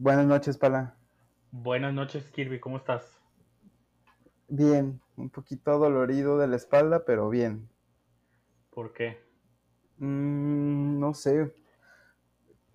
Buenas 0.00 0.26
noches, 0.26 0.56
Pala. 0.56 0.94
Buenas 1.50 1.92
noches, 1.92 2.30
Kirby, 2.30 2.60
¿cómo 2.60 2.76
estás? 2.76 3.20
Bien, 4.46 5.00
un 5.16 5.28
poquito 5.28 5.76
dolorido 5.76 6.38
de 6.38 6.46
la 6.46 6.54
espalda, 6.54 7.04
pero 7.04 7.28
bien. 7.28 7.68
¿Por 8.70 8.92
qué? 8.92 9.20
Mm, 9.96 11.00
no 11.00 11.14
sé. 11.14 11.52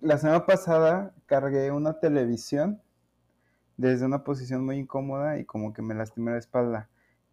La 0.00 0.18
semana 0.18 0.44
pasada 0.44 1.14
cargué 1.24 1.70
una 1.70 1.98
televisión 1.98 2.82
desde 3.78 4.04
una 4.04 4.22
posición 4.22 4.62
muy 4.62 4.76
incómoda 4.76 5.38
y 5.38 5.46
como 5.46 5.72
que 5.72 5.80
me 5.80 5.94
lastimé 5.94 6.32
la 6.32 6.38
espalda. 6.38 6.90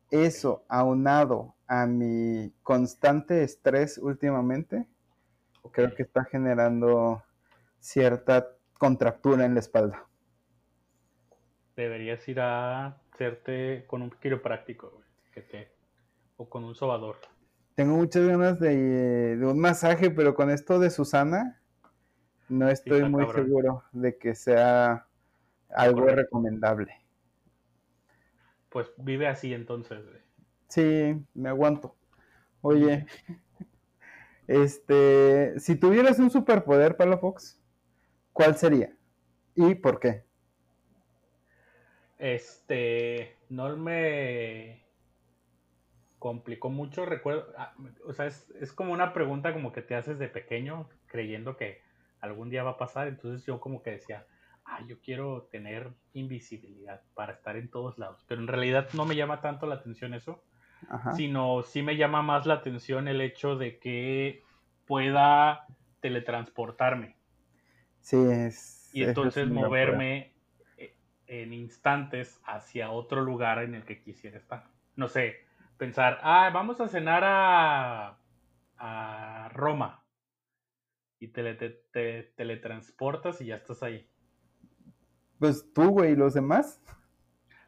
Eso, 0.09 0.63
aunado 0.69 1.53
a 1.67 1.85
mi 1.85 2.53
constante 2.63 3.43
estrés 3.43 3.97
últimamente, 3.97 4.87
creo 5.73 5.93
que 5.93 6.03
está 6.03 6.23
generando 6.23 7.21
cierta 7.81 8.55
contractura 8.81 9.45
en 9.45 9.53
la 9.53 9.59
espalda. 9.59 10.07
Deberías 11.75 12.27
ir 12.27 12.39
a 12.39 12.97
hacerte 13.13 13.85
con 13.85 14.01
un 14.01 14.09
quiropráctico, 14.09 14.89
güey, 14.89 15.05
que 15.31 15.41
te, 15.41 15.71
o 16.37 16.49
con 16.49 16.63
un 16.63 16.73
sobador. 16.73 17.17
Tengo 17.75 17.95
muchas 17.97 18.25
ganas 18.25 18.59
de, 18.59 19.37
de 19.37 19.45
un 19.45 19.59
masaje, 19.59 20.09
pero 20.09 20.33
con 20.33 20.49
esto 20.49 20.79
de 20.79 20.89
Susana, 20.89 21.61
no 22.49 22.69
estoy 22.69 23.03
muy 23.03 23.27
cabrón. 23.27 23.45
seguro 23.45 23.83
de 23.91 24.17
que 24.17 24.33
sea 24.33 25.05
algo 25.69 25.99
Correcto. 25.99 26.21
recomendable. 26.23 26.99
Pues 28.69 28.91
vive 28.97 29.27
así 29.27 29.53
entonces, 29.53 30.03
güey. 30.03 30.21
Sí, 30.69 31.23
me 31.35 31.49
aguanto. 31.49 31.95
Oye, 32.61 33.05
este, 34.47 35.59
si 35.59 35.75
tuvieras 35.75 36.17
un 36.17 36.31
superpoder, 36.31 36.97
Palafox, 36.97 37.60
¿cuál 38.33 38.55
sería? 38.55 38.93
¿Y 39.55 39.75
por 39.75 39.99
qué? 39.99 40.23
Este, 42.17 43.37
no 43.49 43.75
me 43.77 44.85
complicó 46.19 46.69
mucho, 46.69 47.05
recuerdo, 47.05 47.47
ah, 47.57 47.73
o 48.05 48.13
sea, 48.13 48.27
es, 48.27 48.47
es 48.61 48.71
como 48.71 48.93
una 48.93 49.11
pregunta 49.11 49.53
como 49.53 49.71
que 49.71 49.81
te 49.81 49.95
haces 49.95 50.19
de 50.19 50.27
pequeño, 50.27 50.87
creyendo 51.07 51.57
que 51.57 51.81
algún 52.19 52.51
día 52.51 52.63
va 52.63 52.71
a 52.71 52.77
pasar, 52.77 53.07
entonces 53.07 53.43
yo 53.45 53.59
como 53.59 53.81
que 53.81 53.91
decía, 53.91 54.27
ah, 54.65 54.81
yo 54.87 54.99
quiero 55.01 55.47
tener 55.51 55.91
invisibilidad 56.13 57.01
para 57.15 57.33
estar 57.33 57.57
en 57.57 57.69
todos 57.71 57.97
lados, 57.97 58.23
pero 58.27 58.39
en 58.39 58.47
realidad 58.47 58.87
no 58.93 59.05
me 59.05 59.15
llama 59.15 59.41
tanto 59.41 59.65
la 59.65 59.75
atención 59.75 60.13
eso, 60.13 60.43
Ajá. 60.89 61.13
sino 61.13 61.63
sí 61.63 61.81
me 61.81 61.97
llama 61.97 62.21
más 62.21 62.45
la 62.45 62.53
atención 62.55 63.07
el 63.07 63.19
hecho 63.19 63.55
de 63.55 63.79
que 63.79 64.43
pueda 64.85 65.65
teletransportarme 66.01 67.15
Sí, 68.01 68.17
es. 68.17 68.89
y 68.93 69.03
es 69.03 69.09
entonces 69.09 69.47
moverme 69.49 70.33
eh, 70.77 70.95
en 71.27 71.53
instantes 71.53 72.41
hacia 72.45 72.91
otro 72.91 73.21
lugar 73.21 73.59
en 73.63 73.75
el 73.75 73.85
que 73.85 74.01
quisiera 74.01 74.37
estar. 74.37 74.67
No 74.95 75.07
sé, 75.07 75.37
pensar, 75.77 76.19
ah, 76.23 76.49
vamos 76.53 76.81
a 76.81 76.87
cenar 76.87 77.23
a, 77.25 78.17
a 78.77 79.49
Roma 79.53 80.03
y 81.19 81.27
tele- 81.29 81.55
te, 81.55 81.69
te- 81.93 82.23
teletransportas 82.35 83.39
y 83.41 83.45
ya 83.45 83.55
estás 83.55 83.81
ahí. 83.83 84.09
Pues 85.39 85.65
tú, 85.73 85.89
güey, 85.89 86.11
y 86.11 86.15
los 86.15 86.33
demás. 86.33 86.79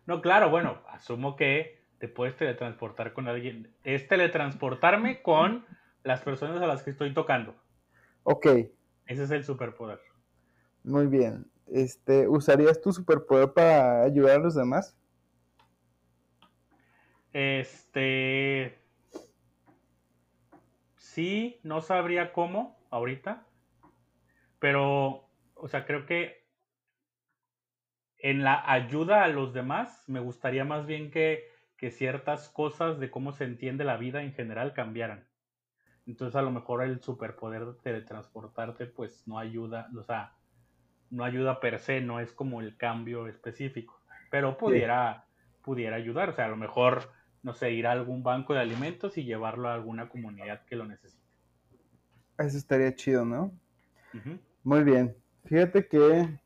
No, 0.06 0.22
claro, 0.22 0.50
bueno, 0.50 0.82
asumo 0.90 1.36
que 1.36 1.82
te 2.00 2.08
puedes 2.08 2.36
teletransportar 2.38 3.14
con 3.14 3.28
alguien. 3.28 3.74
Es 3.84 4.08
teletransportarme 4.08 5.22
con 5.22 5.66
las 6.04 6.22
personas 6.22 6.62
a 6.62 6.68
las 6.68 6.84
que 6.84 6.92
estoy 6.92 7.14
tocando. 7.14 7.56
Ok, 8.24 8.46
Ese 9.06 9.24
es 9.24 9.32
el 9.32 9.46
superpoder. 9.46 10.02
Muy 10.84 11.08
bien. 11.08 11.46
Este, 11.68 12.28
¿usarías 12.28 12.82
tu 12.82 12.92
superpoder 12.92 13.54
para 13.54 14.04
ayudar 14.04 14.38
a 14.38 14.44
los 14.44 14.56
demás? 14.56 14.96
Este. 17.32 18.78
Sí, 20.96 21.60
no 21.64 21.82
sabría 21.82 22.34
cómo 22.34 22.78
ahorita. 22.90 23.46
Pero, 24.60 25.30
o 25.56 25.68
sea, 25.68 25.86
creo 25.86 26.06
que 26.06 26.44
en 28.20 28.44
la 28.44 28.64
ayuda 28.72 29.24
a 29.24 29.28
los 29.28 29.54
demás 29.54 30.06
me 30.08 30.22
gustaría 30.22 30.64
más 30.64 30.86
bien 30.86 31.12
que, 31.12 31.50
que 31.78 31.92
ciertas 31.92 32.50
cosas 32.50 33.00
de 33.00 33.12
cómo 33.12 33.34
se 33.34 33.44
entiende 33.44 33.84
la 33.84 33.98
vida 33.98 34.24
en 34.24 34.34
general 34.34 34.74
cambiaran. 34.74 35.28
Entonces 36.06 36.36
a 36.36 36.42
lo 36.42 36.52
mejor 36.52 36.84
el 36.84 37.02
superpoder 37.02 37.66
de 37.66 37.74
teletransportarte 37.82 38.86
pues 38.86 39.28
no 39.28 39.40
ayuda, 39.40 39.90
o 39.98 40.04
sea, 40.04 40.34
no 41.14 41.24
ayuda 41.24 41.60
per 41.60 41.80
se, 41.80 42.02
no 42.02 42.20
es 42.20 42.32
como 42.32 42.60
el 42.60 42.76
cambio 42.76 43.28
específico, 43.28 44.00
pero 44.32 44.58
pudiera, 44.58 45.26
pudiera 45.62 45.96
ayudar, 45.96 46.30
o 46.30 46.34
sea, 46.34 46.46
a 46.46 46.50
lo 46.50 46.58
mejor, 46.58 47.12
no 47.44 47.54
sé, 47.54 47.72
ir 47.72 47.86
a 47.86 47.92
algún 47.92 48.24
banco 48.24 48.54
de 48.54 48.62
alimentos 48.62 49.18
y 49.18 49.24
llevarlo 49.24 49.70
a 49.70 49.76
alguna 49.76 50.10
comunidad 50.10 50.66
que 50.66 50.76
lo 50.76 50.86
necesite. 50.86 51.24
Eso 52.40 52.58
estaría 52.58 52.94
chido, 52.96 53.26
¿no? 53.26 53.52
Muy 54.64 54.84
bien. 54.84 55.16
Fíjate 55.46 55.88
que 55.88 56.40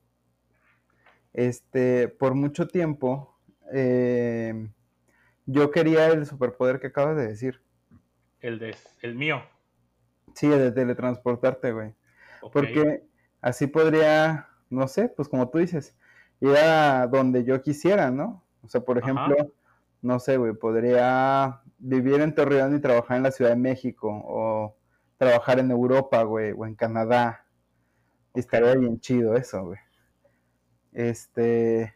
este, 1.33 2.07
por 2.07 2.33
mucho 2.33 2.67
tiempo, 2.67 3.39
eh, 3.71 4.69
yo 5.45 5.71
quería 5.71 6.07
el 6.07 6.25
superpoder 6.25 6.79
que 6.79 6.87
acabas 6.87 7.15
de 7.15 7.27
decir. 7.27 7.61
El, 8.41 8.59
de, 8.59 8.75
el 9.01 9.15
mío. 9.15 9.43
Sí, 10.33 10.47
el 10.47 10.59
de 10.59 10.71
teletransportarte, 10.71 11.71
güey. 11.71 11.93
Porque 12.51 13.03
así 13.41 13.67
podría, 13.67 14.47
no 14.69 14.87
sé, 14.87 15.09
pues 15.09 15.29
como 15.29 15.49
tú 15.49 15.59
dices, 15.59 15.95
ir 16.39 16.55
a 16.55 17.07
donde 17.07 17.43
yo 17.43 17.61
quisiera, 17.61 18.11
¿no? 18.11 18.43
O 18.63 18.69
sea, 18.69 18.81
por 18.81 18.97
Ajá. 18.97 19.11
ejemplo, 19.11 19.53
no 20.01 20.19
sé, 20.19 20.37
güey, 20.37 20.53
podría 20.53 21.61
vivir 21.79 22.21
en 22.21 22.35
Torreón 22.35 22.75
y 22.75 22.81
trabajar 22.81 23.17
en 23.17 23.23
la 23.23 23.31
Ciudad 23.31 23.51
de 23.51 23.57
México, 23.57 24.09
o 24.25 24.75
trabajar 25.17 25.59
en 25.59 25.71
Europa, 25.71 26.23
güey, 26.23 26.53
o 26.55 26.65
en 26.65 26.75
Canadá. 26.75 27.45
Y 28.35 28.39
estaría 28.39 28.75
bien 28.75 28.99
chido 28.99 29.35
eso, 29.35 29.63
güey. 29.65 29.79
Este, 30.93 31.93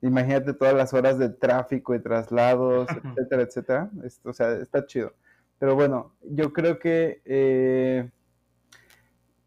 imagínate 0.00 0.54
todas 0.54 0.74
las 0.74 0.92
horas 0.94 1.18
de 1.18 1.28
tráfico 1.30 1.94
y 1.94 2.02
traslados, 2.02 2.88
etcétera, 2.90 3.42
etcétera. 3.42 3.90
Esto, 4.04 4.30
o 4.30 4.32
sea, 4.32 4.52
está 4.52 4.86
chido. 4.86 5.14
Pero 5.58 5.74
bueno, 5.74 6.14
yo 6.22 6.52
creo 6.52 6.78
que 6.78 7.20
eh, 7.24 8.08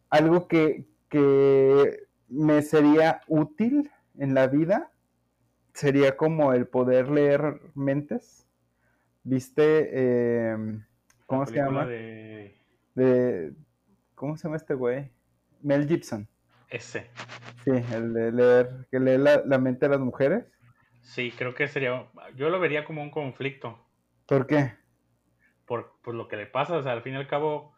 algo 0.09 0.47
que, 0.47 0.85
que 1.09 2.07
me 2.31 2.63
sería 2.63 3.21
útil 3.27 3.91
en 4.17 4.33
la 4.33 4.47
vida 4.47 4.91
sería 5.73 6.17
como 6.17 6.53
el 6.53 6.67
poder 6.67 7.09
leer 7.09 7.61
mentes. 7.75 8.47
¿Viste? 9.23 9.89
Eh, 9.93 10.57
¿Cómo 11.27 11.45
La 11.45 11.47
se 11.47 11.59
llama? 11.59 11.85
de 11.85 12.57
De, 12.95 13.53
¿Cómo 14.15 14.37
se 14.37 14.43
llama 14.43 14.57
este 14.57 14.73
güey? 14.75 15.11
Mel 15.61 15.87
Gibson. 15.87 16.29
ese. 16.69 17.11
Sí, 17.63 17.71
el 17.71 18.13
de 18.13 18.31
leer, 18.31 18.87
que 18.91 18.99
lee 18.99 19.17
la, 19.17 19.43
la 19.45 19.57
mente 19.59 19.85
de 19.87 19.91
las 19.91 19.99
mujeres. 20.01 20.45
Sí, 21.01 21.35
creo 21.37 21.53
que 21.53 21.67
sería, 21.67 22.09
yo 22.35 22.49
lo 22.49 22.59
vería 22.59 22.85
como 22.85 23.01
un 23.03 23.11
conflicto. 23.11 23.87
¿Por 24.25 24.47
qué? 24.47 24.73
por, 25.65 25.99
por 26.01 26.15
lo 26.15 26.27
que 26.27 26.37
le 26.37 26.47
pasa. 26.47 26.77
O 26.77 26.83
sea, 26.83 26.91
al 26.93 27.01
fin 27.03 27.13
y 27.13 27.17
al 27.17 27.27
cabo, 27.27 27.73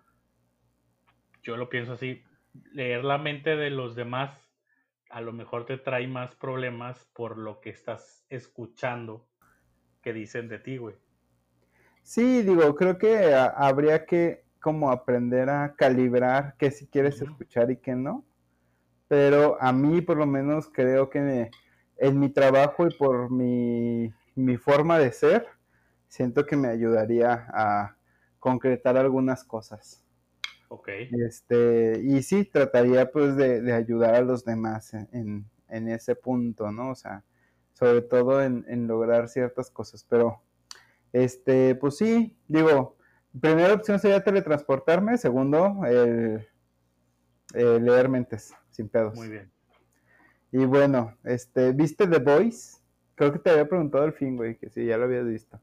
yo 1.44 1.58
lo 1.58 1.69
pienso 1.69 1.94
así, 1.94 2.24
leer 2.72 3.03
la 3.03 3.18
mente 3.18 3.56
de 3.56 3.69
los 3.69 3.96
demás 3.96 4.43
a 5.13 5.22
lo 5.22 5.31
mejor 5.31 5.66
te 5.66 5.78
trae 5.78 6.07
más 6.07 6.35
problemas 6.35 7.06
por 7.13 7.38
lo 7.38 7.62
que 7.62 7.69
estás 7.69 8.25
escuchando 8.29 9.28
que 10.01 10.13
dicen 10.13 10.50
de 10.50 10.59
ti, 10.59 10.78
güey. 10.78 10.96
Sí, 12.01 12.41
digo, 12.44 12.75
creo 12.75 12.97
que 12.97 13.34
a- 13.34 13.46
habría 13.47 14.06
que 14.06 14.44
como 14.62 14.91
aprender 14.91 15.50
a 15.50 15.75
calibrar 15.75 16.56
qué 16.57 16.72
si 16.72 16.88
quieres 16.88 17.22
escuchar 17.22 17.72
y 17.72 17.78
qué 17.78 17.96
no. 17.96 18.25
Pero 19.10 19.57
a 19.62 19.74
mí 19.74 20.01
por 20.01 20.18
lo 20.18 20.25
menos 20.27 20.69
creo 20.69 21.10
que 21.10 21.21
me- 21.21 21.51
en 21.98 22.19
mi 22.19 22.30
trabajo 22.31 22.88
y 22.88 22.95
por 22.98 23.31
mi, 23.31 24.13
mi 24.36 24.57
forma 24.57 25.00
de 25.00 25.12
ser, 25.13 25.48
siento 26.07 26.45
que 26.45 26.57
me 26.57 26.69
ayudaría 26.69 27.48
a 27.54 27.98
concretar 28.39 28.98
algunas 28.98 29.44
cosas. 29.45 30.03
Ok. 30.74 30.90
Este, 31.12 32.02
y 32.04 32.24
sí, 32.24 32.46
trataría 32.46 33.12
pues 33.12 33.36
de, 33.36 33.62
de 33.62 33.74
ayudar 33.74 34.16
a 34.16 34.22
los 34.22 34.44
demás 34.46 34.94
en, 34.94 35.46
en- 35.70 35.90
ese 35.90 36.16
punto, 36.16 36.72
¿no? 36.72 36.92
O 36.92 36.96
sea, 36.96 37.24
sobre 37.74 38.02
todo 38.02 38.42
en, 38.44 38.66
en 38.68 38.88
lograr 38.88 39.28
ciertas 39.28 39.70
cosas. 39.72 40.06
Pero, 40.10 40.42
este, 41.14 41.75
pues 41.75 41.98
sí, 41.98 42.38
digo, 42.48 42.98
primera 43.42 43.74
opción 43.74 44.00
sería 44.00 44.24
teletransportarme, 44.24 45.18
segundo, 45.18 45.86
el, 45.86 46.48
el 47.54 47.86
leer 47.86 48.10
mentes, 48.10 48.54
sin 48.72 48.90
pedos. 48.90 49.16
Muy 49.16 49.30
bien. 49.30 49.52
Y 50.52 50.66
bueno, 50.66 51.18
este, 51.24 51.72
¿viste 51.74 52.08
The 52.08 52.19
Voice? 52.19 52.78
Creo 53.16 53.34
que 53.34 53.40
te 53.40 53.50
había 53.50 53.68
preguntado 53.68 54.04
al 54.06 54.14
fin, 54.14 54.38
güey, 54.38 54.58
que 54.58 54.69
si 54.69 54.86
ya 54.86 54.98
lo 54.98 55.06
habías 55.06 55.26
visto. 55.26 55.60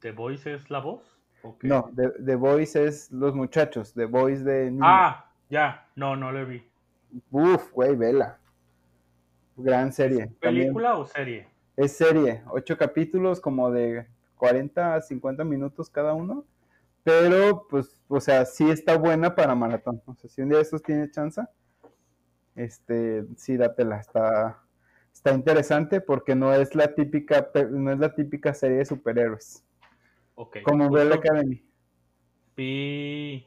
¿The 0.00 0.12
Voice 0.12 0.52
es 0.52 0.68
la 0.70 0.80
voz? 0.80 1.11
No, 1.62 1.90
The, 1.94 2.10
The 2.24 2.34
Voice 2.36 2.84
es 2.84 3.10
los 3.10 3.34
muchachos, 3.34 3.92
The 3.94 4.06
Voice 4.06 4.42
de 4.42 4.70
niños. 4.70 4.86
Ah, 4.86 5.30
ya. 5.48 5.88
No, 5.96 6.16
no 6.16 6.32
lo 6.32 6.46
vi. 6.46 6.66
Uf, 7.30 7.72
güey, 7.72 7.96
vela. 7.96 8.38
Gran 9.56 9.92
serie. 9.92 10.30
¿Película 10.40 10.96
o 10.96 11.04
serie? 11.04 11.48
Es 11.76 11.96
serie, 11.96 12.42
ocho 12.50 12.76
capítulos 12.76 13.40
como 13.40 13.70
de 13.70 14.06
40 14.36 14.94
a 14.94 15.00
50 15.00 15.44
minutos 15.44 15.90
cada 15.90 16.14
uno. 16.14 16.44
Pero, 17.04 17.66
pues, 17.68 18.00
o 18.08 18.20
sea, 18.20 18.44
sí 18.44 18.70
está 18.70 18.96
buena 18.96 19.34
para 19.34 19.54
maratón. 19.54 20.00
O 20.06 20.14
sea, 20.14 20.30
si 20.30 20.42
un 20.42 20.48
día 20.48 20.58
de 20.58 20.62
estos 20.62 20.82
tiene 20.82 21.10
chance, 21.10 21.42
este, 22.54 23.24
sí, 23.36 23.56
dátela. 23.56 23.98
Está, 23.98 24.62
está 25.12 25.32
interesante 25.32 26.00
porque 26.00 26.34
no 26.34 26.52
es 26.52 26.74
la 26.74 26.94
típica, 26.94 27.50
no 27.70 27.92
es 27.92 27.98
la 27.98 28.14
típica 28.14 28.54
serie 28.54 28.78
de 28.78 28.84
superhéroes. 28.84 29.64
Okay. 30.34 30.62
Como 30.62 30.90
Bell 30.90 31.12
Academy. 31.12 31.64
Vi 32.56 33.46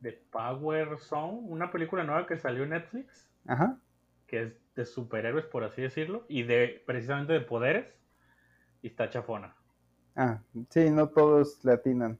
The 0.00 0.12
Power 0.30 0.98
Zone, 0.98 1.40
una 1.48 1.70
película 1.70 2.04
nueva 2.04 2.26
que 2.26 2.36
salió 2.36 2.64
en 2.64 2.70
Netflix. 2.70 3.28
Ajá. 3.46 3.78
Que 4.26 4.42
es 4.42 4.52
de 4.74 4.84
superhéroes, 4.84 5.46
por 5.46 5.64
así 5.64 5.82
decirlo, 5.82 6.24
y 6.28 6.42
de 6.42 6.82
precisamente 6.86 7.32
de 7.32 7.40
poderes. 7.40 7.86
Y 8.82 8.88
está 8.88 9.10
chafona. 9.10 9.54
Ah, 10.16 10.42
sí, 10.70 10.90
no 10.90 11.08
todos 11.08 11.64
le 11.64 11.72
atinan. 11.72 12.18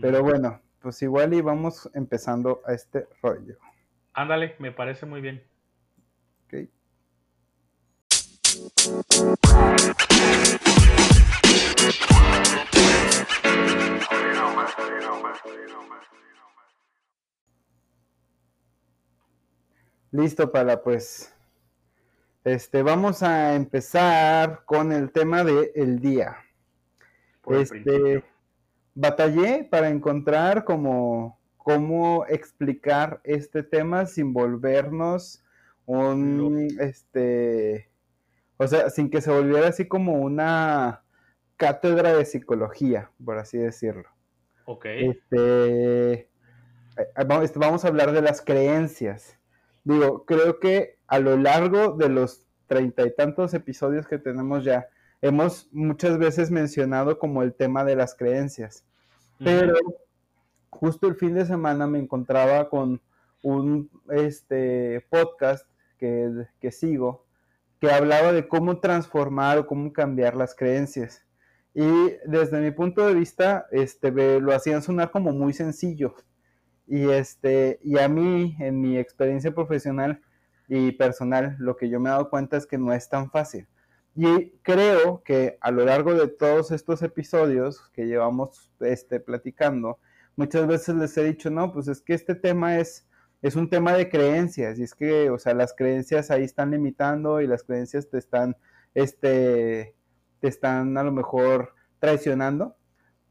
Pero 0.00 0.22
bueno, 0.22 0.60
pues 0.80 1.00
igual 1.02 1.34
y 1.34 1.40
vamos 1.40 1.88
empezando 1.94 2.62
a 2.66 2.72
este 2.72 3.08
rollo. 3.22 3.56
Ándale, 4.12 4.56
me 4.58 4.72
parece 4.72 5.06
muy 5.06 5.20
bien. 5.20 5.42
Ok. 6.46 6.70
Listo 20.12 20.50
para 20.50 20.82
pues. 20.82 21.34
Este, 22.44 22.82
vamos 22.82 23.22
a 23.22 23.54
empezar 23.54 24.64
con 24.64 24.92
el 24.92 25.10
tema 25.10 25.44
de 25.44 25.72
el 25.74 26.00
día. 26.00 26.36
este, 27.50 28.24
batallé 28.94 29.64
para 29.70 29.88
encontrar 29.88 30.64
como 30.64 31.38
cómo 31.58 32.24
explicar 32.28 33.20
este 33.24 33.62
tema 33.62 34.06
sin 34.06 34.32
volvernos 34.32 35.44
un, 35.84 36.68
este, 36.80 37.90
o 38.56 38.66
sea, 38.66 38.90
sin 38.90 39.10
que 39.10 39.20
se 39.20 39.30
volviera 39.30 39.68
así 39.68 39.86
como 39.86 40.14
una 40.14 41.02
cátedra 41.56 42.14
de 42.14 42.24
psicología, 42.24 43.10
por 43.24 43.38
así 43.38 43.58
decirlo. 43.58 44.08
Ok. 44.64 44.86
Este, 44.86 46.12
eh, 46.12 46.28
este 47.42 47.58
vamos 47.58 47.84
a 47.84 47.88
hablar 47.88 48.12
de 48.12 48.22
las 48.22 48.42
creencias. 48.42 49.38
Digo, 49.84 50.24
creo 50.24 50.58
que 50.60 50.98
a 51.06 51.18
lo 51.18 51.36
largo 51.36 51.92
de 51.92 52.08
los 52.08 52.46
treinta 52.66 53.06
y 53.06 53.14
tantos 53.14 53.54
episodios 53.54 54.08
que 54.08 54.18
tenemos 54.18 54.64
ya, 54.64 54.88
hemos 55.22 55.68
muchas 55.72 56.18
veces 56.18 56.50
mencionado 56.50 57.18
como 57.18 57.42
el 57.42 57.54
tema 57.54 57.84
de 57.84 57.96
las 57.96 58.14
creencias. 58.14 58.84
Pero 59.38 59.74
justo 60.70 61.06
el 61.06 61.14
fin 61.14 61.34
de 61.34 61.44
semana 61.44 61.86
me 61.86 61.98
encontraba 61.98 62.68
con 62.68 63.00
un 63.42 63.90
este, 64.08 65.06
podcast 65.10 65.68
que, 65.98 66.46
que 66.58 66.72
sigo 66.72 67.26
que 67.80 67.90
hablaba 67.90 68.32
de 68.32 68.48
cómo 68.48 68.80
transformar 68.80 69.58
o 69.58 69.66
cómo 69.66 69.92
cambiar 69.92 70.34
las 70.34 70.54
creencias. 70.54 71.25
Y 71.78 72.16
desde 72.24 72.58
mi 72.62 72.70
punto 72.70 73.06
de 73.06 73.12
vista, 73.12 73.66
este, 73.70 74.10
lo 74.40 74.54
hacían 74.54 74.80
sonar 74.80 75.10
como 75.10 75.32
muy 75.32 75.52
sencillo. 75.52 76.14
Y, 76.86 77.10
este, 77.10 77.78
y 77.84 77.98
a 77.98 78.08
mí, 78.08 78.56
en 78.60 78.80
mi 78.80 78.96
experiencia 78.96 79.54
profesional 79.54 80.22
y 80.68 80.92
personal, 80.92 81.54
lo 81.58 81.76
que 81.76 81.90
yo 81.90 82.00
me 82.00 82.08
he 82.08 82.12
dado 82.12 82.30
cuenta 82.30 82.56
es 82.56 82.66
que 82.66 82.78
no 82.78 82.94
es 82.94 83.10
tan 83.10 83.30
fácil. 83.30 83.68
Y 84.14 84.52
creo 84.62 85.22
que 85.22 85.58
a 85.60 85.70
lo 85.70 85.84
largo 85.84 86.14
de 86.14 86.28
todos 86.28 86.70
estos 86.70 87.02
episodios 87.02 87.90
que 87.92 88.06
llevamos 88.06 88.72
este, 88.80 89.20
platicando, 89.20 89.98
muchas 90.34 90.66
veces 90.66 90.94
les 90.94 91.14
he 91.18 91.24
dicho, 91.24 91.50
no, 91.50 91.74
pues 91.74 91.88
es 91.88 92.00
que 92.00 92.14
este 92.14 92.34
tema 92.34 92.78
es, 92.78 93.06
es 93.42 93.54
un 93.54 93.68
tema 93.68 93.92
de 93.92 94.08
creencias, 94.08 94.78
y 94.78 94.84
es 94.84 94.94
que, 94.94 95.28
o 95.28 95.38
sea, 95.38 95.52
las 95.52 95.74
creencias 95.74 96.30
ahí 96.30 96.44
están 96.44 96.70
limitando 96.70 97.42
y 97.42 97.46
las 97.46 97.64
creencias 97.64 98.08
te 98.08 98.16
están, 98.16 98.56
este, 98.94 99.95
te 100.40 100.48
están 100.48 100.96
a 100.98 101.02
lo 101.02 101.12
mejor 101.12 101.74
traicionando, 101.98 102.76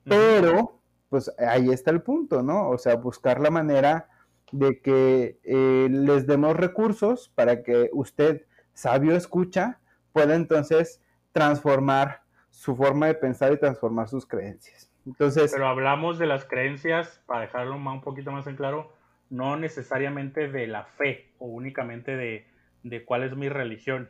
pero 0.04 0.80
pues 1.10 1.32
ahí 1.40 1.70
está 1.70 1.92
el 1.92 2.02
punto, 2.02 2.44
¿no? 2.44 2.70
O 2.70 2.78
sea, 2.78 2.96
buscar 2.96 3.40
la 3.40 3.50
manera 3.50 4.10
de 4.52 4.80
que 4.80 5.40
eh, 5.44 5.88
les 5.90 6.28
demos 6.28 6.56
recursos 6.56 7.32
para 7.36 7.64
que 7.64 7.90
usted, 7.94 8.46
sabio 8.74 9.16
escucha, 9.16 9.80
pueda 10.14 10.36
entonces 10.36 11.02
transformar 11.32 12.22
su 12.50 12.76
forma 12.76 13.08
de 13.08 13.16
pensar 13.16 13.52
y 13.52 13.58
transformar 13.58 14.08
sus 14.08 14.26
creencias. 14.26 14.90
Entonces, 15.06 15.52
Pero 15.54 15.68
hablamos 15.68 16.18
de 16.18 16.26
las 16.26 16.46
creencias, 16.46 17.22
para 17.26 17.42
dejarlo 17.42 17.76
un 17.76 18.02
poquito 18.02 18.32
más 18.32 18.48
en 18.48 18.56
claro, 18.56 18.94
no 19.30 19.58
necesariamente 19.58 20.48
de 20.48 20.68
la 20.68 20.86
fe 20.86 21.32
o 21.38 21.48
únicamente 21.48 22.16
de, 22.16 22.48
de 22.84 23.06
cuál 23.06 23.24
es 23.24 23.36
mi 23.36 23.50
religión. 23.50 24.10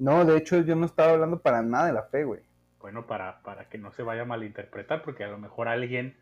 No, 0.00 0.24
de 0.24 0.38
hecho 0.38 0.62
yo 0.62 0.74
no 0.76 0.86
estaba 0.86 1.12
hablando 1.12 1.40
para 1.40 1.60
nada 1.62 1.86
de 1.86 1.92
la 1.92 2.04
fe, 2.04 2.24
güey. 2.24 2.40
Bueno, 2.80 3.06
para, 3.06 3.42
para 3.42 3.68
que 3.68 3.76
no 3.76 3.92
se 3.92 4.02
vaya 4.02 4.22
a 4.22 4.24
malinterpretar, 4.24 5.02
porque 5.02 5.24
a 5.24 5.28
lo 5.28 5.36
mejor 5.36 5.68
alguien 5.68 6.16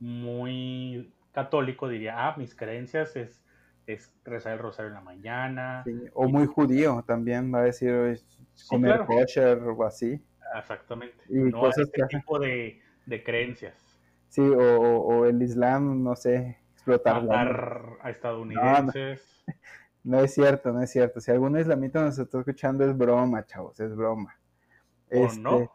muy 0.00 1.12
católico 1.32 1.88
diría, 1.88 2.26
ah, 2.26 2.34
mis 2.38 2.54
creencias 2.54 3.16
es, 3.16 3.44
es 3.86 4.10
rezar 4.24 4.54
el 4.54 4.60
rosario 4.60 4.88
en 4.88 4.94
la 4.94 5.02
mañana. 5.02 5.84
o 6.14 6.26
muy 6.26 6.46
judío 6.46 7.04
también 7.06 7.52
va 7.54 7.60
a 7.60 7.64
decir 7.64 8.18
comer 8.66 9.04
kosher 9.04 9.58
o 9.58 9.84
así. 9.84 10.18
Exactamente. 10.58 11.18
Y 11.28 11.34
no 11.34 11.60
cosas 11.60 11.86
este 11.92 12.06
tipo 12.06 12.38
de, 12.38 12.80
de, 13.04 13.22
creencias. 13.22 13.74
Sí, 14.30 14.40
o, 14.40 14.56
o, 14.56 15.26
el 15.26 15.42
Islam, 15.42 16.02
no 16.02 16.16
sé, 16.16 16.56
explotar. 16.72 17.22
Matar 17.22 17.98
a 18.00 18.08
estadounidenses. 18.08 19.44
No, 19.46 19.54
es 20.16 20.32
cierto, 20.32 20.72
no 20.72 20.80
es 20.82 20.90
cierto. 20.90 21.20
Si 21.20 21.30
algún 21.30 21.58
islamita 21.58 22.02
nos 22.02 22.18
está 22.18 22.38
escuchando, 22.38 22.84
es 22.84 22.96
broma, 22.96 23.44
chavos, 23.44 23.78
es 23.80 23.94
broma. 23.94 24.38
¿O 25.10 25.32
no? 25.34 25.58
Este, 25.58 25.70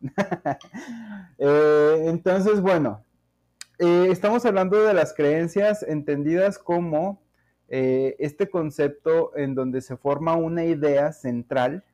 eh, 1.38 2.04
entonces, 2.06 2.60
bueno, 2.60 3.04
eh, 3.78 4.08
estamos 4.10 4.44
hablando 4.46 4.82
de 4.82 4.94
las 4.94 5.12
creencias 5.12 5.82
entendidas 5.82 6.58
como 6.58 7.22
eh, 7.68 8.16
este 8.18 8.48
concepto 8.48 9.36
en 9.36 9.54
donde 9.54 9.80
se 9.82 9.96
forma 9.96 10.36
una 10.36 10.64
idea 10.64 11.12
central 11.12 11.84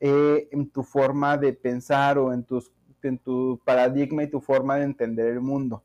en 0.00 0.70
tu 0.70 0.84
forma 0.84 1.36
de 1.38 1.52
pensar 1.52 2.18
o 2.18 2.32
en, 2.32 2.44
tus, 2.44 2.70
en 3.02 3.18
tu 3.18 3.60
paradigma 3.64 4.22
y 4.22 4.28
tu 4.28 4.40
forma 4.40 4.76
de 4.76 4.84
entender 4.84 5.26
el 5.26 5.40
mundo. 5.40 5.82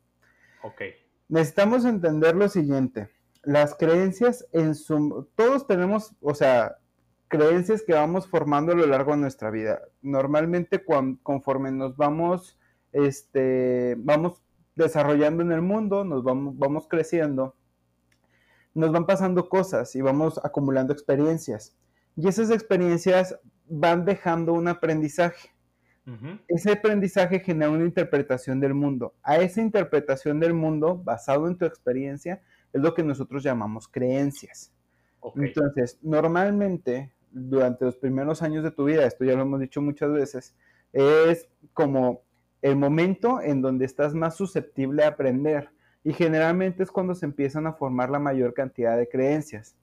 Ok. 0.61 0.81
Necesitamos 1.29 1.83
entender 1.83 2.35
lo 2.35 2.47
siguiente. 2.47 3.09
Las 3.43 3.75
creencias 3.75 4.47
en 4.51 4.75
su... 4.75 5.27
Todos 5.35 5.67
tenemos, 5.67 6.15
o 6.21 6.33
sea, 6.33 6.77
creencias 7.27 7.81
que 7.81 7.93
vamos 7.93 8.27
formando 8.27 8.71
a 8.71 8.75
lo 8.75 8.85
largo 8.85 9.11
de 9.11 9.17
nuestra 9.17 9.49
vida. 9.49 9.81
Normalmente 10.01 10.83
conforme 10.85 11.71
nos 11.71 11.97
vamos, 11.97 12.57
este, 12.91 13.95
vamos 13.97 14.41
desarrollando 14.75 15.43
en 15.43 15.51
el 15.51 15.61
mundo, 15.61 16.03
nos 16.03 16.23
vamos, 16.23 16.57
vamos 16.57 16.87
creciendo, 16.87 17.55
nos 18.73 18.91
van 18.91 19.05
pasando 19.05 19.49
cosas 19.49 19.95
y 19.95 20.01
vamos 20.01 20.39
acumulando 20.43 20.93
experiencias. 20.93 21.75
Y 22.15 22.27
esas 22.27 22.51
experiencias 22.51 23.39
van 23.67 24.05
dejando 24.05 24.53
un 24.53 24.67
aprendizaje. 24.67 25.49
Ese 26.49 26.73
aprendizaje 26.73 27.39
genera 27.39 27.71
una 27.71 27.85
interpretación 27.85 28.59
del 28.59 28.73
mundo. 28.73 29.15
A 29.23 29.37
esa 29.37 29.61
interpretación 29.61 30.39
del 30.39 30.53
mundo, 30.53 31.01
basado 31.01 31.47
en 31.47 31.57
tu 31.57 31.65
experiencia, 31.65 32.41
es 32.73 32.81
lo 32.81 32.93
que 32.93 33.03
nosotros 33.03 33.43
llamamos 33.43 33.87
creencias. 33.87 34.73
Entonces, 35.35 35.99
normalmente 36.01 37.13
durante 37.31 37.85
los 37.85 37.95
primeros 37.95 38.41
años 38.41 38.63
de 38.63 38.71
tu 38.71 38.85
vida, 38.85 39.05
esto 39.05 39.23
ya 39.23 39.35
lo 39.35 39.43
hemos 39.43 39.59
dicho 39.59 39.81
muchas 39.81 40.11
veces, 40.11 40.55
es 40.91 41.47
como 41.73 42.21
el 42.61 42.75
momento 42.75 43.41
en 43.41 43.61
donde 43.61 43.85
estás 43.85 44.13
más 44.13 44.35
susceptible 44.35 45.03
a 45.03 45.09
aprender 45.09 45.69
y 46.03 46.13
generalmente 46.13 46.83
es 46.83 46.91
cuando 46.91 47.15
se 47.15 47.25
empiezan 47.25 47.65
a 47.67 47.73
formar 47.73 48.09
la 48.09 48.19
mayor 48.19 48.53
cantidad 48.53 48.97
de 48.97 49.07
creencias. 49.07 49.75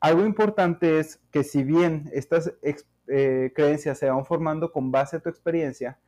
Algo 0.00 0.24
importante 0.26 0.98
es 0.98 1.20
que 1.30 1.44
si 1.44 1.64
bien 1.64 2.10
estas 2.12 2.52
eh, 2.62 3.52
creencias 3.54 3.98
se 3.98 4.10
van 4.10 4.24
formando 4.24 4.70
con 4.70 4.92
base 4.92 5.16
a 5.16 5.20
tu 5.20 5.28
experiencia, 5.28 5.98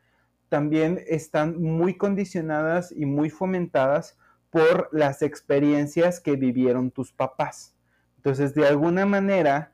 también 0.49 1.03
están 1.07 1.61
muy 1.61 1.97
condicionadas 1.97 2.93
y 2.93 3.07
muy 3.07 3.31
fomentadas 3.31 4.17
por 4.51 4.89
las 4.93 5.23
experiencias 5.23 6.21
que 6.21 6.37
vivieron 6.37 6.91
tus 6.91 7.13
papás. 7.13 7.75
Entonces, 8.17 8.55
de 8.55 8.67
alguna 8.67 9.07
manera, 9.07 9.73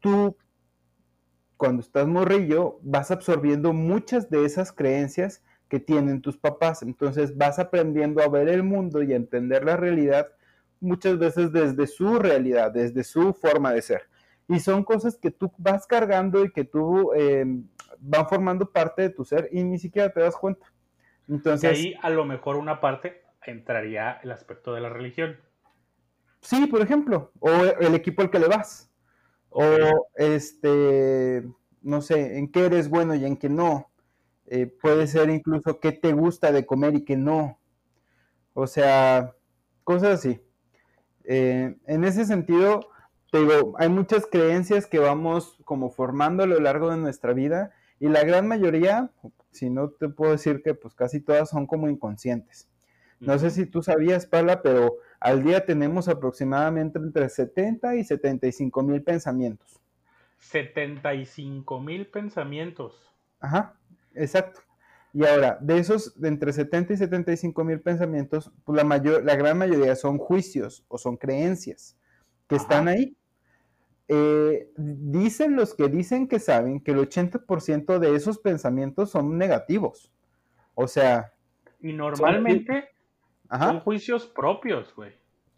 tú, 0.00 0.36
cuando 1.56 1.82
estás 1.82 2.06
morrillo, 2.06 2.78
vas 2.82 3.10
absorbiendo 3.10 3.72
muchas 3.72 4.30
de 4.30 4.44
esas 4.44 4.72
creencias 4.72 5.42
que 5.68 5.80
tienen 5.80 6.20
tus 6.20 6.36
papás. 6.36 6.82
Entonces 6.82 7.36
vas 7.36 7.58
aprendiendo 7.58 8.22
a 8.22 8.28
ver 8.28 8.48
el 8.48 8.62
mundo 8.62 9.02
y 9.02 9.12
a 9.12 9.16
entender 9.16 9.64
la 9.64 9.76
realidad 9.76 10.28
muchas 10.80 11.18
veces 11.18 11.50
desde 11.50 11.86
su 11.86 12.18
realidad, 12.18 12.72
desde 12.72 13.04
su 13.04 13.32
forma 13.32 13.72
de 13.72 13.80
ser. 13.80 14.02
Y 14.48 14.60
son 14.60 14.84
cosas 14.84 15.16
que 15.16 15.30
tú 15.30 15.50
vas 15.56 15.86
cargando 15.86 16.44
y 16.44 16.52
que 16.52 16.64
tú 16.64 17.14
em, 17.14 17.64
van 18.00 18.28
formando 18.28 18.70
parte 18.70 19.02
de 19.02 19.10
tu 19.10 19.24
ser 19.24 19.48
y 19.50 19.62
ni 19.62 19.78
siquiera 19.78 20.12
te 20.12 20.20
das 20.20 20.36
cuenta. 20.36 20.66
Entonces, 21.28 21.70
ahí 21.70 21.94
a 22.02 22.10
lo 22.10 22.24
mejor 22.24 22.56
una 22.56 22.80
parte 22.80 23.21
entraría 23.46 24.20
el 24.22 24.30
aspecto 24.30 24.74
de 24.74 24.80
la 24.80 24.88
religión. 24.88 25.36
Sí, 26.40 26.66
por 26.66 26.80
ejemplo, 26.80 27.32
o 27.38 27.50
el 27.50 27.94
equipo 27.94 28.22
al 28.22 28.30
que 28.30 28.38
le 28.38 28.48
vas. 28.48 28.90
O 29.50 29.64
este, 30.16 31.44
no 31.82 32.00
sé, 32.00 32.38
en 32.38 32.50
qué 32.50 32.66
eres 32.66 32.88
bueno 32.88 33.14
y 33.14 33.24
en 33.24 33.36
qué 33.36 33.48
no. 33.48 33.90
Eh, 34.46 34.66
puede 34.66 35.06
ser 35.06 35.30
incluso 35.30 35.78
qué 35.78 35.92
te 35.92 36.12
gusta 36.12 36.52
de 36.52 36.66
comer 36.66 36.94
y 36.94 37.04
qué 37.04 37.16
no. 37.16 37.60
O 38.54 38.66
sea, 38.66 39.34
cosas 39.84 40.20
así. 40.20 40.40
Eh, 41.24 41.76
en 41.86 42.04
ese 42.04 42.24
sentido, 42.24 42.88
te 43.30 43.38
digo, 43.38 43.74
hay 43.78 43.88
muchas 43.88 44.26
creencias 44.26 44.86
que 44.86 44.98
vamos 44.98 45.58
como 45.64 45.90
formando 45.90 46.42
a 46.42 46.46
lo 46.46 46.58
largo 46.60 46.90
de 46.90 46.96
nuestra 46.96 47.32
vida 47.32 47.72
y 48.00 48.08
la 48.08 48.24
gran 48.24 48.48
mayoría, 48.48 49.12
si 49.52 49.70
no 49.70 49.90
te 49.90 50.08
puedo 50.08 50.32
decir 50.32 50.62
que 50.62 50.74
pues 50.74 50.94
casi 50.94 51.20
todas 51.20 51.50
son 51.50 51.66
como 51.66 51.88
inconscientes. 51.88 52.68
No 53.22 53.38
sé 53.38 53.50
si 53.50 53.66
tú 53.66 53.82
sabías, 53.82 54.26
Pala, 54.26 54.62
pero 54.62 54.96
al 55.20 55.44
día 55.44 55.64
tenemos 55.64 56.08
aproximadamente 56.08 56.98
entre 56.98 57.28
70 57.28 57.94
y 57.94 58.04
75 58.04 58.82
mil 58.82 59.02
pensamientos. 59.02 59.80
75 60.38 61.80
mil 61.80 62.08
pensamientos. 62.08 63.08
Ajá, 63.38 63.78
exacto. 64.14 64.60
Y 65.12 65.24
ahora, 65.24 65.56
de 65.60 65.78
esos, 65.78 66.20
de 66.20 66.28
entre 66.28 66.52
70 66.52 66.94
y 66.94 66.96
75 66.96 67.64
mil 67.64 67.80
pensamientos, 67.80 68.50
pues 68.64 68.76
la, 68.76 68.82
mayor, 68.82 69.24
la 69.24 69.36
gran 69.36 69.56
mayoría 69.56 69.94
son 69.94 70.18
juicios 70.18 70.84
o 70.88 70.98
son 70.98 71.16
creencias 71.16 71.96
que 72.48 72.56
están 72.56 72.88
ahí. 72.88 73.16
Eh, 74.08 74.72
dicen 74.76 75.54
los 75.54 75.74
que 75.74 75.88
dicen 75.88 76.26
que 76.26 76.40
saben 76.40 76.80
que 76.80 76.90
el 76.90 76.98
80% 76.98 77.98
de 78.00 78.16
esos 78.16 78.38
pensamientos 78.38 79.10
son 79.10 79.38
negativos. 79.38 80.12
O 80.74 80.88
sea... 80.88 81.32
Y 81.80 81.92
normalmente 81.92 82.72
son, 82.72 83.01
juicios 83.84 84.26
propios, 84.26 84.94
güey. 84.94 85.12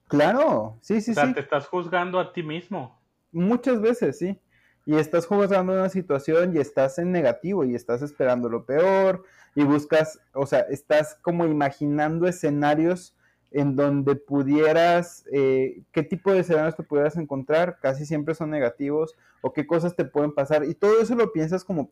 Claro, 0.09 0.77
sí, 0.81 1.01
sí, 1.01 1.13
o 1.13 1.15
sea, 1.15 1.33
te 1.33 1.41
estás 1.41 1.67
juzgando 1.67 2.19
a 2.19 2.33
ti 2.33 2.43
mismo. 2.43 3.01
Muchas 3.33 3.81
veces, 3.81 4.19
sí. 4.19 4.39
Y 4.87 4.97
estás 4.97 5.27
juzgando 5.27 5.73
una 5.73 5.89
situación 5.89 6.55
y 6.55 6.61
estás 6.61 6.99
en 6.99 7.11
negativo 7.11 7.65
y 7.65 7.75
estás 7.75 8.03
esperando 8.03 8.49
lo 8.49 8.67
peor 8.67 9.25
y 9.55 9.65
buscas, 9.65 10.21
o 10.35 10.47
sea, 10.47 10.61
estás 10.61 11.17
como 11.23 11.47
imaginando 11.47 12.27
escenarios 12.27 13.17
en 13.51 13.77
donde 13.77 14.17
pudieras, 14.17 15.25
eh, 15.33 15.83
qué 15.93 16.03
tipo 16.03 16.33
de 16.33 16.41
escenarios 16.41 16.75
te 16.75 16.83
pudieras 16.83 17.17
encontrar, 17.17 17.79
casi 17.81 18.05
siempre 18.05 18.35
son 18.35 18.51
negativos, 18.51 19.15
o 19.43 19.53
qué 19.53 19.65
cosas 19.65 19.95
te 19.95 20.05
pueden 20.05 20.35
pasar, 20.35 20.65
y 20.65 20.75
todo 20.75 21.01
eso 21.01 21.15
lo 21.15 21.33
piensas 21.33 21.65
como, 21.65 21.89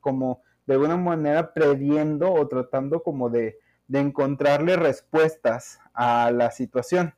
como 0.00 0.42
de 0.66 0.74
alguna 0.74 0.98
manera 0.98 1.54
previendo 1.54 2.30
o 2.30 2.46
tratando 2.46 3.02
como 3.02 3.30
de, 3.30 3.58
de 3.88 4.00
encontrarle 4.00 4.76
respuestas 4.76 5.80
a 5.94 6.30
la 6.30 6.50
situación. 6.50 7.14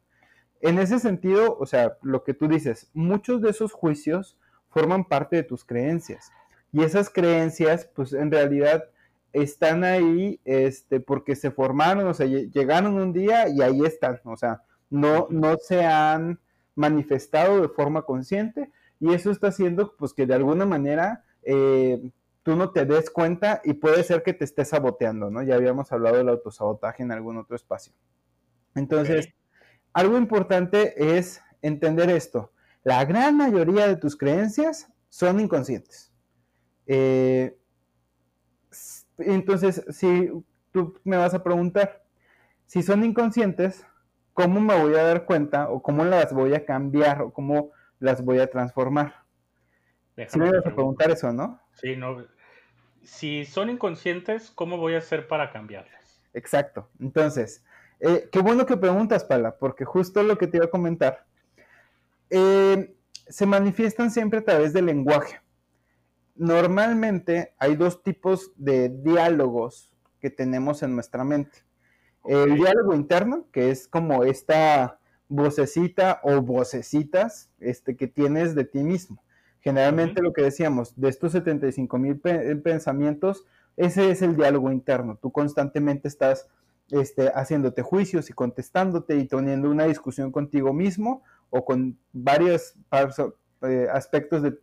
En 0.61 0.79
ese 0.79 0.99
sentido, 0.99 1.57
o 1.59 1.67
sea, 1.67 1.97
lo 2.03 2.25
que 2.25 2.35
tú 2.35 2.49
dices, 2.49 2.91
muchos 2.93 3.41
de 3.41 3.51
esos 3.51 3.73
juicios 3.73 4.37
forman 4.69 5.05
parte 5.05 5.37
de 5.37 5.43
tus 5.45 5.65
creencias, 5.65 6.31
y 6.73 6.83
esas 6.83 7.11
creencias, 7.11 7.89
pues 7.95 8.13
en 8.13 8.31
realidad, 8.31 8.85
están 9.33 9.85
ahí 9.85 10.41
este, 10.45 11.01
porque 11.01 11.37
se 11.37 11.51
formaron, 11.51 12.07
o 12.07 12.15
sea, 12.15 12.27
llegaron 12.27 12.95
un 12.95 13.13
día 13.13 13.49
y 13.49 13.63
ahí 13.63 13.85
están, 13.85 14.21
o 14.25 14.37
sea, 14.37 14.63
no, 14.91 15.29
no 15.31 15.57
se 15.59 15.85
han 15.85 16.41
manifestado 16.75 17.61
de 17.61 17.69
forma 17.69 18.03
consciente 18.03 18.71
y 19.01 19.13
eso 19.13 19.31
está 19.31 19.49
haciendo 19.49 19.95
pues 19.97 20.13
que 20.15 20.27
de 20.27 20.35
alguna 20.35 20.65
manera 20.65 21.25
eh, 21.43 22.11
tú 22.49 22.57
no 22.57 22.71
te 22.71 22.87
des 22.87 23.11
cuenta 23.11 23.61
y 23.63 23.75
puede 23.75 24.03
ser 24.03 24.23
que 24.23 24.33
te 24.33 24.47
estés 24.47 24.71
saboteando, 24.71 25.31
¿no? 25.31 25.43
Ya 25.43 25.57
habíamos 25.57 25.93
hablado 25.93 26.17
del 26.17 26.31
autosabotaje 26.31 27.03
en 27.03 27.13
algún 27.13 27.37
otro 27.37 27.55
espacio. 27.55 27.93
Entonces, 28.75 29.29
algo 29.93 30.17
importante 30.17 31.19
es 31.19 31.43
entender 31.61 32.09
esto. 32.09 32.51
La 32.85 33.05
gran 33.05 33.37
mayoría 33.37 33.87
de 33.87 33.97
tus 33.97 34.17
creencias 34.17 34.91
son 35.11 35.41
inconscientes. 35.41 36.11
Eh, 36.87 37.55
entonces, 39.19 39.85
si 39.91 40.31
tú 40.71 40.99
me 41.05 41.19
vas 41.19 41.35
a 41.35 41.45
preguntar, 41.45 42.03
si 42.65 42.83
son 42.83 43.05
inconscientes, 43.05 43.87
¿cómo 44.33 44.59
me 44.59 44.75
voy 44.75 44.95
a 44.95 45.03
dar 45.03 45.27
cuenta 45.27 45.69
o 45.69 45.83
cómo 45.83 46.03
las 46.07 46.33
voy 46.33 46.55
a 46.55 46.65
cambiar 46.65 47.21
o 47.21 47.31
cómo 47.31 47.73
las 47.99 48.25
voy 48.25 48.39
a 48.39 48.49
transformar? 48.49 49.27
si 50.27 50.39
me 50.39 50.51
vas 50.51 50.67
a 50.67 50.75
preguntar 50.75 51.11
eso, 51.11 51.31
¿no? 51.31 51.61
Sí, 51.75 51.95
no. 51.95 52.38
Si 53.03 53.45
son 53.45 53.71
inconscientes, 53.71 54.51
¿cómo 54.51 54.77
voy 54.77 54.95
a 54.95 54.99
hacer 54.99 55.29
para 55.29 55.51
cambiarlas? 55.51 56.21
Exacto. 56.35 56.89
Entonces, 57.01 57.65
eh, 58.01 58.29
qué 58.31 58.41
bueno 58.41 58.67
que 58.67 58.77
preguntas, 58.77 59.25
Pala, 59.25 59.57
porque 59.57 59.85
justo 59.85 60.23
lo 60.23 60.37
que 60.39 60.47
te 60.47 60.59
iba 60.59 60.67
a 60.67 60.71
comentar. 60.71 61.27
Eh, 62.31 62.95
se 63.29 63.47
manifiestan 63.47 64.11
siempre 64.11 64.41
a 64.41 64.45
través 64.45 64.73
del 64.73 64.87
lenguaje 64.87 65.41
normalmente 66.39 67.53
hay 67.59 67.77
dos 67.77 68.03
tipos 68.03 68.53
de 68.57 68.89
diálogos 68.89 69.93
que 70.21 70.31
tenemos 70.31 70.83
en 70.83 70.95
nuestra 70.95 71.25
mente. 71.25 71.59
El 72.25 72.55
diálogo 72.55 72.95
interno, 72.95 73.47
que 73.53 73.71
es 73.71 73.89
como 73.89 74.25
esta 74.25 74.99
vocecita 75.29 76.21
o 76.23 76.41
vocecitas 76.41 77.51
este, 77.59 77.97
que 77.97 78.07
tienes 78.07 78.55
de 78.55 78.65
ti 78.65 78.83
mismo. 78.83 79.23
Generalmente 79.61 80.23
lo 80.23 80.33
que 80.33 80.43
decíamos, 80.43 80.99
de 81.01 81.09
estos 81.09 81.33
75 81.33 81.99
mil 81.99 82.21
pensamientos, 82.21 83.45
ese 83.77 84.11
es 84.11 84.23
el 84.23 84.37
diálogo 84.37 84.71
interno. 84.71 85.19
Tú 85.21 85.31
constantemente 85.33 86.09
estás 86.09 86.49
este, 86.91 87.29
haciéndote 87.35 87.83
juicios 87.83 88.31
y 88.31 88.33
contestándote 88.33 89.17
y 89.17 89.27
teniendo 89.27 89.71
una 89.71 89.85
discusión 89.85 90.33
contigo 90.33 90.73
mismo 90.73 91.23
o 91.51 91.65
con 91.65 91.99
varios 92.13 92.75
eh, 93.63 93.89
aspectos 93.93 94.43
de, 94.43 94.59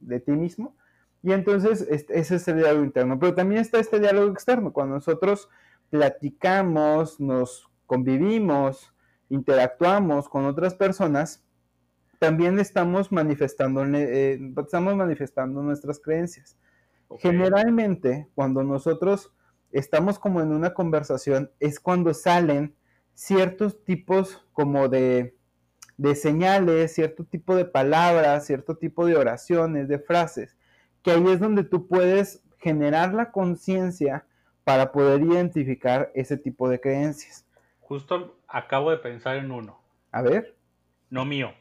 de 0.00 0.20
ti 0.20 0.32
mismo 0.32 0.74
y 1.22 1.32
entonces 1.32 1.86
ese 2.08 2.36
es 2.36 2.48
el 2.48 2.58
diálogo 2.58 2.84
interno. 2.84 3.18
Pero 3.18 3.34
también 3.34 3.60
está 3.60 3.78
este 3.78 3.98
diálogo 3.98 4.30
externo, 4.30 4.72
cuando 4.72 4.94
nosotros 4.96 5.48
platicamos, 5.90 7.18
nos 7.18 7.68
convivimos, 7.86 8.94
interactuamos 9.28 10.28
con 10.28 10.44
otras 10.46 10.74
personas, 10.74 11.44
también 12.18 12.58
estamos 12.58 13.12
manifestando, 13.12 13.84
eh, 13.84 14.38
estamos 14.62 14.96
manifestando 14.96 15.62
nuestras 15.62 16.00
creencias. 16.00 16.56
Generalmente, 17.18 18.28
cuando 18.34 18.62
nosotros 18.62 19.32
estamos 19.72 20.18
como 20.18 20.40
en 20.40 20.52
una 20.52 20.74
conversación, 20.74 21.50
es 21.60 21.80
cuando 21.80 22.12
salen 22.14 22.74
ciertos 23.14 23.82
tipos 23.84 24.46
como 24.52 24.88
de, 24.88 25.36
de 25.96 26.14
señales, 26.14 26.94
cierto 26.94 27.24
tipo 27.24 27.54
de 27.54 27.64
palabras, 27.64 28.46
cierto 28.46 28.76
tipo 28.76 29.06
de 29.06 29.16
oraciones, 29.16 29.88
de 29.88 29.98
frases, 29.98 30.56
que 31.02 31.12
ahí 31.12 31.24
es 31.28 31.40
donde 31.40 31.64
tú 31.64 31.86
puedes 31.86 32.42
generar 32.58 33.14
la 33.14 33.30
conciencia 33.30 34.26
para 34.64 34.92
poder 34.92 35.22
identificar 35.22 36.10
ese 36.14 36.36
tipo 36.36 36.68
de 36.68 36.80
creencias. 36.80 37.46
Justo 37.80 38.38
acabo 38.46 38.90
de 38.90 38.98
pensar 38.98 39.36
en 39.36 39.50
uno. 39.50 39.80
A 40.12 40.20
ver. 40.20 40.56
No 41.10 41.24
mío, 41.24 41.54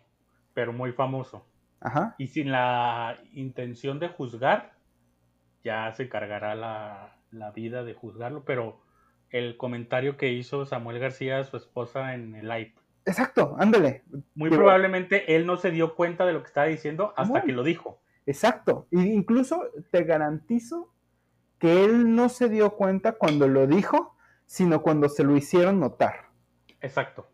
pero 0.57 0.73
muy 0.73 0.91
famoso. 0.91 1.45
Ajá. 1.81 2.15
Y 2.17 2.29
sin 2.29 2.51
la 2.51 3.15
intención 3.33 3.99
de 3.99 4.07
juzgar, 4.07 4.73
ya 5.63 5.91
se 5.91 6.09
cargará 6.09 6.55
la, 6.55 7.15
la 7.29 7.51
vida 7.51 7.83
de 7.83 7.93
juzgarlo, 7.93 8.43
pero 8.43 8.81
el 9.29 9.55
comentario 9.55 10.17
que 10.17 10.31
hizo 10.31 10.65
Samuel 10.65 10.97
García, 10.97 11.43
su 11.43 11.57
esposa, 11.57 12.15
en 12.15 12.33
el 12.33 12.47
live. 12.47 12.73
Exacto, 13.05 13.55
ándale. 13.59 14.03
Muy 14.33 14.49
probablemente 14.49 15.35
él 15.35 15.45
no 15.45 15.57
se 15.57 15.69
dio 15.69 15.93
cuenta 15.93 16.25
de 16.25 16.33
lo 16.33 16.41
que 16.41 16.47
estaba 16.47 16.65
diciendo 16.65 17.13
hasta 17.15 17.43
que 17.43 17.51
lo 17.51 17.61
dijo. 17.61 18.01
Exacto. 18.25 18.87
E 18.89 19.01
incluso 19.01 19.61
te 19.91 20.05
garantizo 20.05 20.91
que 21.59 21.85
él 21.85 22.15
no 22.15 22.29
se 22.29 22.49
dio 22.49 22.71
cuenta 22.71 23.11
cuando 23.11 23.47
lo 23.47 23.67
dijo, 23.67 24.17
sino 24.47 24.81
cuando 24.81 25.07
se 25.07 25.23
lo 25.23 25.37
hicieron 25.37 25.79
notar. 25.79 26.31
Exacto. 26.81 27.29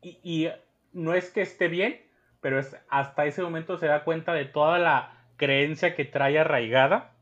Y, 0.00 0.46
no 0.92 1.14
es 1.14 1.30
que 1.30 1.42
esté 1.42 1.66
bien, 1.66 2.11
pero 2.42 2.58
es 2.58 2.76
hasta 2.90 3.24
ese 3.24 3.42
momento 3.42 3.78
se 3.78 3.86
da 3.86 4.04
cuenta 4.04 4.34
de 4.34 4.44
toda 4.44 4.78
la 4.78 5.24
creencia 5.36 5.94
que 5.94 6.04
trae 6.04 6.38
arraigada 6.38 7.14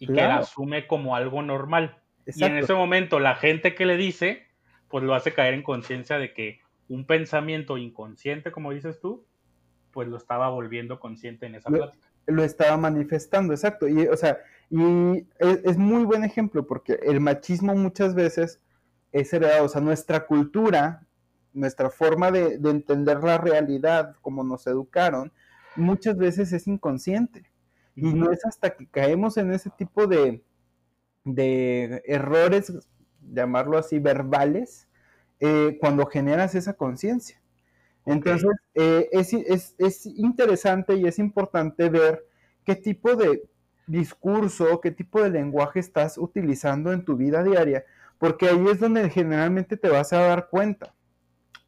y 0.00 0.08
que 0.08 0.14
la 0.14 0.38
asume 0.38 0.88
como 0.88 1.14
algo 1.14 1.42
normal. 1.42 2.02
Y 2.26 2.42
en 2.42 2.56
ese 2.56 2.74
momento 2.74 3.20
la 3.20 3.36
gente 3.36 3.76
que 3.76 3.86
le 3.86 3.96
dice, 3.96 4.48
pues 4.88 5.04
lo 5.04 5.14
hace 5.14 5.32
caer 5.32 5.54
en 5.54 5.62
conciencia 5.62 6.18
de 6.18 6.32
que 6.32 6.60
un 6.88 7.06
pensamiento 7.06 7.78
inconsciente, 7.78 8.50
como 8.50 8.72
dices 8.72 8.98
tú, 9.00 9.24
pues 9.92 10.08
lo 10.08 10.16
estaba 10.16 10.48
volviendo 10.48 10.98
consciente 10.98 11.46
en 11.46 11.54
esa 11.54 11.70
plática 11.70 12.12
lo 12.26 12.44
estaba 12.44 12.76
manifestando, 12.76 13.52
exacto. 13.52 13.88
Y, 13.88 14.06
o 14.06 14.16
sea, 14.16 14.38
y 14.70 15.26
es, 15.38 15.76
muy 15.76 16.04
buen 16.04 16.24
ejemplo 16.24 16.66
porque 16.66 16.98
el 17.02 17.20
machismo 17.20 17.74
muchas 17.74 18.14
veces 18.14 18.60
es 19.12 19.32
heredado, 19.32 19.64
o 19.64 19.68
sea, 19.68 19.80
nuestra 19.80 20.26
cultura 20.26 21.06
nuestra 21.54 21.90
forma 21.90 22.30
de, 22.30 22.54
entender 22.64 23.22
la 23.22 23.38
realidad, 23.38 24.16
como 24.22 24.44
nos 24.44 24.66
educaron, 24.66 25.32
muchas 25.76 26.16
veces 26.16 26.52
es 26.52 26.66
inconsciente. 26.66 27.50
Y 27.94 28.14
no 28.14 28.30
es 28.30 28.44
hasta 28.46 28.70
que 28.70 28.86
caemos 28.86 29.36
en 29.36 29.52
ese 29.52 29.68
tipo 29.70 30.06
de, 30.06 30.42
de 31.24 32.02
errores, 32.06 32.72
llamarlo 33.20 33.76
así, 33.76 33.98
verbales, 33.98 34.88
eh, 35.40 35.76
cuando 35.80 36.06
generas 36.06 36.54
esa 36.54 36.72
conciencia. 36.74 37.42
Entonces, 38.06 38.50
eh, 38.74 39.08
es, 39.12 39.32
es, 39.32 39.74
es, 39.78 40.06
interesante 40.06 40.94
y 40.94 41.06
es 41.06 41.18
importante 41.18 41.88
ver 41.88 42.24
qué 42.64 42.74
tipo 42.74 43.14
de 43.14 43.42
discurso, 43.86 44.80
qué 44.80 44.90
tipo 44.90 45.22
de 45.22 45.30
lenguaje 45.30 45.80
estás 45.80 46.18
utilizando 46.18 46.92
en 46.92 47.04
tu 47.04 47.16
vida 47.16 47.44
diaria, 47.44 47.84
porque 48.18 48.48
ahí 48.48 48.66
es 48.68 48.80
donde 48.80 49.08
generalmente 49.10 49.76
te 49.76 49.88
vas 49.88 50.12
a 50.12 50.18
dar 50.18 50.48
cuenta. 50.48 50.94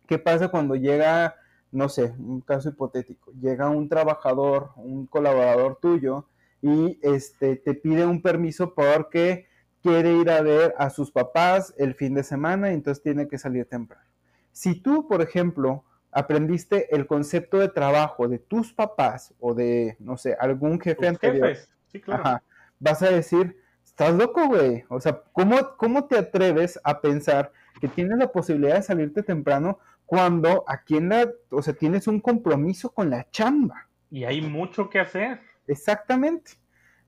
¿Qué 0.06 0.18
pasa 0.18 0.48
cuando 0.48 0.76
llega, 0.76 1.36
no 1.72 1.88
sé, 1.88 2.14
un 2.18 2.40
caso 2.40 2.68
hipotético, 2.68 3.32
llega 3.32 3.68
un 3.68 3.88
trabajador, 3.88 4.70
un 4.76 5.06
colaborador 5.06 5.78
tuyo 5.80 6.26
y 6.60 6.98
este, 7.02 7.56
te 7.56 7.74
pide 7.74 8.06
un 8.06 8.22
permiso 8.22 8.74
porque 8.74 9.46
quiere 9.82 10.12
ir 10.12 10.30
a 10.30 10.40
ver 10.40 10.74
a 10.78 10.88
sus 10.90 11.10
papás 11.10 11.74
el 11.76 11.94
fin 11.94 12.14
de 12.14 12.22
semana 12.22 12.70
y 12.70 12.74
entonces 12.74 13.02
tiene 13.02 13.28
que 13.28 13.38
salir 13.38 13.66
temprano. 13.66 14.08
Si 14.50 14.80
tú, 14.80 15.06
por 15.08 15.20
ejemplo, 15.20 15.84
aprendiste 16.10 16.94
el 16.94 17.06
concepto 17.06 17.58
de 17.58 17.68
trabajo 17.68 18.28
de 18.28 18.38
tus 18.38 18.72
papás 18.72 19.34
o 19.40 19.52
de, 19.52 19.96
no 19.98 20.16
sé, 20.16 20.36
algún 20.38 20.80
jefe 20.80 21.08
anterior, 21.08 21.56
sí, 21.88 22.00
claro. 22.00 22.40
vas 22.78 23.02
a 23.02 23.10
decir, 23.10 23.56
estás 23.84 24.14
loco, 24.14 24.46
güey. 24.46 24.84
O 24.88 25.00
sea, 25.00 25.22
¿cómo, 25.32 25.76
¿cómo 25.76 26.06
te 26.06 26.16
atreves 26.16 26.80
a 26.82 27.00
pensar 27.00 27.52
que 27.80 27.88
tienes 27.88 28.16
la 28.16 28.32
posibilidad 28.32 28.76
de 28.76 28.82
salirte 28.82 29.22
temprano 29.22 29.80
cuando 30.06 30.64
aquí 30.66 30.96
en 30.96 31.08
la, 31.08 31.30
o 31.50 31.62
sea, 31.62 31.74
tienes 31.74 32.06
un 32.06 32.20
compromiso 32.20 32.92
con 32.92 33.10
la 33.10 33.28
chamba? 33.30 33.88
Y 34.10 34.24
hay 34.24 34.40
mucho 34.40 34.90
que 34.90 35.00
hacer. 35.00 35.40
Exactamente. 35.66 36.52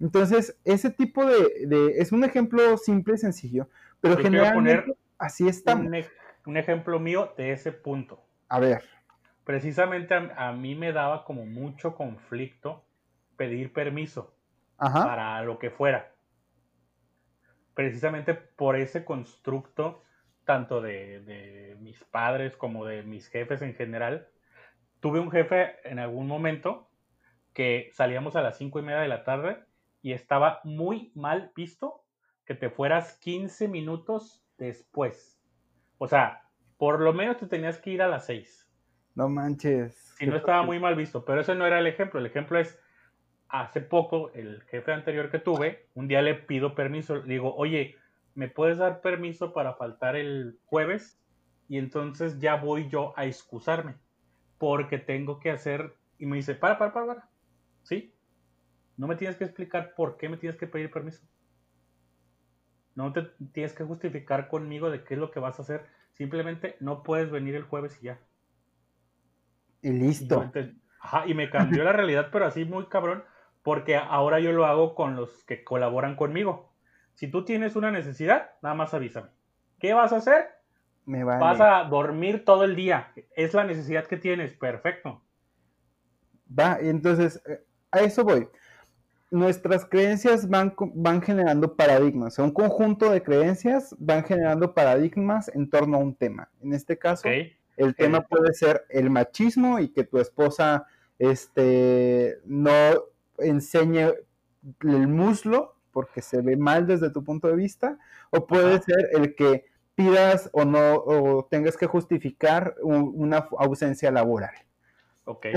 Entonces, 0.00 0.58
ese 0.64 0.90
tipo 0.90 1.24
de, 1.24 1.94
es 1.96 2.12
un 2.12 2.24
ejemplo 2.24 2.76
simple 2.76 3.14
y 3.14 3.18
sencillo, 3.18 3.68
pero 4.00 4.18
generalmente 4.18 4.94
así 5.18 5.48
está. 5.48 5.74
Un, 5.74 5.94
un, 6.46 6.56
ejemplo 6.56 7.00
mío 7.00 7.32
de 7.36 7.52
ese 7.52 7.72
punto. 7.72 8.22
A 8.48 8.60
ver. 8.60 8.84
Precisamente 9.44 10.14
a, 10.14 10.52
mí 10.52 10.74
me 10.74 10.92
daba 10.92 11.24
como 11.24 11.46
mucho 11.46 11.94
conflicto 11.94 12.84
pedir 13.36 13.72
permiso 13.72 14.34
para 14.76 15.42
lo 15.42 15.58
que 15.58 15.70
fuera. 15.70 16.12
Precisamente 17.74 18.34
por 18.34 18.76
ese 18.76 19.04
constructo, 19.04 20.02
tanto 20.46 20.80
de, 20.80 21.20
de 21.20 21.76
mis 21.80 22.02
padres 22.04 22.56
como 22.56 22.86
de 22.86 23.02
mis 23.02 23.28
jefes 23.28 23.60
en 23.60 23.74
general. 23.74 24.28
Tuve 25.00 25.20
un 25.20 25.30
jefe 25.30 25.76
en 25.84 25.98
algún 25.98 26.26
momento 26.26 26.88
que 27.52 27.90
salíamos 27.92 28.36
a 28.36 28.40
las 28.40 28.56
cinco 28.56 28.78
y 28.78 28.82
media 28.82 29.00
de 29.00 29.08
la 29.08 29.24
tarde 29.24 29.58
y 30.00 30.12
estaba 30.12 30.60
muy 30.64 31.12
mal 31.14 31.52
visto 31.54 32.04
que 32.46 32.54
te 32.54 32.70
fueras 32.70 33.18
15 33.18 33.68
minutos 33.68 34.46
después. 34.56 35.42
O 35.98 36.06
sea, 36.06 36.44
por 36.78 37.00
lo 37.00 37.12
menos 37.12 37.38
te 37.38 37.46
tenías 37.46 37.78
que 37.78 37.90
ir 37.90 38.02
a 38.02 38.08
las 38.08 38.26
6. 38.26 38.70
No 39.14 39.28
manches. 39.28 40.14
Si 40.18 40.26
no 40.26 40.36
estaba 40.36 40.62
muy 40.62 40.78
mal 40.78 40.94
visto, 40.94 41.24
pero 41.24 41.40
ese 41.40 41.54
no 41.54 41.66
era 41.66 41.78
el 41.78 41.86
ejemplo. 41.86 42.20
El 42.20 42.26
ejemplo 42.26 42.58
es, 42.58 42.78
hace 43.48 43.80
poco, 43.80 44.30
el 44.34 44.62
jefe 44.64 44.92
anterior 44.92 45.30
que 45.30 45.38
tuve, 45.38 45.88
un 45.94 46.06
día 46.06 46.22
le 46.22 46.34
pido 46.34 46.74
permiso, 46.74 47.16
le 47.16 47.34
digo, 47.34 47.54
oye, 47.56 47.96
¿me 48.36 48.48
puedes 48.48 48.78
dar 48.78 49.00
permiso 49.00 49.52
para 49.52 49.74
faltar 49.74 50.14
el 50.14 50.60
jueves? 50.66 51.18
Y 51.68 51.78
entonces 51.78 52.38
ya 52.38 52.54
voy 52.54 52.88
yo 52.88 53.12
a 53.16 53.24
excusarme, 53.24 53.96
porque 54.58 54.98
tengo 54.98 55.40
que 55.40 55.50
hacer, 55.50 55.96
y 56.18 56.26
me 56.26 56.36
dice, 56.36 56.54
para, 56.54 56.78
para, 56.78 56.92
para, 56.92 57.06
para, 57.06 57.30
¿sí? 57.82 58.14
No 58.96 59.08
me 59.08 59.16
tienes 59.16 59.36
que 59.36 59.44
explicar 59.44 59.94
por 59.96 60.16
qué 60.16 60.28
me 60.28 60.36
tienes 60.36 60.58
que 60.58 60.66
pedir 60.66 60.90
permiso. 60.90 61.26
No 62.94 63.12
te 63.12 63.22
tienes 63.52 63.72
que 63.72 63.84
justificar 63.84 64.48
conmigo 64.48 64.90
de 64.90 65.02
qué 65.02 65.14
es 65.14 65.20
lo 65.20 65.30
que 65.30 65.40
vas 65.40 65.58
a 65.58 65.62
hacer. 65.62 65.86
Simplemente 66.12 66.76
no 66.80 67.02
puedes 67.02 67.30
venir 67.30 67.54
el 67.54 67.64
jueves 67.64 67.98
y 68.00 68.06
ya. 68.06 68.20
Y 69.82 69.90
listo. 69.90 70.50
Y, 71.26 71.34
me 71.34 71.50
cambió 71.50 71.84
la 71.84 71.92
realidad, 71.92 72.28
pero 72.32 72.46
así 72.46 72.64
muy 72.64 72.86
cabrón, 72.86 73.22
porque 73.62 73.96
ahora 73.96 74.40
yo 74.40 74.52
lo 74.52 74.66
hago 74.66 74.94
con 74.94 75.14
los 75.14 75.44
que 75.44 75.62
colaboran 75.62 76.16
conmigo. 76.16 76.65
Si 77.16 77.28
tú 77.28 77.44
tienes 77.44 77.74
una 77.74 77.90
necesidad, 77.90 78.52
nada 78.62 78.74
más 78.74 78.94
avísame. 78.94 79.28
¿Qué 79.80 79.92
vas 79.92 80.12
a 80.12 80.16
hacer? 80.16 80.46
Me 81.04 81.24
Vas 81.24 81.60
a 81.60 81.84
dormir 81.84 82.44
todo 82.44 82.62
el 82.64 82.76
día. 82.76 83.12
Es 83.34 83.52
la 83.52 83.64
necesidad 83.64 84.06
que 84.06 84.16
tienes. 84.16 84.54
Perfecto. 84.54 85.22
Va, 86.58 86.78
y 86.80 86.88
entonces, 86.88 87.42
eh, 87.46 87.64
a 87.90 88.00
eso 88.00 88.22
voy 88.24 88.48
nuestras 89.30 89.84
creencias 89.84 90.48
van, 90.48 90.74
van 90.94 91.20
generando 91.22 91.74
paradigmas. 91.74 92.38
un 92.38 92.52
conjunto 92.52 93.10
de 93.10 93.22
creencias 93.22 93.94
van 93.98 94.24
generando 94.24 94.74
paradigmas 94.74 95.50
en 95.54 95.68
torno 95.68 95.96
a 95.96 96.00
un 96.00 96.14
tema. 96.14 96.50
En 96.62 96.72
este 96.72 96.98
caso, 96.98 97.28
el 97.76 97.94
tema 97.94 98.22
puede 98.22 98.54
ser 98.54 98.84
el 98.88 99.10
machismo 99.10 99.78
y 99.78 99.88
que 99.88 100.04
tu 100.04 100.18
esposa 100.18 100.86
este, 101.18 102.38
no 102.44 102.70
enseñe 103.38 104.12
el 104.82 105.08
muslo 105.08 105.75
porque 105.96 106.20
se 106.20 106.42
ve 106.42 106.58
mal 106.58 106.86
desde 106.86 107.08
tu 107.08 107.24
punto 107.24 107.48
de 107.48 107.56
vista, 107.56 107.98
o 108.28 108.46
puede 108.46 108.82
ser 108.82 109.08
el 109.12 109.34
que 109.34 109.64
pidas 109.94 110.50
o 110.52 110.66
no 110.66 110.96
o 110.96 111.46
tengas 111.50 111.78
que 111.78 111.86
justificar 111.86 112.74
una 112.82 113.48
ausencia 113.58 114.10
laboral. 114.10 114.52
Okay 115.24 115.54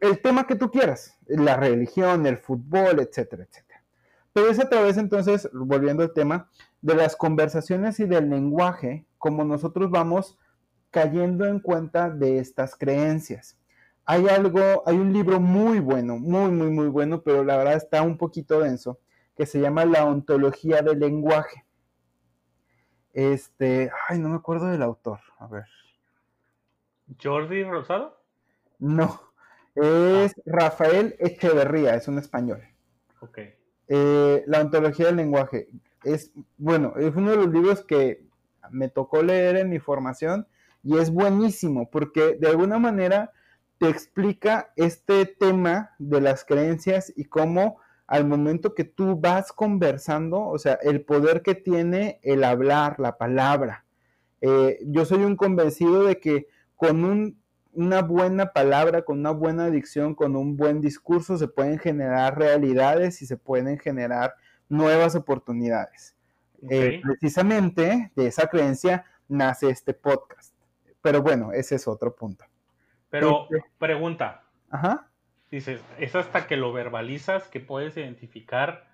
el 0.00 0.20
tema 0.22 0.46
que 0.46 0.54
tú 0.54 0.70
quieras, 0.70 1.16
la 1.26 1.56
religión, 1.56 2.26
el 2.26 2.38
fútbol, 2.38 3.00
etcétera, 3.00 3.44
etcétera. 3.44 3.82
Pero 4.32 4.50
es 4.50 4.60
a 4.60 4.68
través 4.68 4.96
entonces, 4.96 5.48
volviendo 5.52 6.02
al 6.02 6.12
tema, 6.12 6.50
de 6.80 6.94
las 6.94 7.16
conversaciones 7.16 7.98
y 7.98 8.04
del 8.04 8.30
lenguaje, 8.30 9.06
como 9.18 9.44
nosotros 9.44 9.90
vamos 9.90 10.38
cayendo 10.90 11.46
en 11.46 11.58
cuenta 11.60 12.10
de 12.10 12.38
estas 12.38 12.76
creencias. 12.76 13.58
Hay 14.04 14.26
algo, 14.28 14.82
hay 14.86 14.96
un 14.96 15.12
libro 15.12 15.40
muy 15.40 15.80
bueno, 15.80 16.18
muy, 16.18 16.50
muy, 16.50 16.70
muy 16.70 16.88
bueno, 16.88 17.22
pero 17.22 17.44
la 17.44 17.56
verdad 17.56 17.74
está 17.74 18.02
un 18.02 18.16
poquito 18.16 18.60
denso, 18.60 19.00
que 19.38 19.46
se 19.46 19.60
llama 19.60 19.84
La 19.84 20.04
ontología 20.04 20.82
del 20.82 20.98
lenguaje. 20.98 21.64
Este, 23.12 23.88
ay, 24.08 24.18
no 24.18 24.30
me 24.30 24.34
acuerdo 24.34 24.66
del 24.66 24.82
autor, 24.82 25.20
a 25.38 25.46
ver. 25.46 25.66
¿Jordi 27.22 27.62
Rosado? 27.62 28.20
No, 28.80 29.32
es 29.76 30.34
Rafael 30.44 31.14
Echeverría, 31.20 31.94
es 31.94 32.08
un 32.08 32.18
español. 32.18 32.62
Ok. 33.20 33.38
Eh, 33.86 34.42
la 34.48 34.60
ontología 34.60 35.06
del 35.06 35.16
lenguaje. 35.16 35.68
Es, 36.02 36.32
bueno, 36.56 36.94
es 36.96 37.14
uno 37.14 37.30
de 37.30 37.36
los 37.36 37.48
libros 37.48 37.84
que 37.84 38.26
me 38.70 38.88
tocó 38.88 39.22
leer 39.22 39.56
en 39.56 39.70
mi 39.70 39.78
formación 39.78 40.48
y 40.82 40.98
es 40.98 41.10
buenísimo 41.10 41.90
porque 41.90 42.36
de 42.40 42.48
alguna 42.48 42.80
manera 42.80 43.32
te 43.78 43.88
explica 43.88 44.72
este 44.74 45.26
tema 45.26 45.94
de 46.00 46.20
las 46.20 46.44
creencias 46.44 47.12
y 47.16 47.26
cómo 47.26 47.78
al 48.08 48.26
momento 48.26 48.74
que 48.74 48.84
tú 48.84 49.20
vas 49.20 49.52
conversando, 49.52 50.40
o 50.40 50.58
sea, 50.58 50.74
el 50.82 51.02
poder 51.02 51.42
que 51.42 51.54
tiene 51.54 52.18
el 52.22 52.42
hablar, 52.42 52.98
la 52.98 53.16
palabra. 53.16 53.84
Eh, 54.40 54.80
yo 54.86 55.04
soy 55.04 55.22
un 55.22 55.36
convencido 55.36 56.04
de 56.04 56.18
que 56.18 56.48
con 56.74 57.04
un 57.04 57.38
una 57.78 58.02
buena 58.02 58.52
palabra, 58.52 59.02
con 59.02 59.20
una 59.20 59.30
buena 59.30 59.70
dicción, 59.70 60.16
con 60.16 60.34
un 60.34 60.56
buen 60.56 60.80
discurso, 60.80 61.38
se 61.38 61.46
pueden 61.46 61.78
generar 61.78 62.36
realidades 62.36 63.22
y 63.22 63.26
se 63.26 63.36
pueden 63.36 63.78
generar 63.78 64.34
nuevas 64.68 65.14
oportunidades. 65.14 66.16
Eh, 66.68 67.00
precisamente 67.00 68.10
de 68.16 68.26
esa 68.26 68.48
creencia 68.48 69.04
nace 69.28 69.70
este 69.70 69.94
podcast. 69.94 70.54
Pero 71.00 71.22
bueno, 71.22 71.52
ese 71.52 71.76
es 71.76 71.86
otro 71.86 72.16
punto. 72.16 72.44
Pero 73.10 73.44
este 73.44 73.64
pregunta. 73.78 74.42
Ajá. 74.70 75.07
Dices, 75.50 75.82
es 75.98 76.14
hasta 76.14 76.46
que 76.46 76.56
lo 76.56 76.72
verbalizas 76.72 77.48
que 77.48 77.60
puedes 77.60 77.96
identificar 77.96 78.86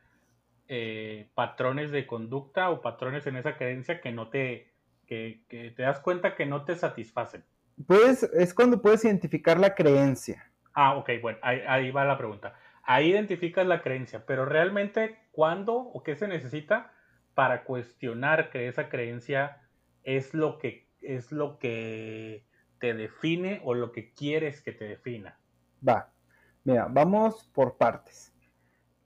eh, 0.68 1.28
patrones 1.34 1.90
de 1.90 2.06
conducta 2.06 2.70
o 2.70 2.80
patrones 2.80 3.26
en 3.26 3.36
esa 3.36 3.56
creencia 3.56 4.00
que 4.00 4.12
no 4.12 4.28
te, 4.28 4.72
que 5.06 5.44
te 5.48 5.82
das 5.82 6.00
cuenta 6.00 6.36
que 6.36 6.46
no 6.46 6.64
te 6.64 6.76
satisfacen. 6.76 7.44
Puedes, 7.86 8.22
es 8.22 8.54
cuando 8.54 8.80
puedes 8.80 9.04
identificar 9.04 9.58
la 9.58 9.74
creencia. 9.74 10.50
Ah, 10.74 10.96
ok, 10.96 11.10
bueno, 11.20 11.38
ahí, 11.42 11.90
va 11.90 12.04
la 12.04 12.18
pregunta. 12.18 12.54
Ahí 12.82 13.10
identificas 13.10 13.66
la 13.66 13.82
creencia, 13.82 14.24
pero 14.26 14.44
realmente, 14.44 15.18
¿cuándo 15.32 15.76
o 15.76 16.02
qué 16.02 16.16
se 16.16 16.28
necesita 16.28 16.92
para 17.34 17.64
cuestionar 17.64 18.50
que 18.50 18.68
esa 18.68 18.88
creencia 18.88 19.62
es 20.02 20.34
lo 20.34 20.58
que, 20.58 20.88
es 21.00 21.32
lo 21.32 21.58
que 21.58 22.44
te 22.78 22.94
define 22.94 23.60
o 23.64 23.74
lo 23.74 23.92
que 23.92 24.12
quieres 24.12 24.62
que 24.62 24.72
te 24.72 24.84
defina? 24.84 25.38
Va, 25.86 26.12
mira, 26.64 26.88
vamos 26.90 27.48
por 27.52 27.76
partes. 27.76 28.32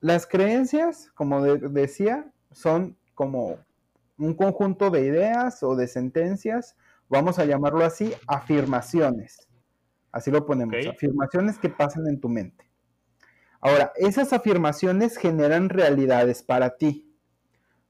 Las 0.01 0.27
creencias, 0.27 1.11
como 1.15 1.43
decía, 1.43 2.31
son 2.53 2.97
como 3.15 3.59
un 4.17 4.35
conjunto 4.35 4.91
de 4.91 5.01
ideas 5.01 5.63
o 5.63 5.77
de 5.77 5.89
sentencias 5.89 6.77
vamos 7.09 7.39
a 7.39 7.45
llamarlo 7.45 7.85
así, 7.85 8.13
afirmaciones. 8.27 9.49
Así 10.13 10.31
lo 10.31 10.47
ponemos, 10.47 10.75
afirmaciones 10.87 11.59
que 11.59 11.69
pasan 11.69 12.07
en 12.09 12.21
tu 12.21 12.29
mente. 12.29 12.71
Ahora, 13.61 13.93
esas 13.97 14.33
afirmaciones 14.33 15.17
generan 15.17 15.69
realidades 15.69 16.43
para 16.43 16.77
ti. 16.77 17.13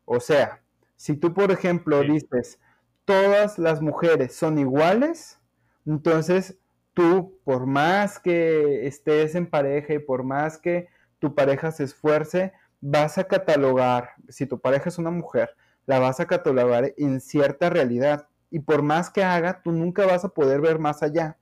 O 0.05 0.19
sea, 0.19 0.63
si 0.97 1.15
tú, 1.15 1.35
por 1.35 1.51
ejemplo, 1.51 2.03
dices, 2.03 2.59
todas 3.05 3.59
las 3.59 3.81
mujeres 3.83 4.35
son 4.35 4.59
iguales, 4.59 5.39
entonces 5.87 6.59
tú, 6.99 7.39
por 7.45 7.65
más 7.67 8.19
que 8.19 8.85
estés 8.89 9.37
en 9.37 9.47
pareja 9.47 9.95
y 9.95 10.01
por 10.01 10.25
más 10.25 10.59
que 10.59 10.89
tu 11.21 11.33
pareja 11.33 11.71
se 11.71 11.85
esfuerce, 11.85 12.53
vas 12.81 13.19
a 13.19 13.25
catalogar, 13.29 14.11
si 14.29 14.47
tu 14.47 14.61
pareja 14.61 14.89
es 14.89 14.99
una 14.99 15.13
mujer, 15.13 15.55
la 15.87 16.01
vas 16.01 16.19
a 16.19 16.27
catalogar 16.27 16.93
en 16.97 17.21
cierta 17.21 17.71
realidad. 17.71 18.27
Y 18.51 18.59
por 18.59 18.83
más 18.83 19.11
que 19.11 19.23
haga, 19.23 19.63
tú 19.63 19.71
nunca 19.71 20.07
vas 20.07 20.25
a 20.25 20.31
poder 20.31 20.61
ver 20.61 20.81
más 20.81 21.05
allá. 21.05 21.39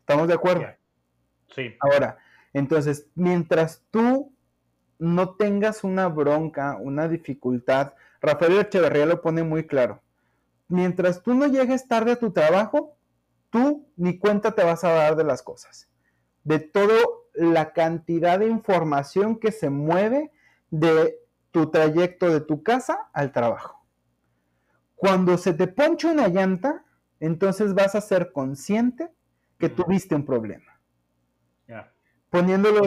¿Estamos 0.00 0.26
de 0.26 0.32
acuerdo? 0.32 0.64
Sí. 1.54 1.76
Ahora, 1.80 2.16
entonces, 2.54 3.08
mientras 3.14 3.84
tú 3.90 4.32
no 4.98 5.34
tengas 5.34 5.84
una 5.84 6.08
bronca, 6.08 6.78
una 6.80 7.08
dificultad, 7.08 7.92
Rafael 8.22 8.58
Echeverría 8.58 9.04
lo 9.04 9.20
pone 9.20 9.42
muy 9.42 9.66
claro. 9.66 10.00
Mientras 10.66 11.22
tú 11.22 11.34
no 11.34 11.46
llegues 11.46 11.86
tarde 11.86 12.12
a 12.12 12.18
tu 12.18 12.32
trabajo, 12.32 12.97
tú 13.50 13.88
ni 13.96 14.18
cuenta 14.18 14.54
te 14.54 14.64
vas 14.64 14.84
a 14.84 14.92
dar 14.92 15.16
de 15.16 15.24
las 15.24 15.42
cosas. 15.42 15.88
De 16.44 16.58
toda 16.58 16.94
la 17.34 17.72
cantidad 17.72 18.38
de 18.38 18.48
información 18.48 19.38
que 19.38 19.52
se 19.52 19.70
mueve 19.70 20.32
de 20.70 21.18
tu 21.50 21.70
trayecto 21.70 22.30
de 22.30 22.40
tu 22.40 22.62
casa 22.62 23.08
al 23.12 23.32
trabajo. 23.32 23.84
Cuando 24.96 25.38
se 25.38 25.54
te 25.54 25.68
poncha 25.68 26.10
una 26.10 26.28
llanta, 26.28 26.84
entonces 27.20 27.74
vas 27.74 27.94
a 27.94 28.00
ser 28.00 28.32
consciente 28.32 29.10
que 29.58 29.68
tuviste 29.68 30.14
un 30.14 30.24
problema. 30.24 30.64
Poniéndolo 32.30 32.82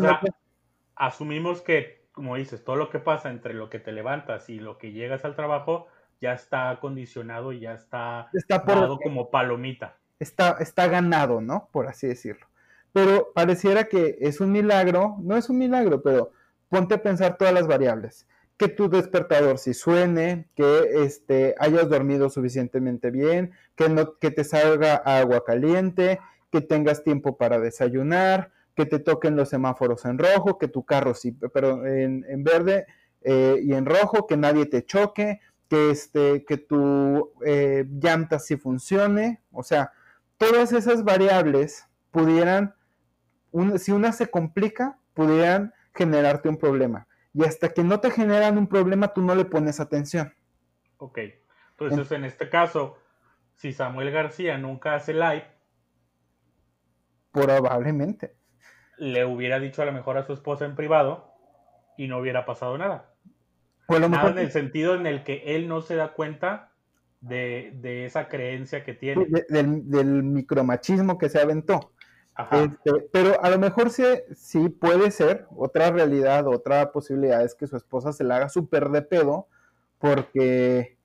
asumimos 0.96 1.62
que, 1.62 2.06
como 2.12 2.36
dices, 2.36 2.64
todo 2.64 2.76
lo 2.76 2.90
que 2.92 3.00
pasa 3.00 3.32
entre 3.32 3.56
lo 3.56 3.70
que 3.70 3.80
te 3.80 3.92
levantas 3.92 4.50
y 4.50 4.60
lo 4.60 4.78
que 4.78 4.92
llegas 4.92 5.26
al 5.26 5.36
trabajo 5.36 5.88
ya 6.20 6.34
está 6.34 6.70
acondicionado 6.70 7.52
y 7.52 7.62
ya 7.62 7.74
está, 7.74 8.30
está 8.34 8.64
como 8.64 9.32
palomita. 9.32 9.98
Está, 10.22 10.58
está 10.60 10.88
ganado, 10.88 11.42
¿no? 11.42 11.68
Por 11.72 11.88
así 11.88 12.06
decirlo. 12.06 12.46
Pero 12.94 13.32
pareciera 13.34 13.86
que 13.86 14.20
es 14.22 14.40
un 14.40 14.52
milagro, 14.52 15.16
no 15.20 15.36
es 15.36 15.50
un 15.50 15.58
milagro, 15.58 16.04
pero 16.04 16.32
ponte 16.70 16.94
a 16.94 17.02
pensar 17.02 17.38
todas 17.38 17.56
las 17.56 17.66
variables. 17.66 18.28
Que 18.56 18.68
tu 18.68 18.88
despertador 18.88 19.58
si 19.58 19.74
suene, 19.74 20.48
que 20.56 21.04
este, 21.04 21.56
hayas 21.58 21.90
dormido 21.90 22.30
suficientemente 22.30 23.10
bien, 23.10 23.52
que, 23.76 23.90
no, 23.90 24.20
que 24.20 24.30
te 24.30 24.44
salga 24.44 24.96
agua 24.98 25.44
caliente, 25.44 26.20
que 26.52 26.62
tengas 26.62 27.04
tiempo 27.04 27.36
para 27.36 27.60
desayunar, 27.60 28.52
que 28.76 28.86
te 28.86 29.00
toquen 29.00 29.36
los 29.36 29.50
semáforos 29.50 30.06
en 30.06 30.20
rojo, 30.20 30.60
que 30.60 30.68
tu 30.68 30.86
carro 30.86 31.16
sí, 31.16 31.36
pero 31.52 31.84
en, 31.88 32.44
verde 32.44 32.86
eh, 33.24 33.60
y 33.64 33.74
en 33.74 33.88
rojo, 33.88 34.28
que 34.28 34.38
nadie 34.38 34.68
te 34.68 34.86
choque, 34.86 35.40
que, 35.68 35.90
este, 35.90 36.46
que 36.46 36.58
tu 36.58 37.32
eh, 37.44 37.86
llanta 37.90 38.38
sí 38.38 38.58
funcione. 38.58 39.42
O 39.52 39.64
sea, 39.64 39.92
todas 40.42 40.74
esas 40.74 41.04
variables 41.04 41.88
pudieran, 42.10 42.74
si 43.78 43.92
una 43.92 44.12
se 44.12 44.32
complica, 44.32 44.98
pudieran 45.14 45.72
generarte 45.94 46.50
un 46.50 46.58
problema. 46.58 47.08
Y 47.32 47.46
hasta 47.46 47.70
que 47.70 47.84
no 47.84 48.00
te 48.00 48.10
generan 48.10 48.58
un 48.58 48.68
problema, 48.68 49.14
tú 49.14 49.22
no 49.22 49.36
le 49.36 49.46
pones 49.46 49.80
atención. 49.80 50.34
Ok. 50.98 51.20
Entonces, 51.80 52.12
en 52.12 52.26
este 52.26 52.50
caso, 52.50 52.98
si 53.54 53.72
Samuel 53.72 54.10
García 54.10 54.58
nunca 54.58 54.96
hace 54.96 55.14
live, 55.14 55.46
probablemente. 57.32 58.36
Le 58.98 59.26
hubiera 59.26 59.60
dicho 59.60 59.84
a 59.84 59.86
lo 59.86 59.94
mejor 59.94 60.18
a 60.18 60.26
su 60.26 60.34
esposa 60.34 60.66
en 60.66 60.76
privado 60.76 61.34
y 61.98 62.08
no 62.08 62.18
hubiera 62.18 62.46
pasado 62.46 62.78
nada. 62.80 63.14
O 63.88 64.00
lo 64.00 64.10
mejor... 64.10 64.32
en 64.32 64.40
el 64.40 64.52
sentido 64.52 64.96
en 64.96 65.06
el 65.06 65.24
que 65.24 65.56
él 65.56 65.68
no 65.68 65.82
se 65.82 65.96
da 65.96 66.14
cuenta 66.14 66.71
de, 67.22 68.06
esa 68.06 68.28
creencia 68.28 68.84
que 68.84 68.94
tiene. 68.94 69.26
del, 69.50 69.90
del, 69.90 70.24
micromachismo 70.24 71.18
que 71.18 71.30
se 71.30 71.40
aventó. 71.40 71.94
Este, 72.52 72.92
pero 73.12 73.44
a 73.44 73.50
lo 73.50 73.60
mejor 73.60 73.92
sí, 73.92 74.04
sí 74.36 74.70
puede 74.70 75.12
ser 75.12 75.46
otra 75.56 75.92
realidad, 75.92 76.48
otra 76.48 76.92
posibilidad 76.92 77.44
es 77.44 77.54
que 77.54 77.68
su 77.68 77.78
esposa 77.78 78.14
se 78.14 78.24
la 78.24 78.38
haga 78.38 78.50
súper 78.50 78.90
de 78.90 79.02
pedo 79.04 79.48
porque, 80.00 80.98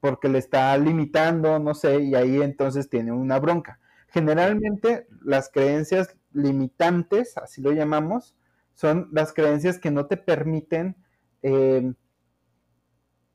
porque 0.00 0.28
le 0.28 0.38
está 0.38 0.76
limitando, 0.78 1.58
no 1.58 1.74
sé, 1.74 2.00
y 2.00 2.14
ahí 2.14 2.42
entonces 2.42 2.88
tiene 2.88 3.12
una 3.12 3.38
bronca. 3.38 3.78
Generalmente 4.08 5.06
las 5.22 5.50
creencias 5.50 6.16
limitantes, 6.32 7.36
así 7.38 7.62
lo 7.62 7.72
llamamos, 7.72 8.34
son 8.74 9.08
las 9.12 9.32
creencias 9.32 9.78
que 9.78 9.90
no 9.90 10.06
te 10.06 10.16
permiten 10.16 10.96
em, 11.42 11.94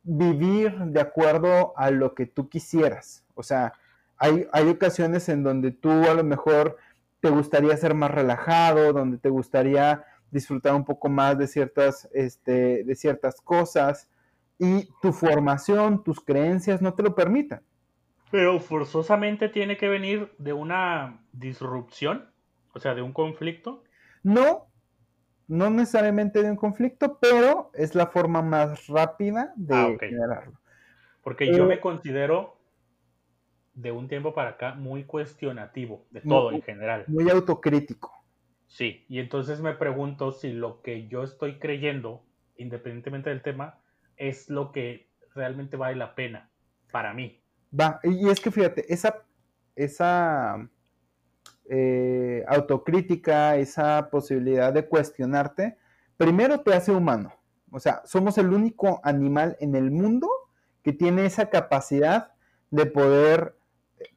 vivir 0.08 0.74
de 0.78 1.02
acuerdo 1.02 1.74
a 1.78 1.91
lo 1.91 2.15
que 2.15 2.26
tú 2.26 2.50
quisieras. 2.50 3.26
O 3.36 3.43
sea, 3.43 3.74
hay, 4.17 4.48
hay 4.54 4.70
ocasiones 4.70 5.28
en 5.30 5.43
donde 5.43 5.72
tú 5.72 5.91
a 5.91 6.13
lo 6.13 6.24
mejor 6.24 6.78
te 7.20 7.30
gustaría 7.30 7.76
ser 7.78 7.93
más 7.93 8.12
relajado, 8.12 8.93
donde 8.93 9.17
te 9.17 9.30
gustaría 9.30 10.06
disfrutar 10.32 10.74
un 10.74 10.86
poco 10.86 11.10
más 11.10 11.38
de 11.38 11.48
ciertas, 11.48 12.10
este, 12.13 12.84
de 12.84 12.96
ciertas 12.96 13.41
cosas 13.41 14.10
y 14.60 14.89
tu 15.02 15.12
formación, 15.12 16.04
tus 16.04 16.20
creencias 16.22 16.82
no 16.82 16.93
te 16.93 17.04
lo 17.04 17.15
permitan. 17.15 17.62
Pero 18.32 18.60
forzosamente 18.60 19.50
tiene 19.50 19.78
que 19.78 19.88
venir 19.88 20.34
de 20.38 20.54
una 20.54 21.22
disrupción, 21.32 22.30
o 22.74 22.80
sea, 22.80 22.96
de 22.96 23.02
un 23.02 23.13
conflicto. 23.13 23.84
No, 24.24 24.66
no 25.47 25.69
necesariamente 25.69 26.43
de 26.43 26.51
un 26.51 26.57
conflicto, 26.57 27.17
pero 27.19 27.71
es 27.73 27.95
la 27.95 28.07
forma 28.07 28.41
más 28.41 28.88
rápida 28.88 29.53
de 29.55 29.75
ah, 29.75 29.95
generarlo. 29.99 30.60
Porque 31.23 31.53
yo 31.53 31.65
me 31.65 31.79
considero 31.79 32.57
de 33.73 33.91
un 33.91 34.07
tiempo 34.07 34.33
para 34.33 34.51
acá 34.51 34.73
muy 34.73 35.03
cuestionativo 35.03 36.05
de 36.12 36.21
todo 36.21 36.51
en 36.51 36.62
general. 36.62 37.05
Muy 37.07 37.29
autocrítico. 37.29 38.12
Sí, 38.67 39.05
y 39.07 39.19
entonces 39.19 39.62
me 39.62 39.73
pregunto 39.73 40.31
si 40.31 40.51
lo 40.51 40.81
que 40.81 41.07
yo 41.07 41.23
estoy 41.23 41.60
creyendo, 41.60 42.23
independientemente 42.57 43.29
del 43.29 43.41
tema, 43.41 43.79
es 44.17 44.49
lo 44.49 44.71
que 44.71 45.07
realmente 45.33 45.77
vale 45.77 45.95
la 45.95 46.15
pena 46.15 46.49
para 46.91 47.13
mí. 47.13 47.39
Va, 47.77 47.99
y 48.03 48.29
es 48.29 48.39
que 48.39 48.51
fíjate, 48.51 48.91
esa, 48.91 49.23
esa 49.75 50.69
eh, 51.69 52.43
autocrítica, 52.47 53.58
esa 53.58 54.10
posibilidad 54.10 54.71
de 54.71 54.88
cuestionarte, 54.88 55.77
primero 56.15 56.62
te 56.62 56.73
hace 56.73 56.91
humano. 56.91 57.34
O 57.71 57.80
sea, 57.80 58.01
somos 58.06 58.38
el 58.38 58.53
único 58.53 59.01
animal 59.03 59.58
en 59.60 59.75
el 59.75 59.91
mundo 59.91 60.30
que 60.84 60.93
tiene 60.93 61.25
esa 61.25 61.49
capacidad 61.49 62.32
de 62.71 62.86
poder 62.86 63.58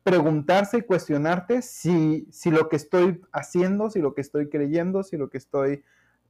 preguntarse 0.03 0.79
y 0.79 0.83
cuestionarte 0.83 1.63
si, 1.63 2.29
si 2.31 2.51
lo 2.51 2.69
que 2.69 2.77
estoy 2.77 3.21
haciendo, 3.33 3.91
si 3.91 4.01
lo 4.01 4.15
que 4.15 4.21
estoy 4.21 4.49
creyendo, 4.49 5.03
si 5.03 5.17
lo 5.17 5.31
que 5.31 5.39
estoy 5.39 5.83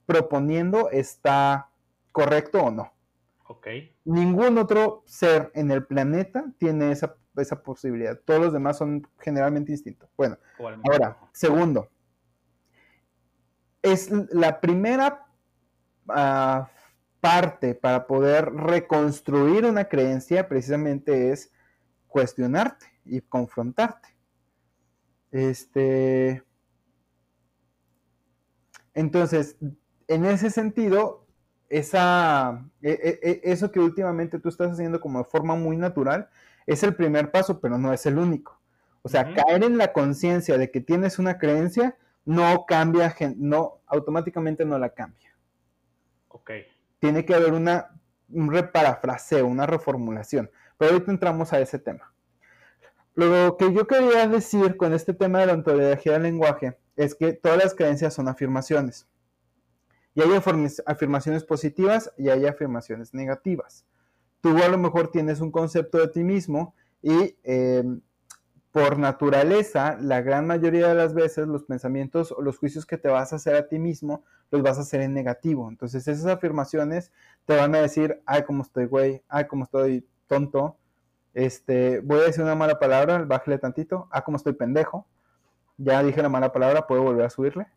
proponiendo 0.05 0.89
está 0.89 1.69
correcto 2.11 2.63
o 2.63 2.71
no. 2.71 2.91
Ok. 3.47 3.67
Ningún 4.05 4.57
otro 4.57 5.03
ser 5.05 5.51
en 5.53 5.71
el 5.71 5.85
planeta 5.85 6.45
tiene 6.57 6.91
esa, 6.91 7.15
esa 7.37 7.61
posibilidad. 7.61 8.19
Todos 8.25 8.41
los 8.41 8.53
demás 8.53 8.77
son 8.77 9.07
generalmente 9.19 9.71
instintos. 9.71 10.09
Bueno, 10.17 10.37
ahora, 10.89 11.17
segundo, 11.31 11.89
es 13.81 14.09
la 14.31 14.59
primera 14.59 15.25
ah, 16.09 16.69
parte 17.19 17.75
para 17.75 18.07
poder 18.07 18.51
reconstruir 18.51 19.65
una 19.65 19.85
creencia 19.85 20.47
precisamente 20.47 21.31
es 21.31 21.51
cuestionarte 22.07 22.87
y 23.05 23.21
confrontarte. 23.21 24.09
Este. 25.31 26.43
Entonces, 28.93 29.55
en 30.07 30.25
ese 30.25 30.49
sentido, 30.49 31.25
esa, 31.69 32.65
e, 32.81 32.91
e, 32.91 33.29
e, 33.29 33.41
eso 33.43 33.71
que 33.71 33.79
últimamente 33.79 34.39
tú 34.39 34.49
estás 34.49 34.71
haciendo 34.71 34.99
como 34.99 35.19
de 35.19 35.25
forma 35.25 35.55
muy 35.55 35.77
natural, 35.77 36.29
es 36.65 36.83
el 36.83 36.95
primer 36.95 37.31
paso, 37.31 37.59
pero 37.59 37.77
no 37.77 37.93
es 37.93 38.05
el 38.05 38.17
único. 38.17 38.59
O 39.03 39.09
sea, 39.09 39.33
caer 39.33 39.63
en 39.63 39.77
la 39.77 39.93
conciencia 39.93 40.57
de 40.57 40.69
que 40.69 40.81
tienes 40.81 41.17
una 41.17 41.37
creencia 41.37 41.97
no 42.25 42.65
cambia, 42.67 43.15
no, 43.35 43.81
automáticamente 43.87 44.65
no 44.65 44.77
la 44.77 44.89
cambia. 44.89 45.35
Ok. 46.27 46.51
Tiene 46.99 47.25
que 47.25 47.33
haber 47.33 47.53
una, 47.53 47.99
un 48.29 48.51
reparafraseo, 48.51 49.47
una 49.47 49.65
reformulación. 49.65 50.51
Pero 50.77 50.93
ahorita 50.93 51.11
entramos 51.11 51.51
a 51.53 51.59
ese 51.59 51.79
tema. 51.79 52.13
Lo 53.13 53.57
que 53.57 53.73
yo 53.73 53.87
quería 53.87 54.27
decir 54.27 54.77
con 54.77 54.93
este 54.93 55.13
tema 55.13 55.39
de 55.39 55.47
la 55.47 55.53
ontología 55.53 56.13
del 56.13 56.23
lenguaje 56.23 56.77
es 56.95 57.15
que 57.15 57.33
todas 57.33 57.57
las 57.57 57.75
creencias 57.75 58.13
son 58.13 58.27
afirmaciones. 58.27 59.07
Y 60.13 60.21
hay 60.21 60.29
afirmaciones 60.85 61.43
positivas 61.43 62.11
y 62.17 62.29
hay 62.29 62.45
afirmaciones 62.45 63.13
negativas. 63.13 63.85
Tú 64.41 64.57
a 64.57 64.67
lo 64.67 64.77
mejor 64.77 65.11
tienes 65.11 65.39
un 65.39 65.51
concepto 65.51 65.99
de 65.99 66.07
ti 66.07 66.23
mismo 66.23 66.75
y 67.01 67.35
em, 67.43 68.01
por 68.71 68.97
naturaleza, 68.97 69.97
la 69.99 70.21
gran 70.21 70.47
mayoría 70.47 70.87
de 70.87 70.95
las 70.95 71.13
veces 71.13 71.47
los 71.47 71.63
pensamientos 71.63 72.31
o 72.31 72.41
los 72.41 72.57
juicios 72.57 72.85
que 72.85 72.97
te 72.97 73.09
vas 73.09 73.33
a 73.33 73.35
hacer 73.35 73.55
a 73.55 73.67
ti 73.67 73.79
mismo 73.79 74.23
los 74.49 74.61
vas 74.61 74.77
a 74.77 74.81
hacer 74.81 75.01
en 75.01 75.13
negativo. 75.13 75.69
Entonces 75.69 76.07
esas 76.07 76.25
afirmaciones 76.25 77.11
te 77.45 77.55
van 77.55 77.75
a 77.75 77.81
decir, 77.81 78.21
ay, 78.25 78.43
cómo 78.43 78.63
estoy 78.63 78.85
güey, 78.85 79.23
ay, 79.27 79.45
cómo 79.47 79.65
estoy 79.65 80.05
tonto, 80.27 80.77
este, 81.33 81.99
voy 81.99 82.19
a 82.19 82.23
decir 82.23 82.43
una 82.43 82.55
mala 82.55 82.79
palabra, 82.79 83.23
bájale 83.23 83.57
tantito, 83.57 84.07
ah, 84.11 84.23
cómo 84.23 84.37
estoy 84.37 84.53
pendejo, 84.53 85.05
ya 85.77 86.03
dije 86.03 86.21
la 86.21 86.29
mala 86.29 86.51
palabra, 86.51 86.87
puedo 86.87 87.03
volver 87.03 87.25
a 87.25 87.29
subirle. 87.29 87.67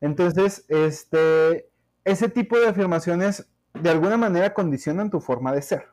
Entonces, 0.00 0.64
este, 0.68 1.68
ese 2.04 2.28
tipo 2.28 2.58
de 2.58 2.68
afirmaciones 2.68 3.48
de 3.74 3.90
alguna 3.90 4.16
manera 4.16 4.54
condicionan 4.54 5.10
tu 5.10 5.20
forma 5.20 5.52
de 5.52 5.62
ser. 5.62 5.88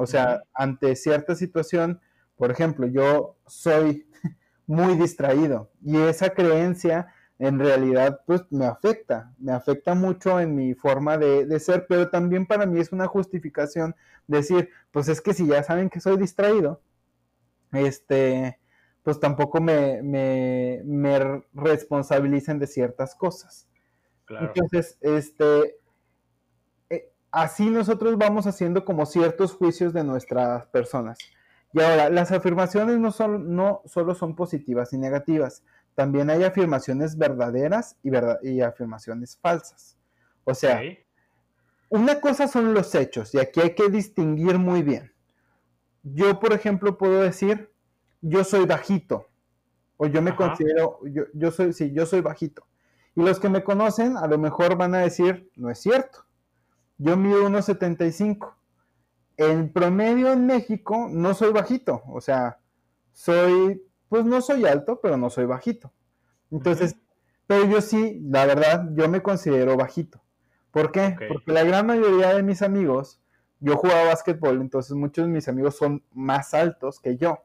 O 0.00 0.06
sea, 0.06 0.44
ante 0.54 0.94
cierta 0.94 1.34
situación, 1.34 2.00
por 2.36 2.52
ejemplo, 2.52 2.86
yo 2.86 3.36
soy 3.48 4.06
muy 4.66 4.94
distraído 4.94 5.72
y 5.82 5.96
esa 5.96 6.30
creencia 6.30 7.12
en 7.40 7.58
realidad 7.58 8.20
pues 8.24 8.44
me 8.50 8.66
afecta, 8.66 9.34
me 9.38 9.50
afecta 9.50 9.96
mucho 9.96 10.38
en 10.38 10.54
mi 10.54 10.74
forma 10.74 11.18
de, 11.18 11.58
ser, 11.58 11.86
pero 11.88 12.10
también 12.10 12.46
para 12.46 12.64
mí 12.64 12.78
es 12.78 12.92
una 12.92 13.08
justificación 13.08 13.96
decir, 14.28 14.70
pues 14.92 15.08
es 15.08 15.20
que 15.20 15.34
si 15.34 15.48
ya 15.48 15.64
saben 15.64 15.90
que 15.90 15.98
soy 15.98 16.16
distraído, 16.16 16.80
este, 17.72 18.60
pues 19.02 19.18
tampoco 19.18 19.60
me, 19.60 20.00
me, 20.04 20.80
me 20.84 21.42
responsabilicen 21.54 22.60
de 22.60 22.68
ciertas 22.68 23.16
cosas. 23.16 23.68
Entonces, 24.28 24.96
este, 25.00 25.77
así 27.42 27.70
nosotros 27.70 28.16
vamos 28.18 28.46
haciendo 28.46 28.84
como 28.84 29.06
ciertos 29.06 29.54
juicios 29.54 29.92
de 29.92 30.04
nuestras 30.04 30.66
personas. 30.66 31.18
Y 31.72 31.80
ahora, 31.80 32.10
las 32.10 32.32
afirmaciones 32.32 32.98
no, 32.98 33.12
son, 33.12 33.54
no 33.54 33.82
solo 33.84 34.14
son 34.14 34.34
positivas 34.34 34.92
y 34.92 34.98
negativas, 34.98 35.62
también 35.94 36.30
hay 36.30 36.44
afirmaciones 36.44 37.18
verdaderas 37.18 37.96
y, 38.02 38.10
y 38.48 38.60
afirmaciones 38.60 39.38
falsas. 39.40 39.96
O 40.44 40.54
sea, 40.54 40.80
una 41.90 42.20
cosa 42.20 42.48
son 42.48 42.72
los 42.72 42.94
hechos 42.94 43.34
y 43.34 43.38
aquí 43.38 43.60
hay 43.60 43.74
que 43.74 43.88
distinguir 43.88 44.58
muy 44.58 44.82
bien. 44.82 45.12
Yo, 46.02 46.40
por 46.40 46.52
ejemplo, 46.52 46.96
puedo 46.96 47.20
decir, 47.20 47.70
yo 48.20 48.44
soy 48.44 48.64
bajito 48.64 49.26
o 49.96 50.06
yo 50.06 50.22
me 50.22 50.34
considero, 50.34 51.00
yo, 51.04 51.24
yo 51.34 51.50
soy, 51.50 51.72
sí, 51.72 51.92
yo 51.92 52.06
soy 52.06 52.20
bajito. 52.20 52.66
Y 53.14 53.22
los 53.22 53.40
que 53.40 53.48
me 53.48 53.64
conocen 53.64 54.16
a 54.16 54.26
lo 54.26 54.38
mejor 54.38 54.76
van 54.76 54.94
a 54.94 54.98
decir, 54.98 55.50
no 55.56 55.70
es 55.70 55.80
cierto. 55.80 56.27
Yo 56.98 57.16
mido 57.16 57.48
1,75. 57.48 58.54
En 59.36 59.72
promedio 59.72 60.32
en 60.32 60.46
México 60.46 61.08
no 61.10 61.32
soy 61.32 61.52
bajito, 61.52 62.02
o 62.08 62.20
sea, 62.20 62.58
soy 63.12 63.82
pues 64.08 64.24
no 64.24 64.40
soy 64.40 64.64
alto, 64.66 65.00
pero 65.00 65.16
no 65.16 65.30
soy 65.30 65.44
bajito. 65.44 65.92
Entonces, 66.50 66.96
pero 67.46 67.66
yo 67.66 67.80
sí, 67.80 68.20
la 68.24 68.46
verdad, 68.46 68.88
yo 68.94 69.08
me 69.08 69.22
considero 69.22 69.76
bajito. 69.76 70.22
¿Por 70.70 70.92
qué? 70.92 71.16
Porque 71.28 71.52
la 71.52 71.64
gran 71.64 71.86
mayoría 71.86 72.34
de 72.34 72.42
mis 72.42 72.62
amigos, 72.62 73.20
yo 73.60 73.76
jugaba 73.76 74.04
básquetbol, 74.04 74.60
entonces 74.60 74.92
muchos 74.92 75.26
de 75.26 75.32
mis 75.32 75.48
amigos 75.48 75.76
son 75.76 76.02
más 76.12 76.54
altos 76.54 77.00
que 77.00 77.16
yo. 77.16 77.38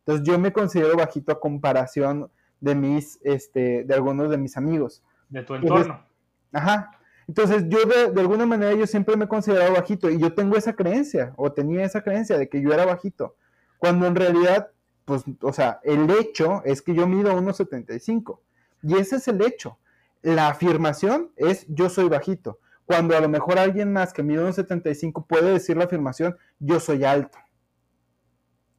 Entonces 0.00 0.26
yo 0.26 0.38
me 0.38 0.52
considero 0.52 0.96
bajito 0.96 1.32
a 1.32 1.40
comparación 1.40 2.30
de 2.60 2.74
mis, 2.74 3.18
este, 3.22 3.84
de 3.84 3.94
algunos 3.94 4.30
de 4.30 4.38
mis 4.38 4.56
amigos. 4.56 5.02
De 5.28 5.42
tu 5.42 5.54
entorno. 5.54 6.04
ajá. 6.52 6.92
Entonces 7.30 7.62
yo 7.68 7.78
de, 7.84 8.10
de, 8.10 8.20
alguna 8.20 8.44
manera 8.44 8.74
yo 8.74 8.88
siempre 8.88 9.16
me 9.16 9.26
he 9.26 9.28
considerado 9.28 9.74
bajito 9.74 10.10
y 10.10 10.18
yo 10.18 10.34
tengo 10.34 10.56
esa 10.56 10.72
creencia 10.72 11.32
o 11.36 11.52
tenía 11.52 11.84
esa 11.84 12.02
creencia 12.02 12.36
de 12.36 12.48
que 12.48 12.60
yo 12.60 12.72
era 12.72 12.84
bajito. 12.84 13.36
Cuando 13.78 14.08
en 14.08 14.16
realidad 14.16 14.72
pues, 15.04 15.22
o 15.42 15.52
sea, 15.52 15.78
el 15.84 16.10
hecho 16.10 16.60
es 16.64 16.82
que 16.82 16.92
yo 16.92 17.06
mido 17.06 17.32
1,75 17.32 18.40
y 18.82 18.96
ese 18.96 19.16
es 19.16 19.28
el 19.28 19.40
hecho. 19.42 19.78
La 20.22 20.48
afirmación 20.48 21.30
es 21.36 21.66
yo 21.68 21.88
soy 21.88 22.08
bajito. 22.08 22.58
Cuando 22.84 23.16
a 23.16 23.20
lo 23.20 23.28
mejor 23.28 23.60
alguien 23.60 23.92
más 23.92 24.12
que 24.12 24.24
mide 24.24 24.42
1,75 24.42 25.24
puede 25.24 25.52
decir 25.52 25.76
la 25.76 25.84
afirmación 25.84 26.36
yo 26.58 26.80
soy 26.80 27.04
alto. 27.04 27.38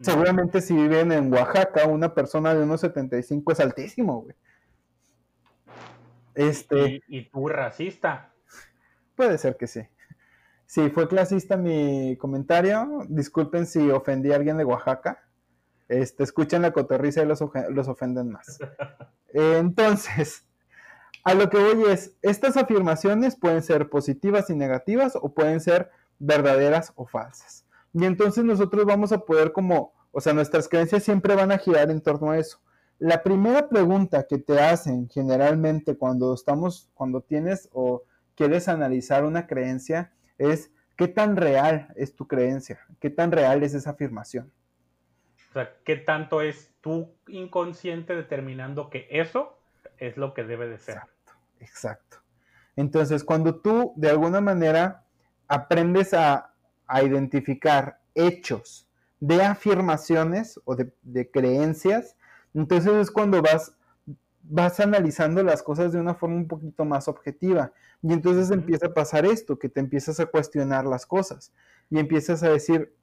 Seguramente 0.02 0.60
si 0.60 0.76
viven 0.76 1.14
en 1.14 1.32
Oaxaca, 1.32 1.88
una 1.88 2.14
persona 2.14 2.54
de 2.54 2.66
1,75 2.66 3.54
es 3.54 3.60
altísimo, 3.62 4.24
güey. 4.24 4.36
Este, 6.36 7.02
¿Y, 7.08 7.20
¿Y 7.20 7.30
tú 7.30 7.48
racista? 7.48 8.31
Puede 9.22 9.38
ser 9.38 9.56
que 9.56 9.68
sí. 9.68 9.82
Si 10.66 10.90
fue 10.90 11.08
clasista 11.08 11.56
mi 11.56 12.18
comentario, 12.18 13.06
disculpen 13.08 13.68
si 13.68 13.92
ofendí 13.92 14.32
a 14.32 14.36
alguien 14.36 14.58
de 14.58 14.66
Oaxaca 14.66 15.22
este, 15.90 16.24
escuchan 16.24 16.64
la 16.64 16.72
cotorriza 16.72 17.22
y 17.22 17.28
los, 17.28 17.88
ofenden 17.88 18.32
más. 18.32 18.58
entonces, 19.32 20.48
a 21.24 21.36
lo 21.36 21.52
que 21.52 21.60
voy 21.60 21.92
es, 21.92 22.18
estas 22.24 22.58
afirmaciones 22.58 23.36
pueden 23.36 23.62
ser 23.62 23.92
positivas 23.92 24.50
y 24.50 24.56
negativas 24.56 25.16
o 25.16 25.36
pueden 25.36 25.60
ser 25.60 25.92
verdaderas 26.18 26.92
o 26.96 27.06
falsas. 27.06 27.68
Y 27.94 28.06
entonces 28.06 28.44
nosotros 28.44 28.86
vamos 28.86 29.12
a 29.12 29.20
poder 29.20 29.52
como, 29.52 29.94
o 30.12 30.20
sea, 30.20 30.34
nuestras 30.34 30.68
creencias 30.68 31.04
siempre 31.04 31.36
van 31.36 31.52
a 31.52 31.60
girar 31.60 31.92
en 31.92 32.02
torno 32.02 32.32
a 32.32 32.40
eso. 32.40 32.60
La 32.98 33.22
primera 33.22 33.70
pregunta 33.70 34.26
que 34.28 34.40
te 34.40 34.60
hacen 34.60 35.08
generalmente 35.10 35.96
cuando 35.96 36.34
estamos, 36.34 36.90
cuando 36.96 37.22
tienes 37.22 37.70
o 37.72 38.02
quieres 38.36 38.68
analizar 38.68 39.26
una 39.26 39.48
creencia 39.48 40.12
es, 40.38 40.72
¿qué 40.98 41.08
tan 41.08 41.36
real 41.36 41.94
es 41.96 42.16
tu 42.16 42.28
creencia? 42.28 42.80
¿Qué 43.00 43.10
tan 43.10 43.32
real 43.32 43.64
es 43.64 43.74
esa 43.74 43.92
afirmación? 43.92 44.52
O 45.50 45.54
sea, 45.54 45.74
¿qué 45.84 45.98
tanto 45.98 46.42
es 46.42 46.72
tu 46.82 47.14
inconsciente 47.28 48.16
determinando 48.16 48.90
que 48.90 49.08
eso 49.12 49.58
es 49.98 50.18
lo 50.18 50.34
que 50.34 50.44
debe 50.44 50.68
de 50.68 50.80
ser? 50.80 50.96
Exacto, 50.96 51.34
exacto. 51.60 52.18
Entonces, 52.76 53.24
cuando 53.24 53.56
tú 53.60 53.94
de 53.96 54.10
alguna 54.10 54.42
manera 54.42 55.06
aprendes 55.48 56.14
a, 56.14 56.48
identificar 57.04 58.02
hechos 58.16 58.90
de 59.22 59.42
afirmaciones 59.42 60.60
o 60.66 60.76
de, 60.76 61.32
creencias, 61.32 62.18
entonces 62.54 62.94
es 62.96 63.12
cuando 63.12 63.42
vas, 63.42 63.74
vas 64.52 64.82
analizando 64.82 65.42
las 65.44 65.64
cosas 65.64 65.94
de 65.94 66.00
una 66.00 66.14
forma 66.14 66.36
un 66.36 66.48
poquito 66.48 66.84
más 66.84 67.08
objetiva. 67.08 67.72
Y 68.02 68.12
entonces 68.12 68.52
empieza 68.52 68.88
a 68.88 68.94
pasar 68.94 69.26
esto, 69.26 69.58
que 69.58 69.70
te 69.70 69.80
empiezas 69.80 70.20
a 70.20 70.26
cuestionar 70.26 70.86
las 70.86 71.06
cosas 71.06 71.54
y 71.90 72.00
empiezas 72.00 72.44
a 72.44 72.50
decir, 72.50 72.94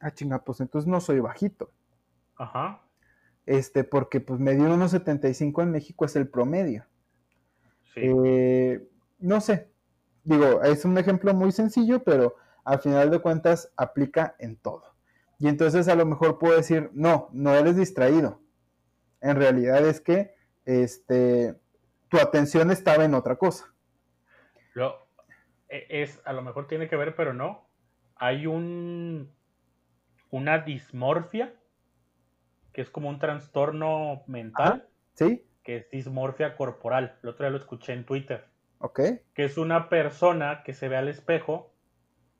ah, 0.00 0.10
chinga, 0.10 0.44
pues 0.44 0.60
entonces 0.60 0.88
no 0.88 1.00
soy 1.00 1.20
bajito. 1.20 1.70
Ajá. 2.36 2.82
Este, 3.46 3.84
porque 3.84 4.20
pues 4.20 4.40
medir 4.40 4.66
unos 4.66 4.90
75 4.90 5.62
en 5.62 5.70
México 5.70 6.04
es 6.06 6.16
el 6.16 6.28
promedio. 6.28 6.84
Sí. 7.94 8.00
Eh, 8.02 8.88
no 9.20 9.40
sé, 9.40 9.70
digo, 10.24 10.60
es 10.64 10.84
un 10.84 10.98
ejemplo 10.98 11.32
muy 11.34 11.52
sencillo, 11.52 12.02
pero 12.02 12.34
al 12.64 12.80
final 12.80 13.10
de 13.10 13.20
cuentas 13.20 13.70
aplica 13.76 14.34
en 14.40 14.56
todo. 14.56 14.82
Y 15.38 15.46
entonces 15.46 15.86
a 15.86 15.94
lo 15.94 16.04
mejor 16.04 16.38
puedo 16.38 16.56
decir, 16.56 16.90
no, 16.94 17.28
no 17.32 17.54
eres 17.54 17.76
distraído. 17.76 18.40
En 19.20 19.36
realidad 19.36 19.86
es 19.86 20.00
que 20.00 20.34
este, 20.64 21.54
tu 22.08 22.18
atención 22.18 22.70
estaba 22.70 23.04
en 23.04 23.14
otra 23.14 23.36
cosa. 23.36 23.72
Lo, 24.74 25.06
e, 25.68 25.86
es, 25.88 26.20
a 26.24 26.32
lo 26.32 26.42
mejor 26.42 26.66
tiene 26.66 26.88
que 26.88 26.96
ver, 26.96 27.14
pero 27.14 27.32
no. 27.34 27.66
Hay 28.16 28.46
un 28.46 29.32
una 30.34 30.58
dismorfia, 30.58 31.54
que 32.72 32.80
es 32.80 32.90
como 32.90 33.08
un 33.08 33.20
trastorno 33.20 34.24
mental. 34.26 34.88
sí. 35.14 35.46
Que 35.62 35.76
es 35.76 35.90
dismorfia 35.90 36.56
corporal. 36.56 37.16
El 37.22 37.30
otro 37.30 37.46
día 37.46 37.50
lo 37.50 37.56
escuché 37.56 37.92
en 37.92 38.04
Twitter. 38.04 38.44
Ok. 38.80 39.00
Que 39.32 39.44
es 39.44 39.56
una 39.56 39.88
persona 39.88 40.62
que 40.62 40.74
se 40.74 40.88
ve 40.88 40.96
al 40.96 41.08
espejo 41.08 41.72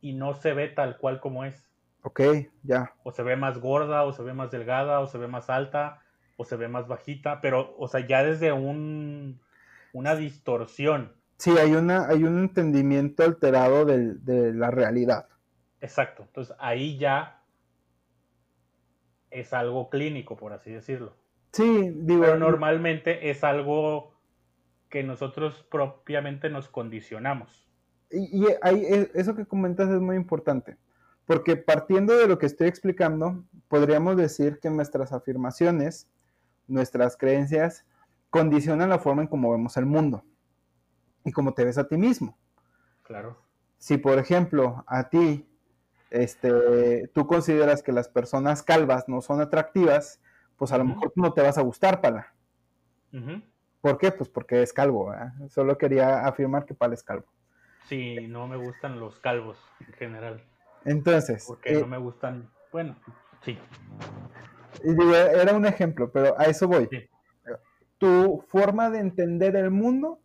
y 0.01 0.13
no 0.13 0.35
se 0.35 0.53
ve 0.53 0.69
tal 0.69 0.99
cual 0.99 1.21
como 1.21 1.45
es. 1.45 1.71
Ok, 2.03 2.21
ya. 2.65 2.93
O 3.03 3.13
se 3.13 3.23
ve 3.23 3.37
más 3.37 3.59
gorda, 3.61 4.03
o 4.03 4.13
se 4.13 4.23
ve 4.23 4.35
más 4.35 4.51
delgada, 4.51 5.01
o 5.01 5.07
se 5.07 5.17
ve 5.17 5.29
más 5.29 5.49
alta, 5.49 6.03
o 6.37 6.44
se 6.44 6.57
ve 6.57 6.68
más 6.68 6.88
bajita, 6.88 7.40
pero, 7.40 7.75
o 7.79 7.88
sea, 7.88 8.07
ya 8.07 8.25
desde 8.25 8.53
un, 8.53 9.40
una 9.92 10.14
distorsión. 10.16 11.12
Sí, 11.38 11.51
hay, 11.59 11.75
una, 11.75 12.09
hay 12.09 12.25
un 12.25 12.38
entendimiento 12.38 13.23
alterado 13.25 13.85
de 13.85 14.53
la 14.55 14.70
realidad. 14.70 15.29
Exacto. 15.81 16.23
Entonces 16.23 16.57
ahí 16.59 16.97
ya 16.97 17.42
es 19.31 19.53
algo 19.53 19.90
clínico, 19.90 20.37
por 20.37 20.53
así 20.53 20.70
decirlo. 20.70 21.14
Sí, 21.53 21.90
digo. 21.94 22.23
Pero 22.23 22.38
normalmente 22.38 23.31
es 23.31 23.44
algo 23.44 24.14
que 24.88 25.03
nosotros 25.03 25.66
propiamente 25.70 26.49
nos 26.49 26.68
condicionamos. 26.68 27.68
Y, 28.11 28.47
e, 28.47 29.11
eso 29.14 29.35
que 29.35 29.44
comentas 29.44 29.90
es 29.90 30.01
muy 30.01 30.16
importante, 30.16 30.77
porque 31.27 31.57
partiendo 31.57 32.16
de 32.16 32.29
lo 32.29 32.38
que 32.38 32.47
estoy 32.47 32.68
explicando, 32.68 33.44
podríamos 33.68 34.16
decir 34.16 34.61
que 34.61 34.70
nuestras 34.70 35.12
afirmaciones, 35.12 36.09
nuestras 36.66 37.16
creencias, 37.16 37.85
condicionan 38.31 38.88
la 38.88 38.98
forma 38.98 39.22
en 39.22 39.29
cómo 39.29 39.50
vemos 39.50 39.77
el 39.77 39.87
mundo 39.87 40.24
y 41.24 41.33
cómo 41.33 41.55
te 41.55 41.64
ves 41.64 41.79
a 41.79 41.88
ti 41.88 41.96
mismo. 41.96 42.37
Claro. 43.03 43.38
Si, 43.79 43.98
por 43.98 44.18
ejemplo, 44.18 44.85
a 44.87 45.09
ti 45.09 45.46
este, 46.11 47.09
tú 47.09 47.27
consideras 47.27 47.83
que 47.83 47.92
las 47.92 48.09
personas 48.09 48.62
calvas 48.62 49.09
no 49.09 49.20
son 49.20 49.40
atractivas, 49.40 50.20
pues 50.57 50.72
a 50.72 50.79
lo 50.79 50.85
mejor 50.85 51.12
no 51.16 51.33
te 51.33 51.42
vas 51.42 51.59
a 51.59 51.62
gustar, 51.62 52.00
Pala. 52.00 52.33
¿Por 53.81 53.98
qué? 53.98 54.12
Pues 54.12 54.29
porque 54.29 54.62
es 54.62 54.72
calvo, 54.72 55.12
Solo 55.48 55.77
quería 55.77 56.24
afirmar 56.24 56.64
que 56.64 56.74
Pala 56.74 56.94
es 56.94 57.03
calvo. 57.03 57.27
Sí, 57.88 58.29
no 58.29 58.46
me 58.46 58.57
gustan 58.57 58.98
los 58.98 59.20
calvos 59.20 59.59
en 59.87 59.92
general. 59.94 60.44
Entonces. 60.85 61.44
Porque 61.46 61.72
no 61.72 61.81
eh, 61.81 61.87
me 61.87 61.98
gustan. 61.98 62.50
Bueno, 62.72 62.96
sí. 63.42 63.59
Era 64.85 65.55
un 65.55 65.66
ejemplo, 65.66 66.11
pero 66.12 66.38
a 66.38 66.44
eso 66.44 66.68
voy. 66.68 66.88
Tu 67.99 68.44
forma 68.49 68.90
de 68.90 68.99
entender 69.01 69.57
el 69.57 69.70
mundo 69.70 70.20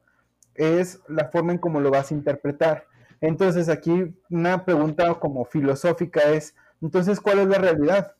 es 0.56 1.02
la 1.08 1.30
forma 1.30 1.54
en 1.54 1.58
cómo 1.60 1.80
lo 1.80 1.91
vas 1.91 2.12
a 2.12 2.15
interpretar. 2.15 2.86
Entonces 3.22 3.69
aquí 3.69 4.15
una 4.30 4.65
pregunta 4.65 5.13
como 5.15 5.45
filosófica 5.45 6.22
es, 6.32 6.56
entonces, 6.82 7.19
¿cuál 7.19 7.39
es 7.39 7.48
la 7.48 7.58
realidad? 7.58 8.15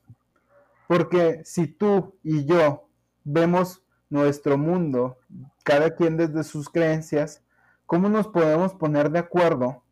Porque 0.88 1.42
si 1.46 1.68
tú 1.68 2.18
y 2.24 2.46
yo 2.46 2.90
vemos 3.24 3.84
nuestro 4.10 4.58
mundo, 4.58 5.18
cada 5.64 5.96
quien 5.96 6.18
desde 6.18 6.44
sus 6.44 6.70
creencias, 6.70 7.44
¿cómo 7.86 8.10
nos 8.10 8.28
podemos 8.28 8.74
poner 8.74 9.12
de 9.12 9.20
acuerdo 9.20 9.84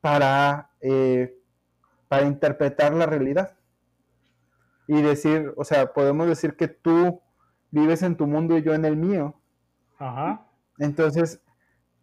para, 0.00 0.70
eh, 0.80 1.38
para 2.08 2.26
interpretar 2.26 2.94
la 2.94 3.06
realidad? 3.06 3.56
Y 4.90 5.02
decir, 5.02 5.52
o 5.56 5.64
sea, 5.64 5.92
podemos 5.92 6.26
decir 6.26 6.56
que 6.56 6.66
tú 6.66 7.20
vives 7.70 8.02
en 8.02 8.16
tu 8.16 8.26
mundo 8.26 8.58
y 8.58 8.62
yo 8.62 8.74
en 8.74 8.84
el 8.84 8.96
mío. 8.96 9.40
Ajá. 9.98 10.48
Entonces, 10.78 11.40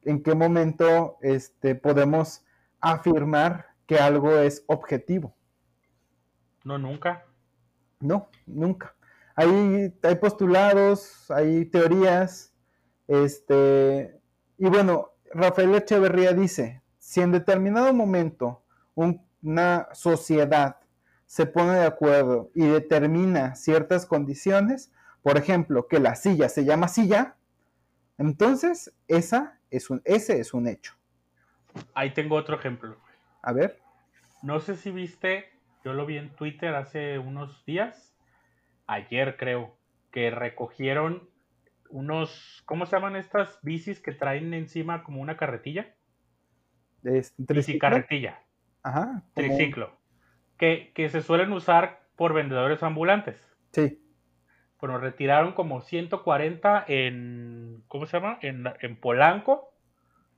¿en 0.03 0.23
qué 0.23 0.33
momento 0.35 1.17
este, 1.21 1.75
podemos 1.75 2.45
afirmar 2.79 3.65
que 3.87 3.97
algo 3.99 4.37
es 4.37 4.63
objetivo? 4.67 5.35
No, 6.63 6.77
nunca. 6.77 7.25
No, 7.99 8.29
nunca. 8.45 8.95
Hay, 9.35 9.93
hay 10.01 10.15
postulados, 10.15 11.29
hay 11.29 11.65
teorías, 11.65 12.53
este, 13.07 14.17
y 14.57 14.69
bueno, 14.69 15.11
Rafael 15.33 15.75
Echeverría 15.75 16.31
dice, 16.31 16.81
si 16.99 17.19
en 17.19 17.33
determinado 17.33 17.93
momento 17.93 18.63
una 18.95 19.89
sociedad 19.91 20.77
se 21.27 21.45
pone 21.45 21.73
de 21.73 21.85
acuerdo 21.85 22.49
y 22.55 22.65
determina 22.65 23.53
ciertas 23.55 24.05
condiciones, 24.05 24.91
por 25.21 25.37
ejemplo, 25.37 25.87
que 25.87 25.99
la 25.99 26.15
silla 26.15 26.49
se 26.49 26.63
llama 26.63 26.87
silla, 26.87 27.35
entonces 28.17 28.95
esa 29.07 29.59
es 29.69 29.89
un, 29.89 30.01
ese 30.05 30.39
es 30.39 30.53
un 30.53 30.67
hecho. 30.67 30.93
Ahí 31.93 32.13
tengo 32.13 32.35
otro 32.35 32.55
ejemplo. 32.55 32.95
A 33.43 33.51
ver. 33.51 33.77
No 34.41 34.59
sé 34.61 34.77
si 34.77 34.89
viste, 34.89 35.51
yo 35.83 35.93
lo 35.93 36.05
vi 36.05 36.17
en 36.17 36.29
Twitter 36.29 36.73
hace 36.75 37.19
unos 37.19 37.65
días, 37.65 38.15
ayer 38.87 39.35
creo, 39.37 39.77
que 40.11 40.31
recogieron 40.31 41.29
unos, 41.89 42.63
¿cómo 42.65 42.85
se 42.85 42.95
llaman 42.95 43.17
estas 43.17 43.59
bicis 43.61 43.99
que 43.99 44.13
traen 44.13 44.53
encima 44.53 45.03
como 45.03 45.21
una 45.21 45.35
carretilla? 45.35 45.93
Bicicarretilla. 47.03 48.41
Ajá. 48.81 49.23
Triciclo. 49.33 49.96
Que, 50.57 50.91
que 50.93 51.09
se 51.09 51.21
suelen 51.21 51.53
usar 51.53 52.01
por 52.15 52.33
vendedores 52.33 52.81
ambulantes. 52.83 53.37
Sí. 53.71 53.99
Bueno, 54.79 54.97
retiraron 54.97 55.53
como 55.53 55.81
140 55.81 56.85
en, 56.87 57.83
¿cómo 57.87 58.05
se 58.05 58.17
llama? 58.17 58.37
En, 58.41 58.65
en 58.81 58.99
Polanco, 58.99 59.73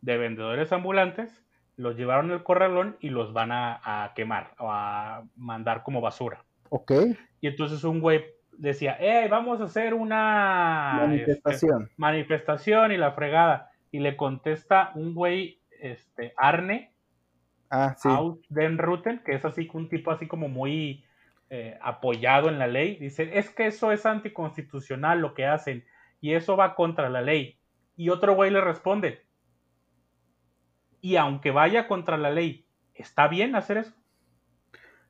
de 0.02 0.18
vendedores 0.18 0.72
ambulantes, 0.72 1.44
los 1.80 1.96
llevaron 1.96 2.30
al 2.32 2.44
corralón 2.44 2.98
y 3.00 3.10
los 3.10 3.32
van 3.32 3.52
a, 3.54 4.12
quemar 4.14 4.54
o 4.60 4.70
a 4.70 5.24
mandar 5.38 5.84
como 5.84 6.02
basura. 6.02 6.44
Ok. 6.70 6.92
Y 7.40 7.48
entonces 7.48 7.86
un 7.86 8.02
güey 8.02 8.26
decía, 8.58 8.98
eh, 9.00 9.30
vamos 9.30 9.62
a 9.62 9.64
hacer 9.64 9.94
una 9.94 10.96
manifestación. 11.00 11.84
Este, 11.84 11.96
manifestación 11.96 12.92
y 12.92 12.98
la 12.98 13.14
fregada. 13.14 13.72
Y 13.92 14.00
le 14.00 14.18
contesta 14.18 14.92
un 14.96 15.16
güey, 15.16 15.62
este, 15.80 16.34
Arne, 16.36 16.92
ah, 17.70 17.96
sí. 17.98 18.10
Den 18.50 18.78
Ruten, 18.78 19.22
que 19.26 19.34
es 19.34 19.46
así, 19.46 19.70
un 19.74 19.90
tipo 19.90 20.12
así 20.12 20.28
como 20.28 20.48
muy 20.48 21.06
eh, 21.50 21.78
apoyado 21.82 22.50
en 22.50 22.60
la 22.60 22.68
ley. 22.68 22.98
Dice, 22.98 23.38
es 23.38 23.50
que 23.50 23.68
eso 23.68 23.92
es 23.92 24.06
anticonstitucional 24.06 25.20
lo 25.20 25.34
que 25.34 25.46
hacen 25.46 25.86
y 26.22 26.34
eso 26.34 26.58
va 26.58 26.76
contra 26.76 27.10
la 27.10 27.22
ley. 27.22 27.60
Y 27.96 28.10
otro 28.10 28.36
güey 28.36 28.52
le 28.52 28.62
responde, 28.62 29.26
y 31.02 31.16
aunque 31.16 31.52
vaya 31.52 31.88
contra 31.88 32.18
la 32.18 32.30
ley, 32.30 32.66
¿está 32.94 33.28
bien 33.28 33.56
hacer 33.56 33.78
eso? 33.78 33.94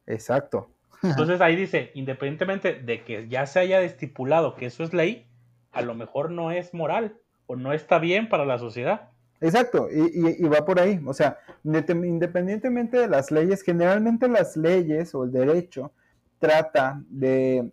Exacto. 0.06 0.72
Entonces 1.02 1.40
ahí 1.42 1.56
dice, 1.56 1.92
independientemente 1.94 2.74
de 2.74 3.04
que 3.04 3.28
ya 3.28 3.46
se 3.46 3.60
haya 3.60 3.82
estipulado 3.82 4.56
que 4.56 4.66
eso 4.66 4.84
es 4.84 4.94
ley, 4.94 5.28
a 5.72 5.82
lo 5.82 5.96
mejor 5.96 6.32
no 6.32 6.52
es 6.52 6.74
moral 6.74 7.18
o 7.48 7.56
no 7.56 7.74
está 7.74 8.00
bien 8.00 8.28
para 8.28 8.46
la 8.46 8.60
sociedad. 8.60 9.10
Exacto, 9.42 9.88
y, 9.90 10.44
va 10.44 10.66
por 10.66 10.80
ahí. 10.80 11.02
O 11.06 11.14
sea, 11.14 11.38
independientemente 11.64 12.98
de 12.98 13.08
las 13.08 13.32
leyes, 13.32 13.62
generalmente 13.62 14.28
las 14.28 14.58
leyes 14.58 15.16
o 15.16 15.24
el 15.24 15.32
derecho 15.32 15.94
trata 16.40 17.02
de 17.10 17.72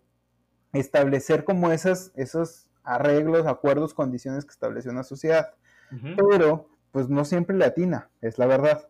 establecer 0.72 1.44
como 1.44 1.72
esas, 1.72 2.12
esos 2.14 2.68
arreglos, 2.84 3.46
acuerdos, 3.46 3.94
condiciones 3.94 4.44
que 4.44 4.52
establece 4.52 4.90
una 4.90 5.02
sociedad. 5.02 5.54
Pero 6.16 6.68
pues 6.90 7.08
no 7.08 7.24
siempre 7.24 7.56
le 7.56 7.64
atina, 7.64 8.10
es 8.20 8.38
la 8.38 8.46
verdad. 8.46 8.88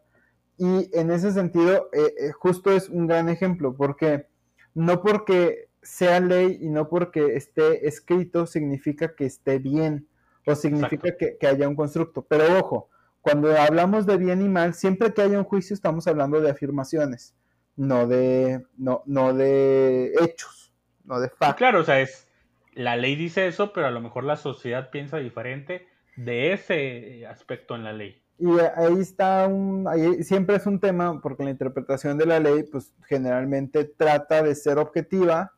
Y 0.58 0.90
en 0.96 1.10
ese 1.10 1.32
sentido, 1.32 1.90
eh, 1.92 2.14
eh, 2.18 2.32
justo 2.32 2.70
es 2.70 2.88
un 2.88 3.06
gran 3.06 3.28
ejemplo, 3.28 3.74
porque 3.74 4.28
no 4.74 5.02
porque 5.02 5.68
sea 5.82 6.20
ley 6.20 6.58
y 6.60 6.68
no 6.70 6.88
porque 6.88 7.36
esté 7.36 7.86
escrito 7.86 8.46
significa 8.46 9.14
que 9.14 9.26
esté 9.26 9.58
bien 9.58 10.08
o 10.46 10.54
significa 10.54 11.16
que, 11.16 11.46
haya 11.46 11.68
un 11.68 11.74
constructo. 11.74 12.22
Pero 12.22 12.58
ojo, 12.58 12.88
cuando 13.20 13.54
hablamos 13.56 14.06
de 14.06 14.16
bien 14.16 14.40
y 14.40 14.48
mal, 14.48 14.74
siempre 14.74 15.12
que 15.12 15.22
haya 15.22 15.38
un 15.38 15.44
juicio 15.44 15.74
estamos 15.74 16.06
hablando 16.06 16.40
de 16.40 16.50
afirmaciones, 16.50 17.34
no 17.76 18.06
de, 18.06 18.64
no, 18.78 19.02
no 19.06 19.34
de 19.34 20.12
hechos, 20.22 20.72
no 21.04 21.20
de 21.20 21.28
factos. 21.28 21.56
Claro, 21.56 21.80
o 21.80 21.84
sea, 21.84 22.00
es, 22.00 22.28
la 22.74 22.96
ley 22.96 23.16
dice 23.16 23.46
eso, 23.46 23.72
pero 23.72 23.88
a 23.88 23.90
lo 23.90 24.00
mejor 24.00 24.24
la 24.24 24.36
sociedad 24.36 24.90
piensa 24.90 25.18
diferente 25.18 25.88
de 26.16 26.52
ese 26.52 27.26
aspecto 27.26 27.74
en 27.74 27.84
la 27.84 27.92
ley. 27.92 28.22
Y 28.38 28.48
ahí 28.76 29.00
está 29.00 29.46
un, 29.46 29.88
ahí 29.88 30.22
siempre 30.22 30.56
es 30.56 30.66
un 30.66 30.78
tema, 30.78 31.20
porque 31.20 31.42
la 31.42 31.50
interpretación 31.50 32.18
de 32.18 32.26
la 32.26 32.38
ley, 32.38 32.64
pues 32.64 32.92
generalmente 33.06 33.84
trata 33.84 34.42
de 34.42 34.54
ser 34.54 34.78
objetiva, 34.78 35.52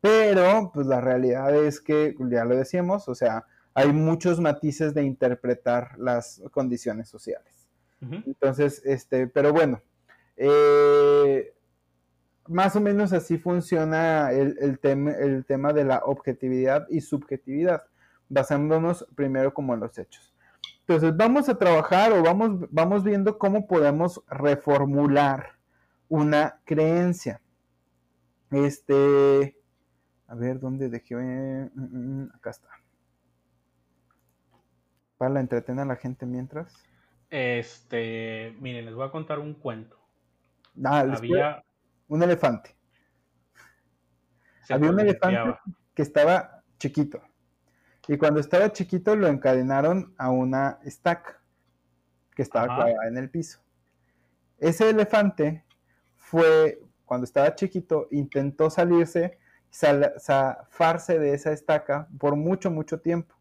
pero 0.00 0.70
pues 0.74 0.86
la 0.86 1.00
realidad 1.00 1.54
es 1.54 1.80
que, 1.80 2.14
ya 2.28 2.44
lo 2.44 2.56
decíamos, 2.56 3.08
o 3.08 3.14
sea, 3.14 3.46
hay 3.74 3.92
muchos 3.92 4.40
matices 4.40 4.94
de 4.94 5.02
interpretar 5.02 5.98
las 5.98 6.42
condiciones 6.52 7.08
sociales. 7.08 7.52
Entonces, 8.00 8.82
este, 8.84 9.26
pero 9.28 9.52
bueno, 9.52 9.80
eh, 10.36 11.54
más 12.48 12.76
o 12.76 12.80
menos 12.80 13.14
así 13.14 13.38
funciona 13.38 14.30
el, 14.30 14.58
el, 14.60 15.08
el 15.08 15.44
tema 15.46 15.72
de 15.72 15.84
la 15.84 16.02
objetividad 16.04 16.86
y 16.90 17.00
subjetividad 17.00 17.84
basándonos 18.28 19.06
primero 19.14 19.54
como 19.54 19.72
en 19.72 19.80
los 19.80 19.96
hechos. 19.96 20.34
Entonces 20.80 21.16
vamos 21.16 21.48
a 21.48 21.56
trabajar 21.56 22.12
o 22.12 22.22
vamos, 22.22 22.68
vamos 22.70 23.04
viendo 23.04 23.38
cómo 23.38 23.66
podemos 23.66 24.22
reformular 24.28 25.54
una 26.08 26.60
creencia. 26.64 27.40
Este, 28.50 29.56
a 30.26 30.34
ver, 30.34 30.60
¿dónde 30.60 30.90
dejé? 30.90 31.16
Mm, 31.16 31.70
mm, 31.74 32.22
mm, 32.24 32.30
acá 32.34 32.50
está. 32.50 32.68
Para 35.16 35.40
entretener 35.40 35.82
a 35.82 35.86
la 35.86 35.96
gente 35.96 36.26
mientras. 36.26 36.74
Este, 37.30 38.54
miren, 38.60 38.86
les 38.86 38.94
voy 38.94 39.06
a 39.06 39.10
contar 39.10 39.38
un 39.38 39.54
cuento. 39.54 39.98
Ah, 40.84 41.00
Había 41.00 41.64
un 42.08 42.22
elefante. 42.22 42.76
Había 44.68 44.90
un 44.90 45.00
elefante 45.00 45.58
que 45.94 46.02
estaba 46.02 46.62
chiquito. 46.78 47.22
Y 48.08 48.16
cuando 48.18 48.40
estaba 48.40 48.72
chiquito 48.72 49.16
lo 49.16 49.28
encadenaron 49.28 50.14
a 50.18 50.30
una 50.30 50.78
estaca 50.84 51.40
que 52.34 52.42
estaba 52.42 52.66
clavada 52.66 53.08
en 53.08 53.16
el 53.16 53.30
piso. 53.30 53.60
Ese 54.58 54.90
elefante 54.90 55.64
fue, 56.16 56.80
cuando 57.04 57.24
estaba 57.24 57.54
chiquito, 57.54 58.08
intentó 58.10 58.70
salirse, 58.70 59.38
zafarse 59.70 61.18
de 61.18 61.34
esa 61.34 61.52
estaca 61.52 62.08
por 62.18 62.36
mucho, 62.36 62.70
mucho 62.70 63.00
tiempo. 63.00 63.34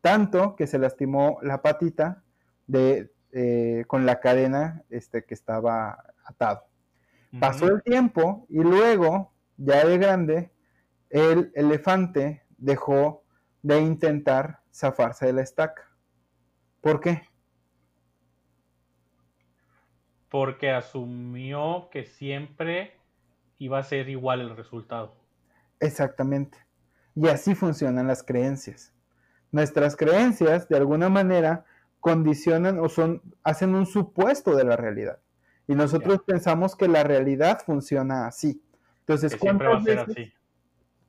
Tanto 0.00 0.56
que 0.56 0.66
se 0.66 0.78
lastimó 0.78 1.38
la 1.42 1.62
patita 1.62 2.22
de, 2.66 3.12
eh, 3.32 3.84
con 3.86 4.06
la 4.06 4.20
cadena 4.20 4.82
este, 4.90 5.24
que 5.24 5.34
estaba 5.34 6.04
atado. 6.24 6.64
Pasó 7.38 7.66
el 7.66 7.82
tiempo 7.82 8.46
y 8.48 8.58
luego, 8.58 9.32
ya 9.56 9.84
de 9.84 9.98
grande, 9.98 10.50
el 11.10 11.52
elefante 11.54 12.42
dejó 12.58 13.24
de 13.62 13.80
intentar 13.80 14.62
zafarse 14.72 15.26
de 15.26 15.34
la 15.34 15.42
estaca. 15.42 15.90
¿Por 16.80 17.00
qué? 17.00 17.22
Porque 20.28 20.70
asumió 20.70 21.88
que 21.90 22.04
siempre 22.04 22.96
iba 23.58 23.78
a 23.78 23.82
ser 23.82 24.08
igual 24.08 24.40
el 24.40 24.56
resultado. 24.56 25.14
Exactamente. 25.78 26.58
Y 27.14 27.28
así 27.28 27.54
funcionan 27.54 28.06
las 28.06 28.22
creencias. 28.22 28.94
Nuestras 29.52 29.96
creencias, 29.96 30.68
de 30.68 30.76
alguna 30.76 31.08
manera, 31.08 31.64
condicionan 32.00 32.78
o 32.78 32.88
son, 32.88 33.22
hacen 33.42 33.74
un 33.74 33.86
supuesto 33.86 34.56
de 34.56 34.64
la 34.64 34.76
realidad. 34.76 35.20
Y 35.66 35.74
nosotros 35.74 36.22
pensamos 36.26 36.74
que 36.74 36.88
la 36.88 37.04
realidad 37.04 37.60
funciona 37.64 38.26
así. 38.26 38.62
Entonces, 39.00 39.36
¿cuántas 39.36 39.84
veces, 39.84 40.32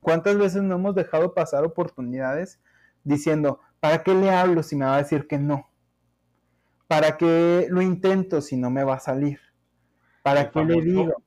¿cuántas 0.00 0.36
veces 0.36 0.62
no 0.62 0.76
hemos 0.76 0.94
dejado 0.94 1.34
pasar 1.34 1.64
oportunidades 1.64 2.60
diciendo, 3.04 3.60
¿para 3.80 4.02
qué 4.02 4.14
le 4.14 4.30
hablo 4.30 4.62
si 4.62 4.76
me 4.76 4.84
va 4.84 4.96
a 4.96 4.98
decir 4.98 5.26
que 5.26 5.38
no? 5.38 5.68
¿Para 6.86 7.16
qué 7.16 7.66
lo 7.70 7.80
intento 7.80 8.40
si 8.40 8.56
no 8.56 8.70
me 8.70 8.84
va 8.84 8.94
a 8.94 9.00
salir? 9.00 9.40
¿Para 10.22 10.50
qué 10.50 10.64
le 10.64 10.80
digo? 10.82 11.22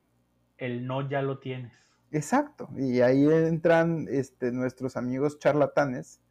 El 0.58 0.88
no 0.88 1.10
ya 1.10 1.22
lo 1.22 1.40
tienes. 1.40 1.74
Exacto. 2.12 2.70
Y 2.78 3.02
ahí 3.02 3.28
entran 3.28 4.08
este, 4.10 4.52
nuestros 4.52 4.96
amigos 4.96 5.40
charlatanes 5.40 6.22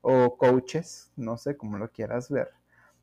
o 0.00 0.36
coaches, 0.36 1.10
no 1.16 1.36
sé 1.36 1.56
cómo 1.56 1.78
lo 1.78 1.90
quieras 1.90 2.30
ver. 2.30 2.50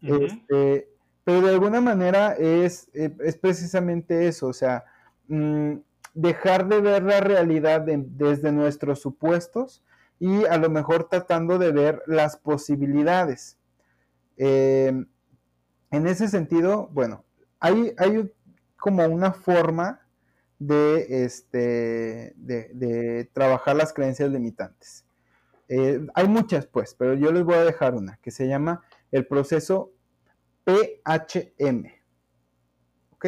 este, 0.01 0.89
pero 1.23 1.41
de 1.41 1.49
alguna 1.53 1.81
manera 1.81 2.33
es, 2.33 2.89
eh, 2.93 3.15
es 3.19 3.37
precisamente 3.37 4.27
eso, 4.27 4.47
o 4.47 4.53
sea, 4.53 4.85
mm, 5.27 5.73
dejar 6.13 6.67
de 6.67 6.81
ver 6.81 7.03
la 7.03 7.19
realidad 7.19 7.81
desde 7.81 8.51
nuestros 8.51 9.01
supuestos 9.01 9.83
y 10.19 10.45
a 10.45 10.57
lo 10.57 10.69
mejor 10.69 11.09
tratando 11.09 11.59
de 11.59 11.71
ver 11.71 12.01
las 12.07 12.37
posibilidades. 12.37 13.57
Eh, 14.37 15.05
en 15.91 16.07
ese 16.07 16.27
sentido, 16.27 16.89
bueno, 16.91 17.23
hay, 17.59 17.93
hay 17.97 18.31
como 18.77 19.05
una 19.05 19.31
forma 19.33 20.01
de, 20.59 21.23
este, 21.23 22.33
de, 22.35 23.29
trabajar 23.33 23.75
las 23.75 23.93
creencias 23.93 24.31
limitantes. 24.31 25.05
Eh, 25.69 25.99
hay 26.13 26.27
muchas, 26.27 26.65
pues, 26.65 26.95
pero 26.95 27.13
yo 27.13 27.31
les 27.31 27.43
voy 27.43 27.55
a 27.55 27.63
dejar 27.63 27.95
una 27.95 28.17
que 28.21 28.31
se 28.31 28.47
llama 28.47 28.81
el 29.11 29.25
proceso 29.27 29.93
PHM. 30.63 31.85
¿Ok? 33.11 33.25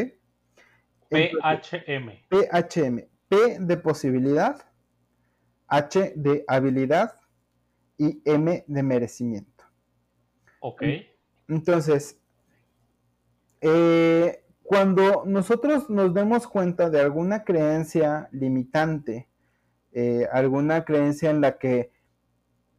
PHM. 1.10 2.12
PHM. 2.30 3.10
P 3.28 3.58
de 3.60 3.78
posibilidad, 3.78 4.60
H 5.68 6.14
de 6.16 6.44
habilidad 6.48 7.20
y 7.98 8.22
M 8.26 8.64
de 8.68 8.84
merecimiento. 8.84 9.66
Ok. 10.62 10.84
Entonces, 11.48 12.20
eh, 13.62 14.44
cuando 14.64 15.24
nosotros 15.26 15.90
nos 15.90 16.14
demos 16.14 16.48
cuenta 16.48 16.90
de 16.90 17.02
alguna 17.02 17.44
creencia 17.44 18.30
limitante, 18.32 19.30
eh, 19.92 20.28
alguna 20.32 20.86
creencia 20.86 21.30
en 21.30 21.42
la 21.42 21.58
que 21.58 21.92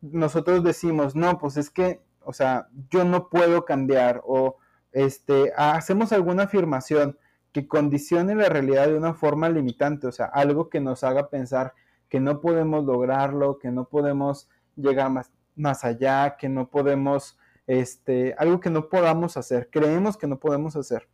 nosotros 0.01 0.63
decimos, 0.63 1.15
no, 1.15 1.39
pues 1.39 1.57
es 1.57 1.71
que, 1.71 2.03
o 2.25 2.33
sea, 2.33 2.69
yo 2.91 3.05
no 3.05 3.29
puedo 3.29 3.65
cambiar 3.65 4.23
o 4.25 4.57
este, 4.93 5.53
hacemos 5.57 6.13
alguna 6.13 6.45
afirmación 6.45 7.19
que 7.53 7.67
condicione 7.67 8.35
la 8.35 8.49
realidad 8.49 8.87
de 8.87 8.97
una 8.97 9.15
forma 9.15 9.49
limitante, 9.49 10.07
o 10.07 10.13
sea, 10.13 10.27
algo 10.27 10.69
que 10.69 10.81
nos 10.81 11.05
haga 11.05 11.29
pensar 11.29 11.75
que 12.09 12.21
no 12.21 12.41
podemos 12.41 12.85
lograrlo, 12.85 13.59
que 13.59 13.71
no 13.71 13.89
podemos 13.89 14.49
llegar 14.77 15.11
más, 15.11 15.33
más 15.57 15.85
allá, 15.85 16.37
que 16.37 16.49
no 16.49 16.69
podemos, 16.69 17.39
este, 17.67 18.35
algo 18.39 18.61
que 18.61 18.71
no 18.71 18.89
podamos 18.89 19.37
hacer, 19.37 19.69
creemos 19.71 20.17
que 20.17 20.27
no 20.27 20.39
podemos 20.39 20.77
hacer. 20.77 21.09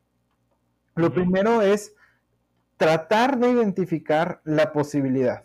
Lo 0.95 1.13
primero 1.13 1.61
es 1.61 1.95
tratar 2.77 3.39
de 3.39 3.51
identificar 3.51 4.41
la 4.45 4.73
posibilidad. 4.73 5.45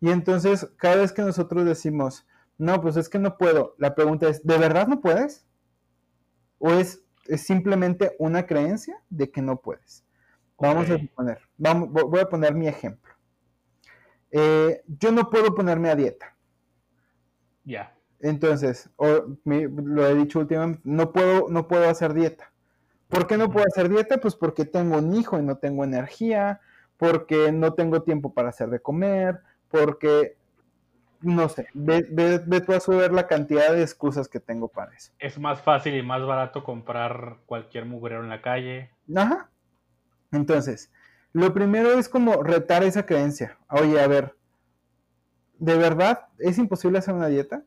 Y 0.00 0.10
entonces, 0.10 0.68
cada 0.76 0.96
vez 0.96 1.12
que 1.12 1.22
nosotros 1.22 1.64
decimos, 1.64 2.26
no, 2.62 2.80
pues 2.80 2.96
es 2.96 3.08
que 3.08 3.18
no 3.18 3.36
puedo, 3.36 3.74
la 3.78 3.92
pregunta 3.96 4.28
es, 4.28 4.46
¿de 4.46 4.56
verdad 4.56 4.86
no 4.86 5.00
puedes? 5.00 5.44
¿O 6.58 6.70
es, 6.70 7.02
simplemente 7.36 8.14
una 8.20 8.46
creencia 8.46 9.02
de 9.10 9.32
que 9.32 9.42
no 9.42 9.60
puedes? 9.60 10.04
Vamos 10.60 10.88
a 10.88 10.96
poner, 11.16 11.40
vamos, 11.56 11.90
voy 11.90 12.20
a 12.20 12.28
poner 12.28 12.54
mi 12.54 12.68
ejemplo. 12.68 13.12
Eh, 14.30 14.80
yo 14.86 15.10
no 15.10 15.28
puedo 15.28 15.56
ponerme 15.56 15.90
a 15.90 15.96
dieta. 15.96 16.36
Ya. 17.64 17.96
Entonces, 18.20 18.88
lo 18.96 20.06
he 20.06 20.14
dicho 20.14 20.38
últimamente, 20.38 20.82
no 20.84 21.12
puedo, 21.12 21.48
no 21.48 21.66
puedo 21.66 21.88
hacer 21.88 22.14
dieta. 22.14 22.52
¿Por 23.08 23.26
qué 23.26 23.36
no 23.36 23.50
puedo 23.50 23.66
hacer 23.66 23.88
dieta? 23.88 24.18
Pues 24.18 24.36
porque 24.36 24.64
tengo 24.64 24.98
un 24.98 25.12
hijo 25.16 25.36
y 25.36 25.42
no 25.42 25.58
tengo 25.58 25.82
energía, 25.82 26.60
porque 26.96 27.50
no 27.50 27.74
tengo 27.74 28.04
tiempo 28.04 28.32
para 28.32 28.50
hacer 28.50 28.70
de 28.70 28.78
comer, 28.78 29.40
porque, 29.68 30.36
no 31.22 31.48
sé, 31.48 31.68
ve, 31.74 32.60
tú 32.66 32.72
a 32.72 32.80
subir 32.80 33.12
la 33.12 33.26
cantidad 33.26 33.72
de 33.72 33.82
excusas 33.82 34.28
que 34.28 34.40
tengo 34.40 34.68
para 34.68 34.94
eso. 34.94 35.12
Es 35.18 35.38
más 35.38 35.60
fácil 35.60 35.94
y 35.94 36.02
más 36.02 36.24
barato 36.24 36.64
comprar 36.64 37.38
cualquier 37.46 37.86
mugrero 37.86 38.22
en 38.22 38.28
la 38.28 38.42
calle. 38.42 38.90
Ajá. 39.14 39.50
Entonces, 40.32 40.90
lo 41.32 41.52
primero 41.54 41.92
es 41.92 42.08
como 42.08 42.42
retar 42.42 42.82
esa 42.82 43.06
creencia. 43.06 43.58
Oye, 43.68 44.00
a 44.00 44.06
ver, 44.06 44.36
¿de 45.58 45.76
verdad 45.76 46.26
es 46.38 46.58
imposible 46.58 46.98
hacer 46.98 47.14
una 47.14 47.28
dieta? 47.28 47.62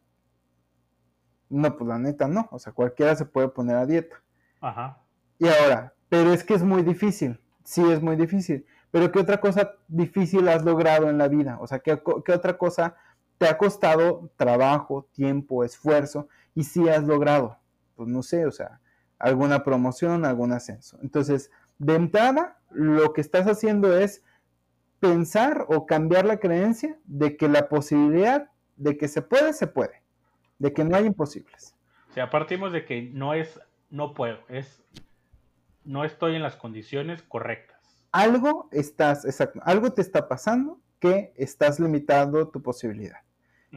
No, 1.49 1.75
pues 1.77 1.87
la 1.87 1.99
neta 1.99 2.27
no. 2.27 2.47
O 2.51 2.59
sea, 2.59 2.73
cualquiera 2.73 3.15
se 3.15 3.25
puede 3.25 3.47
poner 3.49 3.77
a 3.77 3.85
dieta. 3.85 4.21
Ajá. 4.61 5.01
Y 5.37 5.47
ahora, 5.47 5.93
pero 6.09 6.33
es 6.33 6.43
que 6.43 6.55
es 6.55 6.63
muy 6.63 6.83
difícil. 6.83 7.39
Sí, 7.63 7.83
es 7.91 8.01
muy 8.01 8.15
difícil. 8.15 8.65
Pero 8.91 9.11
¿qué 9.11 9.19
otra 9.19 9.41
cosa 9.41 9.73
difícil 9.87 10.47
has 10.47 10.63
logrado 10.63 11.09
en 11.09 11.17
la 11.17 11.27
vida? 11.27 11.57
O 11.59 11.67
sea, 11.67 11.79
¿qué, 11.79 11.99
otra 12.01 12.57
cosa 12.57 12.95
te 13.37 13.47
ha 13.47 13.57
costado 13.57 14.31
trabajo, 14.37 15.07
tiempo, 15.13 15.63
esfuerzo 15.63 16.27
y 16.53 16.63
sí 16.63 16.87
has 16.89 17.03
logrado? 17.03 17.57
Pues 17.95 18.09
no 18.09 18.23
sé, 18.23 18.45
o 18.45 18.51
sea, 18.51 18.79
alguna 19.19 19.63
promoción, 19.63 20.25
algún 20.25 20.51
ascenso. 20.51 20.97
Entonces, 21.01 21.51
de 21.77 21.95
entrada, 21.95 22.57
lo 22.71 23.13
que 23.13 23.21
estás 23.21 23.47
haciendo 23.47 23.97
es 23.97 24.23
pensar 24.99 25.65
o 25.67 25.85
cambiar 25.85 26.25
la 26.25 26.39
creencia 26.39 26.97
de 27.05 27.37
que 27.37 27.47
la 27.47 27.69
posibilidad 27.69 28.49
de 28.75 28.97
que 28.97 29.07
se 29.07 29.21
puede, 29.21 29.53
se 29.53 29.67
puede. 29.67 30.01
De 30.59 30.73
que 30.73 30.83
no 30.83 30.95
hay 30.95 31.05
imposibles. 31.05 31.75
O 32.09 32.13
sea, 32.13 32.29
partimos 32.29 32.71
de 32.71 32.85
que 32.85 33.01
no 33.01 33.33
es 33.33 33.59
no 33.89 34.13
puedo, 34.13 34.39
es 34.49 34.83
no 35.83 36.03
estoy 36.03 36.35
en 36.35 36.43
las 36.43 36.55
condiciones 36.55 37.21
correctas. 37.21 37.79
Algo 38.11 38.69
estás, 38.71 39.25
exacto, 39.25 39.59
algo 39.63 39.91
te 39.93 40.01
está 40.01 40.27
pasando 40.27 40.79
que 40.99 41.33
estás 41.35 41.79
limitando 41.79 42.47
tu 42.47 42.61
posibilidad. 42.61 43.19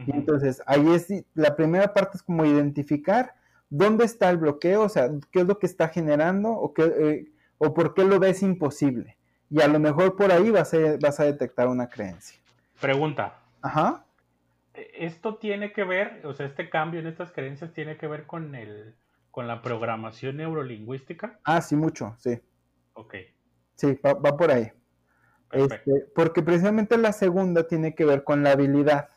Entonces, 0.07 0.61
ahí 0.65 0.93
es, 0.93 1.07
la 1.33 1.55
primera 1.55 1.93
parte 1.93 2.17
es 2.17 2.23
como 2.23 2.45
identificar 2.45 3.35
dónde 3.69 4.05
está 4.05 4.29
el 4.29 4.37
bloqueo, 4.37 4.83
o 4.83 4.89
sea, 4.89 5.09
qué 5.31 5.41
es 5.41 5.47
lo 5.47 5.59
que 5.59 5.65
está 5.65 5.89
generando 5.89 6.51
o, 6.51 6.73
qué, 6.73 6.83
eh, 6.83 7.31
o 7.57 7.73
por 7.73 7.93
qué 7.93 8.03
lo 8.03 8.19
ves 8.19 8.41
imposible. 8.41 9.17
Y 9.49 9.61
a 9.61 9.67
lo 9.67 9.79
mejor 9.79 10.15
por 10.15 10.31
ahí 10.31 10.51
vas 10.51 10.73
a, 10.73 10.97
vas 11.01 11.19
a 11.19 11.25
detectar 11.25 11.67
una 11.67 11.89
creencia. 11.89 12.39
Pregunta. 12.79 13.39
Ajá. 13.61 14.05
E, 14.73 15.05
¿Esto 15.05 15.35
tiene 15.35 15.73
que 15.73 15.83
ver, 15.83 16.21
o 16.25 16.33
sea, 16.33 16.45
este 16.45 16.69
cambio 16.69 16.99
en 16.99 17.07
estas 17.07 17.31
creencias 17.31 17.73
tiene 17.73 17.97
que 17.97 18.07
ver 18.07 18.25
con 18.25 18.55
el, 18.55 18.95
con 19.31 19.47
la 19.47 19.61
programación 19.61 20.37
neurolingüística? 20.37 21.39
Ah, 21.43 21.61
sí, 21.61 21.75
mucho, 21.75 22.15
sí. 22.17 22.39
Ok. 22.93 23.15
Sí, 23.75 23.97
va, 24.05 24.15
por 24.15 24.51
ahí. 24.51 24.71
Este, 25.51 26.05
porque 26.13 26.41
precisamente 26.41 26.97
la 26.97 27.13
segunda 27.13 27.67
tiene 27.67 27.95
que 27.95 28.05
ver 28.05 28.23
con 28.23 28.43
la 28.43 28.51
habilidad. 28.51 29.09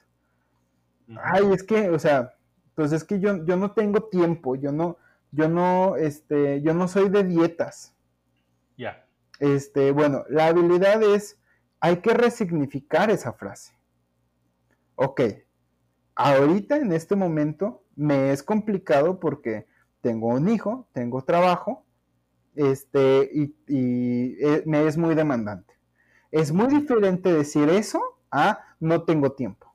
Ay, 1.22 1.52
es 1.52 1.62
que, 1.62 1.90
o 1.90 1.98
sea, 1.98 2.34
pues 2.74 2.92
es 2.92 3.04
que 3.04 3.20
yo, 3.20 3.44
yo 3.44 3.56
no 3.56 3.72
tengo 3.72 4.04
tiempo, 4.04 4.56
yo 4.56 4.72
no, 4.72 4.96
yo 5.30 5.48
no, 5.48 5.96
este, 5.96 6.62
yo 6.62 6.74
no 6.74 6.88
soy 6.88 7.08
de 7.08 7.24
dietas. 7.24 7.94
Ya. 8.76 9.06
Este, 9.40 9.90
bueno, 9.92 10.24
la 10.28 10.46
habilidad 10.46 11.02
es, 11.02 11.38
hay 11.80 11.96
que 11.96 12.14
resignificar 12.14 13.10
esa 13.10 13.32
frase. 13.32 13.74
Ok, 14.94 15.20
ahorita 16.14 16.76
en 16.76 16.92
este 16.92 17.16
momento 17.16 17.82
me 17.96 18.30
es 18.30 18.42
complicado 18.42 19.18
porque 19.18 19.66
tengo 20.00 20.28
un 20.28 20.48
hijo, 20.48 20.88
tengo 20.92 21.22
trabajo, 21.22 21.84
este, 22.54 23.30
y, 23.32 24.36
eh, 24.44 24.62
me 24.66 24.86
es 24.86 24.96
muy 24.96 25.14
demandante. 25.14 25.74
Es 26.30 26.52
muy 26.52 26.68
diferente 26.68 27.32
decir 27.32 27.68
eso 27.68 28.00
a 28.30 28.60
no 28.80 29.04
tengo 29.04 29.32
tiempo. 29.32 29.71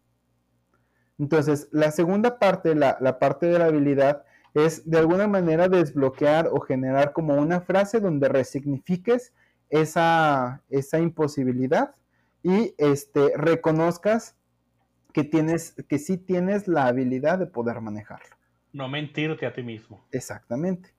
Entonces, 1.20 1.68
la 1.72 1.92
segunda 1.92 2.40
parte, 2.40 2.76
la, 2.76 2.98
la 3.02 3.20
parte 3.20 3.48
de 3.48 3.60
la 3.60 3.66
habilidad, 3.66 4.24
es 4.54 4.90
de 4.90 4.98
alguna 4.98 5.28
manera 5.28 5.68
desbloquear 5.68 6.48
o 6.52 6.60
generar 6.60 7.14
como 7.14 7.36
una 7.36 7.62
frase 7.62 8.00
donde 8.00 8.28
resignifiques 8.28 9.34
esa, 9.70 10.62
esa 10.70 11.00
imposibilidad 11.00 11.94
y 12.42 12.74
este, 12.78 13.34
reconozcas 13.36 14.36
que, 15.14 15.24
tienes, 15.24 15.76
que 15.88 16.00
sí 16.00 16.18
tienes 16.18 16.68
la 16.68 16.88
habilidad 16.88 17.38
de 17.38 17.48
poder 17.48 17.82
manejarlo 17.82 18.38
no 18.78 18.88
mentirte 18.88 19.46
a 19.46 19.54
ti 19.54 19.64
mismo. 19.64 20.06
Exactamente. 20.12 20.92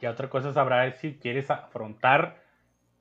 Y 0.00 0.06
otra 0.06 0.28
cosa 0.28 0.52
sabrá 0.52 0.90
si 0.92 1.14
quieres 1.14 1.50
afrontar 1.50 2.42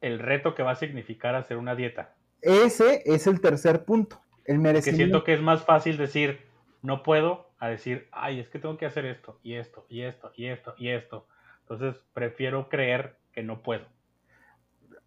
el 0.02 0.20
reto 0.20 0.56
que 0.56 0.64
va 0.64 0.72
a 0.72 0.76
significar 0.76 1.36
hacer 1.36 1.58
una 1.58 1.76
dieta. 1.76 2.16
Ese 2.42 3.04
es 3.06 3.28
el 3.28 3.40
tercer 3.40 3.86
punto. 3.86 4.20
el 4.46 4.60
merecimiento. 4.60 4.98
Que 4.98 5.04
siento 5.04 5.24
que 5.24 5.34
es 5.34 5.42
más 5.42 5.64
fácil 5.64 5.98
decir 5.98 6.42
no 6.84 7.02
puedo 7.02 7.50
a 7.58 7.70
decir, 7.70 8.08
ay, 8.12 8.40
es 8.40 8.50
que 8.50 8.60
tengo 8.60 8.78
que 8.78 8.86
hacer 8.86 9.06
esto 9.06 9.40
y 9.42 9.56
esto 9.56 9.86
y 9.90 10.02
esto 10.02 10.32
y 10.36 10.48
esto 10.48 10.76
y 10.78 10.90
esto. 10.90 11.28
Entonces 11.62 12.04
prefiero 12.14 12.70
creer 12.70 13.18
que 13.32 13.42
no 13.42 13.64
puedo. 13.64 13.86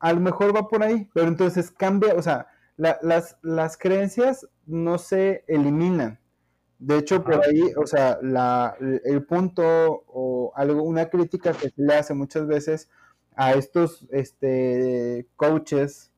A 0.00 0.12
lo 0.12 0.20
mejor 0.20 0.56
va 0.56 0.68
por 0.68 0.82
ahí, 0.82 1.08
pero 1.14 1.28
entonces 1.28 1.70
cambia, 1.70 2.14
o 2.14 2.22
sea, 2.22 2.48
las, 2.76 3.38
las 3.42 3.76
creencias 3.78 4.48
no 4.66 4.98
se 4.98 5.44
eliminan. 5.46 6.18
De 6.78 6.98
hecho, 6.98 7.22
por 7.22 7.42
ahí, 7.42 7.72
o 7.76 7.86
sea, 7.86 8.18
la, 8.20 8.76
el 9.04 9.24
punto 9.24 9.62
o 10.06 10.52
algo, 10.56 10.82
una 10.82 11.08
crítica 11.08 11.52
que 11.52 11.70
se 11.70 11.82
le 11.82 11.94
hace 11.94 12.12
muchas 12.12 12.46
veces 12.46 12.90
a 13.34 13.52
estos 13.52 14.06
este, 14.10 15.26
coaches 15.36 16.12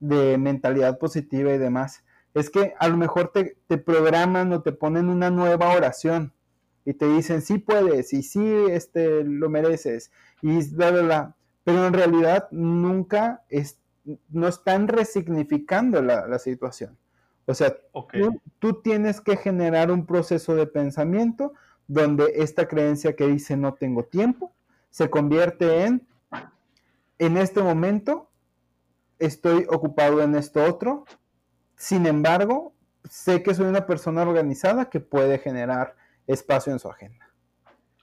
de 0.00 0.36
mentalidad 0.36 0.98
positiva 0.98 1.52
y 1.52 1.58
demás, 1.58 2.04
es 2.34 2.50
que 2.50 2.74
a 2.78 2.88
lo 2.88 2.96
mejor 2.96 3.32
te, 3.32 3.56
te 3.66 3.78
programan 3.78 4.52
o 4.52 4.62
te 4.62 4.72
ponen 4.72 5.08
una 5.08 5.30
nueva 5.30 5.74
oración 5.74 6.32
y 6.84 6.94
te 6.94 7.06
dicen, 7.08 7.42
sí 7.42 7.58
puedes 7.58 8.12
y 8.12 8.22
sí 8.22 8.44
este, 8.70 9.24
lo 9.24 9.48
mereces 9.48 10.10
y 10.40 10.68
bla, 10.70 10.90
bla, 10.90 11.02
bla. 11.02 11.36
Pero 11.64 11.86
en 11.86 11.92
realidad 11.92 12.48
nunca 12.50 13.44
es, 13.48 13.78
no 14.30 14.48
están 14.48 14.88
resignificando 14.88 16.02
la, 16.02 16.38
situación. 16.38 16.98
O 17.46 17.54
sea, 17.54 17.76
tú, 18.58 18.82
tienes 18.82 19.20
que 19.20 19.36
generar 19.36 19.90
un 19.90 20.06
proceso 20.06 20.54
de 20.54 20.66
pensamiento 20.66 21.52
donde 21.86 22.32
esta 22.36 22.66
creencia 22.66 23.14
que 23.14 23.28
dice 23.28 23.56
no 23.56 23.74
tengo 23.74 24.04
tiempo 24.04 24.52
se 24.90 25.10
convierte 25.10 25.84
en 25.84 26.06
en 27.18 27.36
este 27.36 27.62
momento 27.62 28.30
estoy 29.20 29.64
ocupado 29.68 30.22
en 30.22 30.34
esto 30.34 30.64
otro. 30.64 31.04
Sin 31.82 32.06
embargo, 32.06 32.76
sé 33.10 33.42
que 33.42 33.54
soy 33.54 33.66
una 33.66 33.86
persona 33.86 34.22
organizada 34.22 34.88
que 34.88 35.00
puede 35.00 35.40
generar 35.40 35.96
espacio 36.28 36.72
en 36.72 36.78
su 36.78 36.88
agenda. 36.88 37.28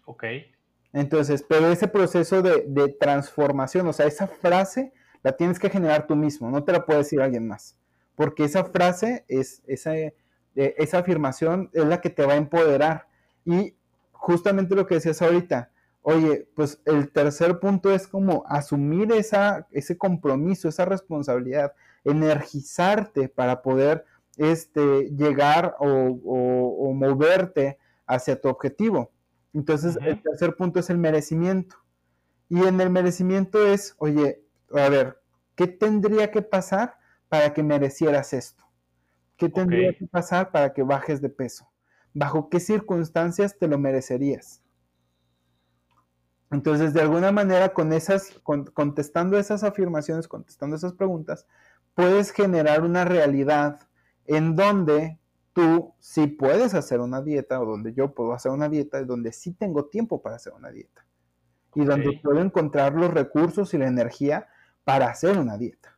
Ok. 0.04 0.26
Entonces, 0.92 1.46
pero 1.48 1.72
ese 1.72 1.88
proceso 1.88 2.42
de, 2.42 2.66
de 2.68 2.90
transformación, 2.90 3.88
o 3.88 3.94
sea, 3.94 4.06
esa 4.06 4.28
frase 4.28 4.92
la 5.24 5.32
tienes 5.32 5.60
que 5.60 5.70
generar 5.70 6.08
tú 6.08 6.18
mismo, 6.18 6.52
no 6.52 6.62
te 6.66 6.74
la 6.74 6.86
puede 6.86 7.00
decir 7.00 7.22
alguien 7.22 7.48
más, 7.48 7.78
porque 8.16 8.44
esa 8.44 8.66
frase 8.66 9.24
es, 9.30 9.64
esa, 9.66 9.96
eh, 9.96 10.14
esa 10.56 10.98
afirmación 10.98 11.70
es 11.72 11.86
la 11.86 12.02
que 12.02 12.10
te 12.10 12.26
va 12.26 12.34
a 12.34 12.36
empoderar. 12.36 13.08
Y 13.46 13.78
justamente 14.12 14.76
lo 14.76 14.88
que 14.88 14.96
decías 14.96 15.22
ahorita, 15.22 15.72
oye, 16.02 16.50
pues 16.54 16.82
el 16.84 17.14
tercer 17.14 17.62
punto 17.62 17.94
es 17.94 18.10
como 18.10 18.44
asumir 18.46 19.14
esa, 19.14 19.70
ese 19.72 19.98
compromiso, 19.98 20.68
esa 20.68 20.84
responsabilidad, 20.84 21.72
energizarte 22.04 23.30
para 23.30 23.62
poder 23.62 24.06
este, 24.38 25.10
llegar 25.12 25.76
o, 25.80 26.94
moverte 26.94 27.78
hacia 28.08 28.40
tu 28.40 28.50
objetivo. 28.50 29.12
Entonces, 29.54 29.98
el 30.02 30.22
tercer 30.22 30.56
punto 30.56 30.80
es 30.80 30.90
el 30.90 30.98
merecimiento. 30.98 31.76
Y 32.50 32.64
en 32.64 32.82
el 32.82 32.90
merecimiento 32.90 33.66
es, 33.66 33.96
oye, 33.98 34.44
a 34.74 34.90
ver, 34.90 35.22
¿qué 35.56 35.68
tendría 35.68 36.32
que 36.32 36.42
pasar 36.42 36.98
para 37.28 37.54
que 37.54 37.64
merecieras 37.64 38.34
esto? 38.34 38.64
¿Qué 39.38 39.50
tendría 39.50 39.94
que 39.94 40.08
pasar 40.08 40.52
para 40.52 40.74
que 40.74 40.84
bajes 40.84 41.22
de 41.22 41.30
peso? 41.30 41.70
¿Bajo 42.14 42.50
qué 42.50 42.60
circunstancias 42.60 43.58
te 43.58 43.68
lo 43.68 43.78
merecerías? 43.78 44.62
Entonces, 46.52 46.94
de 46.94 47.02
alguna 47.02 47.32
manera, 47.32 47.74
con 47.74 47.94
esas, 47.94 48.40
contestando 48.44 49.38
esas 49.38 49.64
afirmaciones, 49.64 50.28
contestando 50.28 50.76
esas 50.76 50.94
preguntas, 50.94 51.46
puedes 51.96 52.32
generar 52.32 52.84
una 52.84 53.06
realidad 53.06 53.80
en 54.26 54.56
donde 54.56 55.20
tú 55.54 55.94
sí 56.00 56.28
puedes 56.28 56.74
hacer 56.74 57.00
una 57.00 57.22
dieta, 57.22 57.60
o 57.60 57.66
donde 57.66 57.94
yo 57.94 58.14
puedo 58.14 58.34
hacer 58.34 58.52
una 58.52 58.70
dieta, 58.70 59.04
donde 59.04 59.32
sí 59.32 59.54
tengo 59.54 59.86
tiempo 59.86 60.22
para 60.22 60.36
hacer 60.36 60.54
una 60.54 60.70
dieta. 60.70 61.06
Y 61.76 61.84
donde 61.86 62.20
puedo 62.24 62.40
encontrar 62.40 62.94
los 62.94 63.14
recursos 63.14 63.74
y 63.74 63.78
la 63.78 63.88
energía 63.88 64.48
para 64.84 65.08
hacer 65.08 65.38
una 65.38 65.58
dieta. 65.58 65.98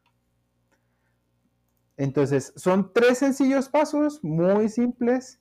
Entonces, 1.97 2.53
son 2.55 2.91
tres 2.93 3.19
sencillos 3.19 3.69
pasos, 3.69 4.23
muy 4.23 4.69
simples, 4.69 5.39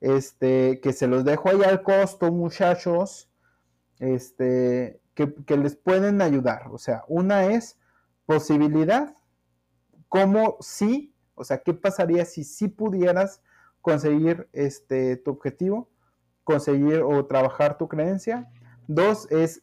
este, 0.00 0.80
que 0.80 0.92
se 0.92 1.06
los 1.06 1.24
dejo 1.24 1.50
ahí 1.50 1.62
al 1.62 1.82
costo, 1.82 2.32
muchachos, 2.32 3.30
este, 3.98 5.00
que, 5.14 5.56
les 5.56 5.76
pueden 5.76 6.22
ayudar. 6.22 6.68
O 6.72 6.78
sea, 6.78 7.04
una 7.08 7.46
es 7.46 7.78
posibilidad, 8.26 9.14
como 10.10 10.58
si, 10.60 11.14
o 11.34 11.44
sea, 11.44 11.62
¿qué 11.62 11.72
pasaría 11.72 12.26
si 12.26 12.44
sí 12.44 12.68
pudieras 12.68 13.40
conseguir 13.80 14.50
este, 14.52 15.16
tu 15.16 15.30
objetivo, 15.30 15.88
conseguir 16.44 17.00
o 17.00 17.24
trabajar 17.24 17.78
tu 17.78 17.88
creencia? 17.88 18.50
Dos 18.88 19.30
es 19.30 19.62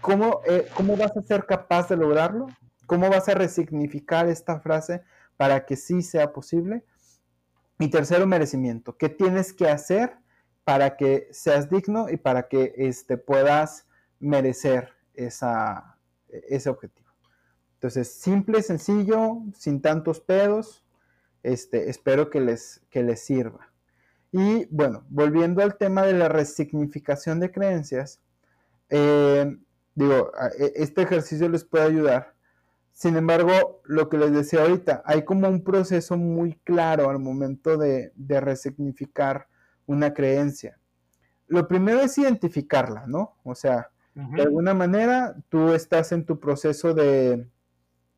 ¿Cómo, 0.00 0.40
eh, 0.46 0.66
¿Cómo 0.74 0.96
vas 0.96 1.14
a 1.14 1.22
ser 1.22 1.44
capaz 1.44 1.88
de 1.88 1.96
lograrlo? 1.96 2.46
¿Cómo 2.86 3.10
vas 3.10 3.28
a 3.28 3.34
resignificar 3.34 4.28
esta 4.28 4.58
frase 4.58 5.02
para 5.36 5.66
que 5.66 5.76
sí 5.76 6.00
sea 6.00 6.32
posible? 6.32 6.84
Y 7.78 7.88
tercero, 7.88 8.26
merecimiento. 8.26 8.96
¿Qué 8.96 9.10
tienes 9.10 9.52
que 9.52 9.68
hacer 9.68 10.16
para 10.64 10.96
que 10.96 11.28
seas 11.32 11.68
digno 11.68 12.08
y 12.08 12.16
para 12.16 12.48
que 12.48 12.72
este, 12.78 13.18
puedas 13.18 13.86
merecer 14.20 14.94
esa, 15.12 15.98
ese 16.28 16.70
objetivo? 16.70 17.09
Entonces, 17.80 18.12
simple, 18.12 18.62
sencillo, 18.62 19.38
sin 19.56 19.80
tantos 19.80 20.20
pedos. 20.20 20.84
Este, 21.42 21.88
espero 21.88 22.28
que 22.28 22.40
les, 22.40 22.82
que 22.90 23.02
les 23.02 23.20
sirva. 23.20 23.72
Y 24.32 24.66
bueno, 24.66 25.04
volviendo 25.08 25.62
al 25.62 25.76
tema 25.76 26.02
de 26.02 26.12
la 26.12 26.28
resignificación 26.28 27.40
de 27.40 27.50
creencias, 27.50 28.20
eh, 28.90 29.56
Digo, 29.94 30.32
e, 30.58 30.72
este 30.76 31.02
ejercicio 31.02 31.48
les 31.48 31.64
puede 31.64 31.84
ayudar. 31.84 32.34
Sin 32.92 33.16
embargo, 33.16 33.82
lo 33.84 34.08
que 34.08 34.18
les 34.18 34.32
decía 34.32 34.62
ahorita, 34.62 35.02
hay 35.04 35.24
como 35.24 35.48
un 35.48 35.62
proceso 35.62 36.16
muy 36.16 36.54
claro 36.64 37.08
al 37.08 37.18
momento 37.18 37.76
de, 37.76 38.12
resignificar 38.16 39.46
una 39.86 40.12
creencia. 40.12 40.78
Lo 41.46 41.66
primero 41.66 42.00
es 42.00 42.16
identificarla, 42.18 43.06
¿no? 43.06 43.36
O 43.42 43.54
sea, 43.54 43.90
de 44.14 44.42
alguna 44.42 44.74
manera 44.74 45.36
tú 45.48 45.72
estás 45.72 46.12
en 46.12 46.24
tu 46.24 46.38
proceso 46.38 46.94
de, 46.94 47.46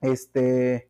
este, 0.02 0.88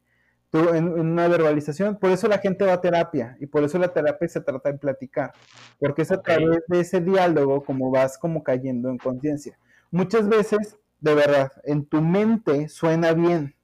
tú 0.51 0.71
en, 0.75 0.89
una 0.89 1.29
verbalización, 1.29 1.99
por 1.99 2.11
eso 2.11 2.29
la 2.29 2.39
gente 2.39 2.65
va 2.65 2.75
a 2.75 2.81
terapia 2.81 3.37
y 3.41 3.47
por 3.47 3.65
eso 3.65 3.79
la 3.79 3.93
terapia 3.93 4.29
se 4.29 4.41
trata 4.41 4.73
de 4.73 4.79
platicar, 4.79 5.33
porque 5.79 6.03
es 6.03 6.11
a 6.11 6.21
través 6.21 6.63
de 6.67 6.81
ese 6.81 7.01
diálogo 7.01 7.63
como 7.63 7.91
vas 7.91 8.19
como 8.19 8.43
cayendo 8.43 8.91
en 8.91 8.99
conciencia. 8.99 9.59
Muchas 9.91 10.29
veces, 10.29 10.77
de 11.01 11.15
verdad, 11.15 11.53
en 11.65 11.87
tu 11.87 12.01
mente 12.01 12.69
suena 12.69 13.13
bien, 13.13 13.55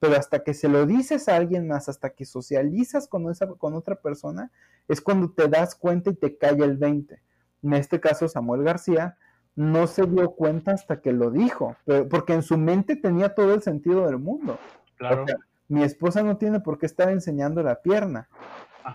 pero 0.00 0.16
hasta 0.16 0.44
que 0.44 0.54
se 0.54 0.68
lo 0.68 0.86
dices 0.86 1.28
a 1.28 1.36
alguien 1.36 1.66
más, 1.66 1.88
hasta 1.88 2.10
que 2.10 2.24
socializas 2.24 3.08
con, 3.08 3.30
esa, 3.30 3.46
con 3.46 3.74
otra 3.74 3.96
persona, 3.96 4.50
es 4.86 5.00
cuando 5.00 5.30
te 5.30 5.48
das 5.48 5.74
cuenta 5.74 6.10
y 6.10 6.14
te 6.14 6.36
cae 6.36 6.56
el 6.62 6.76
20. 6.76 7.20
En 7.62 7.74
este 7.74 8.00
caso, 8.00 8.28
Samuel 8.28 8.62
García 8.62 9.16
no 9.56 9.88
se 9.88 10.06
dio 10.06 10.30
cuenta 10.30 10.72
hasta 10.72 11.00
que 11.00 11.12
lo 11.12 11.32
dijo, 11.32 11.74
porque 12.10 12.32
en 12.32 12.42
su 12.42 12.56
mente 12.56 12.94
tenía 12.94 13.34
todo 13.34 13.54
el 13.54 13.62
sentido 13.62 14.06
del 14.06 14.18
mundo. 14.18 14.56
Claro. 14.98 15.24
mi 15.68 15.82
esposa 15.82 16.22
no 16.22 16.36
tiene 16.36 16.60
por 16.60 16.78
qué 16.78 16.86
estar 16.86 17.08
enseñando 17.10 17.62
la 17.62 17.80
pierna. 17.80 18.28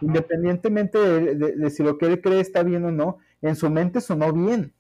Independientemente 0.02 0.98
de, 1.00 1.70
si 1.70 1.84
lo 1.84 1.98
que 1.98 2.08
él 2.08 2.22
cree 2.22 2.40
está 2.40 2.64
bien 2.64 2.84
o 2.86 2.92
no, 2.92 3.20
en 3.42 3.56
su 3.56 3.70
mente 3.70 4.02
sonó 4.02 4.34
bien. 4.34 4.74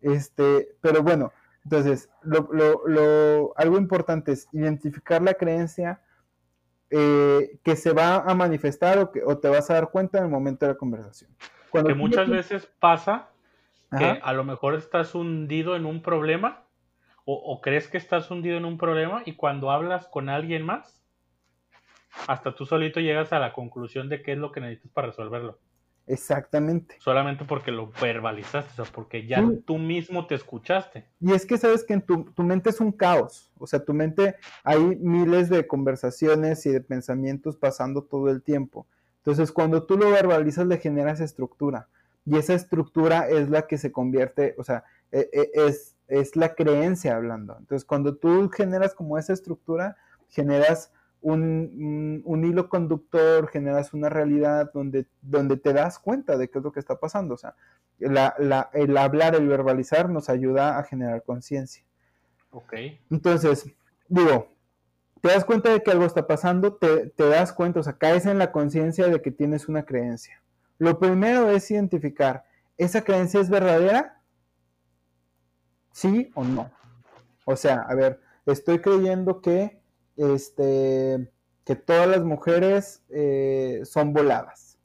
Este, 0.00 0.76
pero 0.80 1.02
bueno, 1.02 1.32
entonces, 1.64 2.08
lo, 2.22 3.52
algo 3.56 3.76
importante 3.76 4.32
es 4.32 4.48
identificar 4.52 5.20
la 5.20 5.34
creencia 5.34 6.00
eh, 6.90 7.58
que 7.64 7.76
se 7.76 7.92
va 7.92 8.18
a 8.18 8.34
manifestar 8.34 8.98
o, 8.98 9.10
que, 9.10 9.22
o 9.24 9.36
te 9.38 9.48
vas 9.48 9.68
a 9.70 9.74
dar 9.74 9.90
cuenta 9.90 10.18
en 10.18 10.24
el 10.24 10.30
momento 10.30 10.64
de 10.64 10.72
la 10.72 10.78
conversación. 10.78 11.30
Cuando 11.70 11.88
que 11.88 11.94
muchas 11.94 12.28
veces 12.28 12.68
pasa 12.78 13.28
que 13.98 14.20
a 14.22 14.32
lo 14.32 14.44
mejor 14.44 14.74
estás 14.74 15.14
hundido 15.14 15.76
en 15.76 15.86
un 15.86 16.02
problema 16.02 16.65
o, 17.26 17.34
o, 17.34 17.60
crees 17.60 17.88
que 17.88 17.98
estás 17.98 18.30
hundido 18.30 18.56
en 18.56 18.64
un 18.64 18.78
problema 18.78 19.22
y 19.26 19.34
cuando 19.34 19.70
hablas 19.70 20.06
con 20.08 20.30
alguien 20.30 20.64
más, 20.64 21.02
hasta 22.26 22.54
tú 22.54 22.64
solito 22.64 23.00
llegas 23.00 23.32
a 23.34 23.38
la 23.38 23.52
conclusión 23.52 24.08
de 24.08 24.22
qué 24.22 24.32
es 24.32 24.38
lo 24.38 24.52
que 24.52 24.60
necesitas 24.60 24.92
para 24.92 25.08
resolverlo. 25.08 25.58
Exactamente. 26.06 26.96
Solamente 27.00 27.44
porque 27.44 27.72
lo 27.72 27.90
verbalizaste, 28.00 28.70
o 28.80 28.84
sea, 28.84 28.92
porque 28.94 29.26
ya 29.26 29.44
tú 29.64 29.76
mismo 29.76 30.26
te 30.26 30.36
escuchaste. 30.36 31.04
Y 31.20 31.32
es 31.32 31.44
que 31.44 31.58
sabes 31.58 31.82
que 31.82 31.94
en 31.94 32.02
tu, 32.02 32.32
mente 32.38 32.70
es 32.70 32.80
un 32.80 32.92
caos, 32.92 33.52
o 33.58 33.66
sea, 33.66 33.84
tu 33.84 33.92
mente 33.92 34.36
hay 34.62 34.78
miles 34.78 35.48
de 35.48 35.66
conversaciones 35.66 36.64
y 36.66 36.70
de 36.70 36.80
pensamientos 36.80 37.56
pasando 37.56 38.04
todo 38.04 38.30
el 38.30 38.42
tiempo. 38.42 38.86
Entonces, 39.18 39.50
cuando 39.50 39.82
tú 39.82 39.98
lo 39.98 40.10
verbalizas, 40.10 40.66
le 40.68 40.78
generas 40.78 41.20
estructura. 41.20 41.88
Y 42.24 42.36
esa 42.36 42.54
estructura 42.54 43.28
es 43.28 43.50
la 43.50 43.66
que 43.66 43.76
se 43.76 43.90
convierte, 43.90 44.54
o 44.58 44.62
sea, 44.62 44.84
e, 45.10 45.28
e, 45.32 45.50
es, 46.08 46.36
la 46.36 46.54
creencia 46.54 47.16
hablando. 47.16 47.56
Entonces, 47.58 47.84
cuando 47.84 48.16
tú 48.16 48.48
generas 48.50 48.94
como 48.94 49.18
esa 49.18 49.32
estructura, 49.32 49.96
generas 50.28 50.92
un, 51.20 52.42
hilo 52.44 52.68
conductor, 52.68 53.48
generas 53.48 53.92
una 53.92 54.08
realidad 54.08 54.70
donde, 54.72 55.06
donde 55.22 55.56
te 55.56 55.72
das 55.72 55.98
cuenta 55.98 56.36
de 56.36 56.48
qué 56.48 56.58
es 56.58 56.64
lo 56.64 56.72
que 56.72 56.80
está 56.80 56.96
pasando. 56.96 57.34
O 57.34 57.38
sea, 57.38 57.54
el 57.98 58.16
hablar, 58.96 59.34
el 59.34 59.48
verbalizar 59.48 60.08
nos 60.08 60.28
ayuda 60.28 60.78
a 60.78 60.84
generar 60.84 61.22
conciencia. 61.24 61.84
Ok. 62.50 62.74
Entonces, 63.10 63.68
digo, 64.08 64.48
te 65.20 65.28
das 65.28 65.44
cuenta 65.44 65.70
de 65.70 65.82
que 65.82 65.90
algo 65.90 66.04
está 66.04 66.26
pasando, 66.26 66.74
te, 66.74 67.08
te 67.10 67.28
das 67.28 67.52
cuenta, 67.52 67.80
o 67.80 67.82
sea, 67.82 67.94
caes 67.94 68.26
en 68.26 68.38
la 68.38 68.52
conciencia 68.52 69.08
de 69.08 69.20
que 69.20 69.30
tienes 69.30 69.68
una 69.68 69.84
creencia. 69.84 70.42
Lo 70.78 70.98
primero 70.98 71.50
es 71.50 71.70
identificar, 71.70 72.44
¿esa 72.76 73.02
creencia 73.02 73.40
es 73.40 73.50
verdadera? 73.50 74.15
¿Sí 75.96 76.30
o 76.34 76.44
no? 76.44 76.70
O 77.46 77.56
sea, 77.56 77.86
a 77.88 77.94
ver, 77.94 78.20
estoy 78.44 78.80
creyendo 78.80 79.40
que 79.40 79.80
este, 80.18 81.26
que 81.64 81.74
todas 81.74 82.06
las 82.06 82.22
mujeres 82.22 83.02
eh, 83.08 83.80
son 83.84 84.12
voladas. 84.12 84.78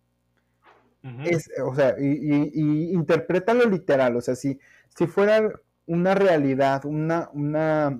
o 1.65 1.75
sea, 1.75 1.95
y, 1.99 2.93
interprétalo 2.93 3.65
literal, 3.65 4.15
o 4.15 4.21
sea, 4.21 4.35
si, 4.35 4.57
si 4.95 5.05
fuera 5.05 5.51
una 5.85 6.15
realidad, 6.15 6.85
una, 6.85 7.29
una 7.33 7.99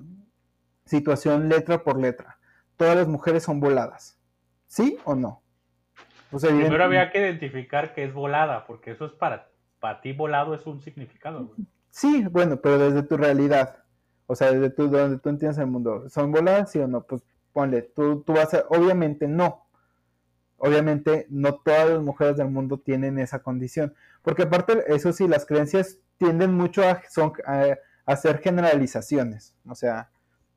situación 0.86 1.50
letra 1.50 1.84
por 1.84 2.00
letra, 2.00 2.38
todas 2.78 2.96
las 2.96 3.08
mujeres 3.08 3.42
son 3.42 3.60
voladas, 3.60 4.18
¿sí 4.68 4.96
o 5.04 5.14
no? 5.14 5.42
Primero 6.30 6.82
había 6.82 7.10
que 7.10 7.18
identificar 7.18 7.92
que 7.92 8.04
es 8.04 8.14
volada, 8.14 8.64
porque 8.64 8.92
eso 8.92 9.04
es 9.04 9.12
para, 9.12 9.50
para 9.80 10.00
ti 10.00 10.14
volado 10.14 10.54
es 10.54 10.66
un 10.66 10.80
significado. 10.80 11.54
Sí, 11.92 12.26
bueno, 12.30 12.56
pero 12.56 12.78
desde 12.78 13.02
tu 13.02 13.18
realidad. 13.18 13.76
O 14.26 14.34
sea, 14.34 14.50
desde 14.50 14.70
tú, 14.70 14.88
donde 14.88 15.18
tú 15.18 15.28
entiendes 15.28 15.58
el 15.58 15.66
mundo. 15.66 16.08
¿Son 16.08 16.32
voladas, 16.32 16.72
sí 16.72 16.78
o 16.78 16.88
no? 16.88 17.02
Pues 17.02 17.22
ponle, 17.52 17.82
tú, 17.82 18.22
tú 18.22 18.32
vas 18.32 18.54
a, 18.54 18.64
obviamente 18.70 19.28
no. 19.28 19.66
Obviamente 20.56 21.26
no 21.28 21.56
todas 21.56 21.90
las 21.90 22.00
mujeres 22.00 22.38
del 22.38 22.48
mundo 22.48 22.78
tienen 22.78 23.18
esa 23.18 23.40
condición. 23.40 23.94
Porque 24.22 24.44
aparte, 24.44 24.84
eso 24.86 25.12
sí, 25.12 25.28
las 25.28 25.44
creencias 25.44 25.98
tienden 26.16 26.54
mucho 26.54 26.82
a, 26.82 27.02
son, 27.10 27.34
a, 27.46 27.76
hacer 28.06 28.38
generalizaciones. 28.38 29.54
O 29.68 29.74
sea, 29.74 30.10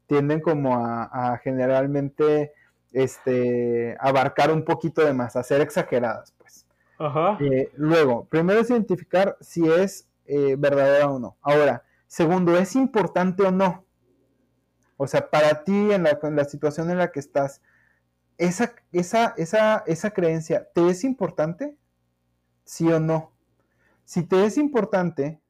tienden 0.07 0.39
como 0.39 0.77
a, 0.77 1.37
generalmente 1.43 2.53
este, 2.93 3.97
abarcar 3.99 4.51
un 4.51 4.63
poquito 4.63 5.03
de 5.05 5.13
más, 5.13 5.35
a 5.35 5.43
ser 5.43 5.59
exageradas, 5.59 6.33
pues. 6.37 6.65
Ajá. 6.97 7.37
Eh, 7.41 7.71
luego, 7.75 8.23
primero 8.25 8.61
es 8.61 8.69
identificar 8.69 9.35
si 9.41 9.69
es 9.69 10.07
eh, 10.25 10.55
verdadera 10.57 11.09
o 11.09 11.19
no. 11.19 11.37
Ahora, 11.41 11.83
Segundo, 12.07 12.57
¿es 12.57 12.77
importante 12.77 13.43
o 13.43 13.51
no? 13.51 13.85
O 14.97 15.07
sea, 15.07 15.29
para 15.29 15.63
ti, 15.65 15.91
en 15.91 16.03
la, 16.03 16.45
situación 16.45 16.89
en 16.89 16.97
la 16.97 17.11
que 17.11 17.19
estás, 17.19 17.61
esa, 18.37 18.73
esa, 18.93 19.33
esa, 19.35 19.83
esa 19.85 20.11
creencia, 20.11 20.69
¿te 20.73 20.87
es 20.89 21.03
importante? 21.03 21.77
¿Sí 22.63 22.89
o 22.89 23.01
no? 23.01 23.33
Si 24.05 24.23
te 24.23 24.45
es 24.45 24.57
importante, 24.57 25.41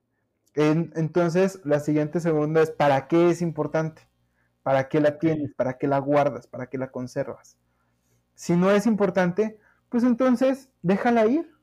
entonces 0.56 1.62
la 1.66 1.80
siguiente 1.80 2.20
segunda 2.20 2.64
es, 2.64 2.72
¿para 2.72 3.08
qué 3.08 3.30
es 3.30 3.44
importante? 3.44 4.02
¿Para 4.64 4.90
qué 4.90 5.00
la 5.00 5.20
tienes? 5.20 5.54
¿Para 5.54 5.78
qué 5.78 5.88
la 5.88 6.00
guardas? 6.00 6.48
¿Para 6.48 6.68
qué 6.68 6.80
la 6.80 6.90
conservas? 6.92 7.58
Si 8.34 8.56
no 8.56 8.72
es 8.72 8.88
importante, 8.88 9.60
pues 9.90 10.04
entonces 10.04 10.70
déjala 10.82 11.28
ir. 11.28 11.55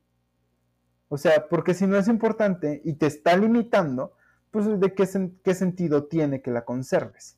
O 1.12 1.18
sea, 1.18 1.46
porque 1.46 1.74
si 1.74 1.86
no 1.86 1.98
es 1.98 2.08
importante 2.08 2.80
y 2.86 2.94
te 2.94 3.04
está 3.04 3.36
limitando, 3.36 4.14
pues 4.50 4.80
de 4.80 4.94
qué, 4.94 5.06
qué 5.44 5.54
sentido 5.54 6.04
tiene 6.04 6.40
que 6.40 6.50
la 6.50 6.64
conserves. 6.64 7.36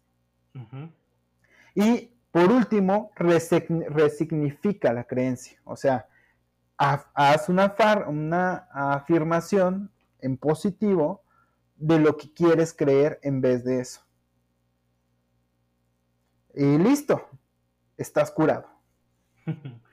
Y 1.74 2.12
por 2.30 2.52
último, 2.52 3.10
resignifica 3.16 4.92
la 4.92 5.02
creencia, 5.02 5.60
o 5.64 5.74
sea, 5.74 6.06
haz 6.76 7.48
una, 7.48 7.74
una 8.06 8.68
afirmación 8.72 9.90
en 10.20 10.36
positivo 10.36 11.24
de 11.74 11.98
lo 11.98 12.16
que 12.16 12.32
quieres 12.32 12.74
creer 12.74 13.18
en 13.24 13.40
vez 13.40 13.64
de 13.64 13.80
eso. 13.80 14.02
Y 16.54 16.78
listo, 16.78 17.28
estás 17.96 18.30
curado. 18.30 18.68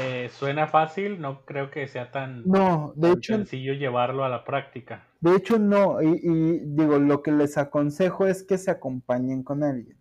Eh, 0.00 0.30
suena 0.32 0.68
fácil, 0.68 1.20
no 1.20 1.44
creo 1.44 1.72
que 1.72 1.88
sea 1.88 2.12
tan, 2.12 2.44
no, 2.44 2.92
de 2.94 3.10
hecho, 3.10 3.34
sencillo 3.34 3.72
llevarlo 3.72 4.22
a 4.22 4.28
la 4.28 4.44
práctica. 4.44 5.04
De 5.20 5.34
hecho, 5.34 5.58
no, 5.58 6.00
y, 6.00 6.60
digo, 6.66 7.00
lo 7.00 7.20
que 7.20 7.32
les 7.32 7.58
aconsejo 7.58 8.24
es 8.28 8.44
que 8.44 8.58
se 8.58 8.70
acompañen 8.70 9.42
con 9.42 9.64
alguien. 9.64 9.96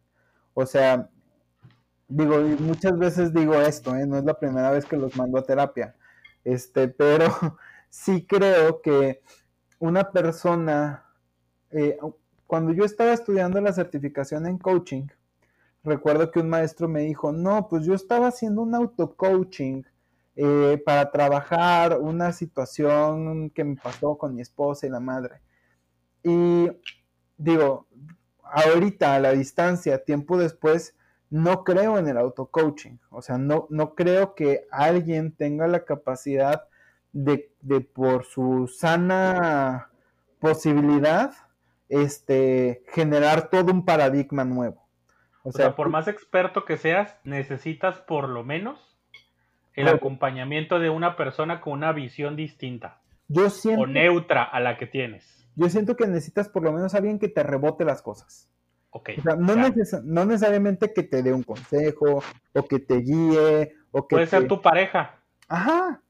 O 0.54 0.68
sea, 0.68 1.10
digo, 2.08 2.38
muchas 2.60 2.96
veces 3.00 3.34
digo 3.34 3.56
esto, 3.56 3.96
¿eh? 3.96 4.06
no 4.06 4.20
es 4.20 4.24
la 4.24 4.38
primera 4.38 4.70
vez 4.70 4.86
que 4.86 4.98
los 4.98 5.18
mando 5.18 5.40
a 5.40 5.46
terapia, 5.46 5.96
este, 6.44 6.90
pero 6.90 7.26
sí 7.90 8.24
creo 8.24 8.84
que 8.84 9.24
una 9.80 10.12
persona, 10.12 11.06
eh, 11.72 11.98
cuando 12.46 12.72
yo 12.72 12.86
estaba 12.86 13.14
estudiando 13.14 13.60
la 13.62 13.74
certificación 13.74 14.46
en 14.46 14.60
coaching, 14.60 15.08
recuerdo 15.88 16.32
que 16.32 16.40
un 16.40 16.50
maestro 16.50 16.88
me 16.88 17.02
dijo, 17.02 17.32
no, 17.32 17.68
pues 17.68 17.86
yo 17.86 17.94
estaba 17.94 18.28
haciendo 18.28 18.62
un 18.62 18.76
auto-coaching 18.76 19.84
eh, 20.36 20.82
para 20.86 21.10
trabajar 21.12 22.00
una 22.00 22.32
situación 22.32 23.50
que 23.50 23.64
me 23.64 23.76
pasó 23.76 24.18
con 24.18 24.36
mi 24.36 24.42
esposa 24.42 24.86
y 24.86 24.90
la 24.90 25.00
madre. 25.00 25.42
Y 26.24 26.70
digo, 27.38 27.88
ahorita 28.44 29.16
a 29.16 29.20
la 29.20 29.32
distancia, 29.32 30.04
tiempo 30.04 30.38
después, 30.38 30.96
no 31.30 31.64
creo 31.64 31.98
en 31.98 32.08
el 32.08 32.18
auto-coaching. 32.18 32.98
O 33.10 33.22
sea, 33.22 33.38
no, 33.38 33.68
no 33.70 33.96
creo 33.96 34.36
que 34.36 34.68
alguien 34.72 35.36
tenga 35.36 35.68
la 35.68 35.86
capacidad 35.86 36.68
de, 37.14 37.52
de 37.62 37.82
por 37.82 38.26
su 38.26 38.68
sana 38.68 39.90
posibilidad, 40.40 41.34
este, 41.90 42.84
generar 42.90 43.50
todo 43.50 43.72
un 43.72 43.86
paradigma 43.86 44.44
nueo. 44.44 44.87
O 45.48 45.52
sea, 45.54 45.78
por 45.78 45.88
más 45.88 46.10
experto 46.10 46.66
que 46.66 46.76
seas, 46.76 47.16
necesitas 47.24 48.02
por 48.02 48.28
lo 48.28 48.44
menos 48.44 49.00
el 49.76 49.88
acompañamiento 49.88 50.78
de 50.78 50.90
una 50.90 51.16
persona 51.16 51.62
con 51.62 51.72
una 51.72 51.94
visión 51.94 52.36
distinta. 52.36 53.00
Yo 53.30 53.50
siento, 53.50 53.84
o 53.84 53.88
neutra 53.88 54.44
a 54.44 54.60
la 54.60 54.78
que 54.78 54.88
tienes. 54.88 55.48
Yo 55.56 55.70
siento 55.70 55.96
que 55.96 56.06
necesitas 56.06 56.50
por 56.50 56.64
lo 56.64 56.74
menos 56.74 56.96
alguien 56.96 57.18
que 57.18 57.30
te 57.30 57.44
rebote 57.44 57.86
las 57.86 58.02
cosas. 58.02 58.52
Ok. 58.90 59.12
O 59.20 59.22
sea, 59.22 59.36
no, 59.38 59.56
no 60.04 60.26
necesariamente 60.26 60.92
que 60.92 61.04
te 61.04 61.24
dé 61.24 61.32
un 61.32 61.44
consejo 61.44 62.22
o 62.54 62.64
que 62.66 62.80
te 62.80 62.98
guíe 62.98 63.74
o 63.92 64.06
que 64.06 64.18
Puede 64.18 64.28
ser 64.28 64.50
tu 64.50 64.62
pareja. 64.62 65.16
Ajá. 65.48 66.02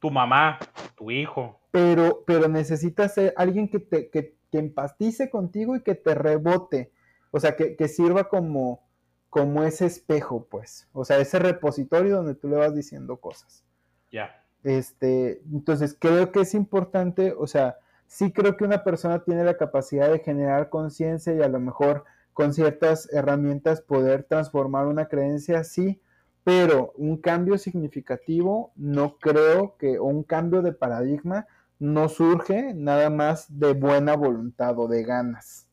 Tu 0.00 0.10
mamá, 0.10 0.58
tu 0.96 1.12
hijo. 1.12 1.60
Pero, 1.70 2.24
pero 2.26 2.48
necesitas 2.48 3.14
ser 3.14 3.34
alguien 3.36 3.68
que 3.68 3.78
te 3.78 4.10
que, 4.10 4.34
que 4.50 4.58
empastice 4.58 5.30
contigo 5.30 5.76
y 5.76 5.82
que 5.82 5.94
te 5.94 6.16
rebote 6.16 6.90
o 7.34 7.40
sea, 7.40 7.56
que, 7.56 7.88
sirva 7.88 8.28
como, 8.28 8.86
como 9.28 9.64
ese 9.64 9.86
espejo, 9.86 10.46
pues, 10.48 10.88
o 10.92 11.04
sea, 11.04 11.18
ese 11.18 11.40
repositorio 11.40 12.14
donde 12.14 12.36
tú 12.36 12.46
le 12.46 12.54
vas 12.54 12.72
diciendo 12.72 13.16
cosas. 13.16 13.64
Ya. 14.12 14.40
Este, 14.62 15.42
entonces, 15.52 15.96
creo 15.98 16.30
que 16.30 16.42
es 16.42 16.54
importante, 16.54 17.34
o 17.36 17.48
sea, 17.48 17.76
sí 18.06 18.30
creo 18.30 18.56
que 18.56 18.62
una 18.62 18.84
persona 18.84 19.24
tiene 19.24 19.42
la 19.42 19.56
capacidad 19.56 20.12
de 20.12 20.20
generar 20.20 20.68
conciencia 20.68 21.34
y 21.34 21.42
a 21.42 21.48
lo 21.48 21.58
mejor 21.58 22.04
con 22.34 22.54
ciertas 22.54 23.12
herramientas 23.12 23.80
poder 23.80 24.22
transformar 24.22 24.86
una 24.86 25.06
creencia, 25.06 25.64
sí, 25.64 26.00
pero 26.44 26.92
un 26.96 27.16
cambio 27.16 27.58
significativo 27.58 28.70
no 28.76 29.18
creo 29.18 29.76
que, 29.76 29.98
o 29.98 30.04
un 30.04 30.22
cambio 30.22 30.62
de 30.62 30.72
paradigma 30.72 31.48
no 31.80 32.08
surge 32.08 32.74
nada 32.74 33.10
más 33.10 33.58
de 33.58 33.72
buena 33.72 34.14
voluntad 34.14 34.78
o 34.78 34.86
de 34.86 35.02
ganas. 35.02 35.66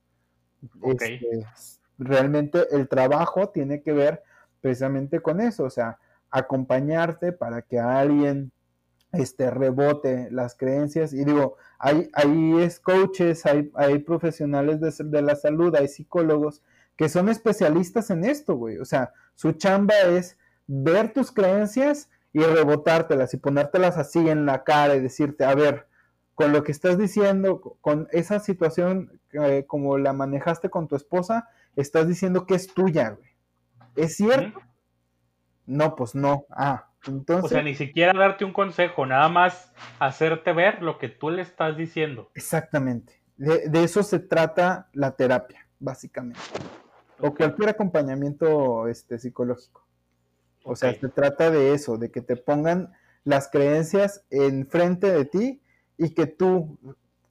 Este, 0.83 1.45
realmente 1.97 2.67
el 2.71 2.87
trabajo 2.87 3.49
tiene 3.49 3.81
que 3.81 3.93
ver 3.93 4.23
precisamente 4.61 5.21
con 5.21 5.41
eso, 5.41 5.63
o 5.63 5.69
sea, 5.69 5.97
acompañarte 6.29 7.31
para 7.31 7.61
que 7.61 7.79
alguien 7.79 8.51
este, 9.11 9.51
rebote 9.51 10.29
las 10.31 10.55
creencias. 10.55 11.13
Y 11.13 11.25
digo, 11.25 11.57
hay, 11.79 12.09
hay 12.13 12.69
coaches, 12.81 13.45
hay, 13.45 13.71
hay 13.75 13.99
profesionales 13.99 14.79
de, 14.79 14.93
de, 15.05 15.21
la 15.21 15.35
salud, 15.35 15.75
hay 15.75 15.87
psicólogos 15.87 16.61
que 16.95 17.09
son 17.09 17.29
especialistas 17.29 18.09
en 18.09 18.23
esto, 18.23 18.55
güey. 18.55 18.77
O 18.77 18.85
sea, 18.85 19.13
su 19.35 19.53
chamba 19.53 19.95
es 20.07 20.37
ver 20.67 21.11
tus 21.13 21.31
creencias 21.31 22.09
y 22.33 22.39
rebotártelas 22.41 23.33
y 23.33 23.37
ponértelas 23.37 23.97
así 23.97 24.29
en 24.29 24.45
la 24.45 24.63
cara 24.63 24.95
y 24.95 25.01
decirte, 25.01 25.43
a 25.43 25.55
ver, 25.55 25.87
con 26.41 26.53
lo 26.53 26.63
que 26.63 26.71
estás 26.71 26.97
diciendo, 26.97 27.77
con 27.81 28.07
esa 28.11 28.39
situación 28.39 29.19
eh, 29.33 29.65
como 29.67 29.99
la 29.99 30.11
manejaste 30.11 30.71
con 30.71 30.87
tu 30.87 30.95
esposa, 30.95 31.47
estás 31.75 32.07
diciendo 32.07 32.47
que 32.47 32.55
es 32.55 32.73
tuya, 32.73 33.11
güey. 33.11 33.29
¿Es 33.95 34.15
cierto? 34.15 34.59
No, 35.67 35.95
pues 35.95 36.15
no. 36.15 36.45
Ah, 36.49 36.87
entonces. 37.05 37.45
O 37.45 37.47
sea, 37.47 37.61
ni 37.61 37.75
siquiera 37.75 38.17
darte 38.17 38.43
un 38.43 38.53
consejo, 38.53 39.05
nada 39.05 39.29
más 39.29 39.71
hacerte 39.99 40.51
ver 40.51 40.81
lo 40.81 40.97
que 40.97 41.09
tú 41.09 41.29
le 41.29 41.43
estás 41.43 41.77
diciendo. 41.77 42.31
Exactamente. 42.33 43.21
De, 43.37 43.83
eso 43.83 44.01
se 44.01 44.17
trata 44.17 44.89
la 44.93 45.15
terapia, 45.15 45.67
básicamente. 45.79 46.41
O 47.19 47.35
cualquier 47.35 47.69
acompañamiento 47.69 48.87
este, 48.87 49.19
psicológico. 49.19 49.85
O 50.63 50.75
sea, 50.75 50.91
se 50.93 51.09
trata 51.09 51.51
de 51.51 51.75
eso, 51.75 51.99
de 51.99 52.09
que 52.09 52.21
te 52.21 52.35
pongan 52.35 52.93
las 53.25 53.47
creencias 53.47 54.25
enfrente 54.31 55.11
de 55.11 55.25
ti 55.25 55.61
y 56.01 56.09
que 56.15 56.25
tú, 56.25 56.79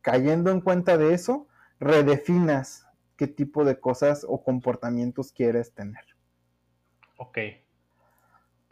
cayendo 0.00 0.52
en 0.52 0.60
cuenta 0.60 0.96
de 0.96 1.12
eso, 1.12 1.48
redefinas 1.80 2.86
qué 3.16 3.26
tipo 3.26 3.64
de 3.64 3.80
cosas 3.80 4.24
o 4.26 4.44
comportamientos 4.44 5.32
quieres 5.32 5.72
tener. 5.72 6.04
Ok. 7.18 7.38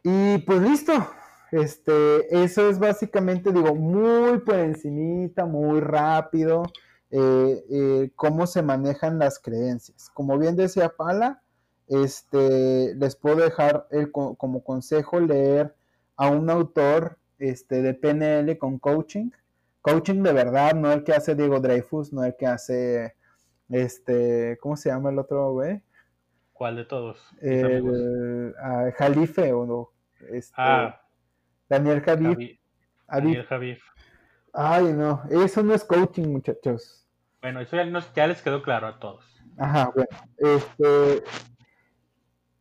Y 0.04 0.38
pues 0.38 0.62
listo. 0.62 0.92
Este, 1.50 2.42
eso 2.44 2.68
es 2.68 2.78
básicamente, 2.78 3.50
digo, 3.52 3.74
muy 3.74 4.38
por 4.38 4.54
encimita, 4.56 5.46
muy 5.46 5.80
rápido, 5.80 6.62
eh, 7.10 7.64
eh, 7.68 8.10
cómo 8.14 8.46
se 8.46 8.62
manejan 8.62 9.18
las 9.18 9.40
creencias. 9.40 10.10
Como 10.14 10.38
bien 10.38 10.54
decía 10.54 10.90
Pala, 10.90 11.42
este, 11.88 12.94
les 12.94 13.16
puedo 13.16 13.36
dejar 13.36 13.88
el, 13.90 14.12
como 14.12 14.62
consejo 14.62 15.18
leer 15.18 15.74
a 16.16 16.30
un 16.30 16.50
autor 16.50 17.18
este, 17.40 17.82
de 17.82 17.94
PNL 17.94 18.56
con 18.58 18.78
coaching. 18.78 19.30
Coaching 19.82 20.22
de 20.22 20.32
verdad, 20.32 20.74
no 20.74 20.92
el 20.92 21.04
que 21.04 21.12
hace 21.12 21.34
Diego 21.34 21.60
Dreyfus, 21.60 22.12
no 22.12 22.24
el 22.24 22.36
que 22.36 22.46
hace, 22.46 23.14
este, 23.68 24.58
¿cómo 24.60 24.76
se 24.76 24.90
llama 24.90 25.10
el 25.10 25.18
otro 25.18 25.52
güey? 25.52 25.82
¿Cuál 26.52 26.76
de 26.76 26.84
todos? 26.84 27.20
El, 27.40 28.54
Jalife 28.96 29.52
o 29.52 29.92
este, 30.30 30.54
ah, 30.56 31.00
Daniel 31.68 32.00
Javif. 32.00 32.58
Daniel 33.06 33.44
Javif. 33.44 33.82
Ay, 34.52 34.92
no, 34.92 35.22
eso 35.30 35.62
no 35.62 35.74
es 35.74 35.84
coaching, 35.84 36.26
muchachos. 36.26 37.06
Bueno, 37.40 37.60
eso 37.60 37.76
ya, 37.76 37.84
ya 38.14 38.26
les 38.26 38.42
quedó 38.42 38.62
claro 38.62 38.88
a 38.88 38.98
todos. 38.98 39.24
Ajá, 39.56 39.92
bueno, 39.94 40.08
este, 40.36 41.22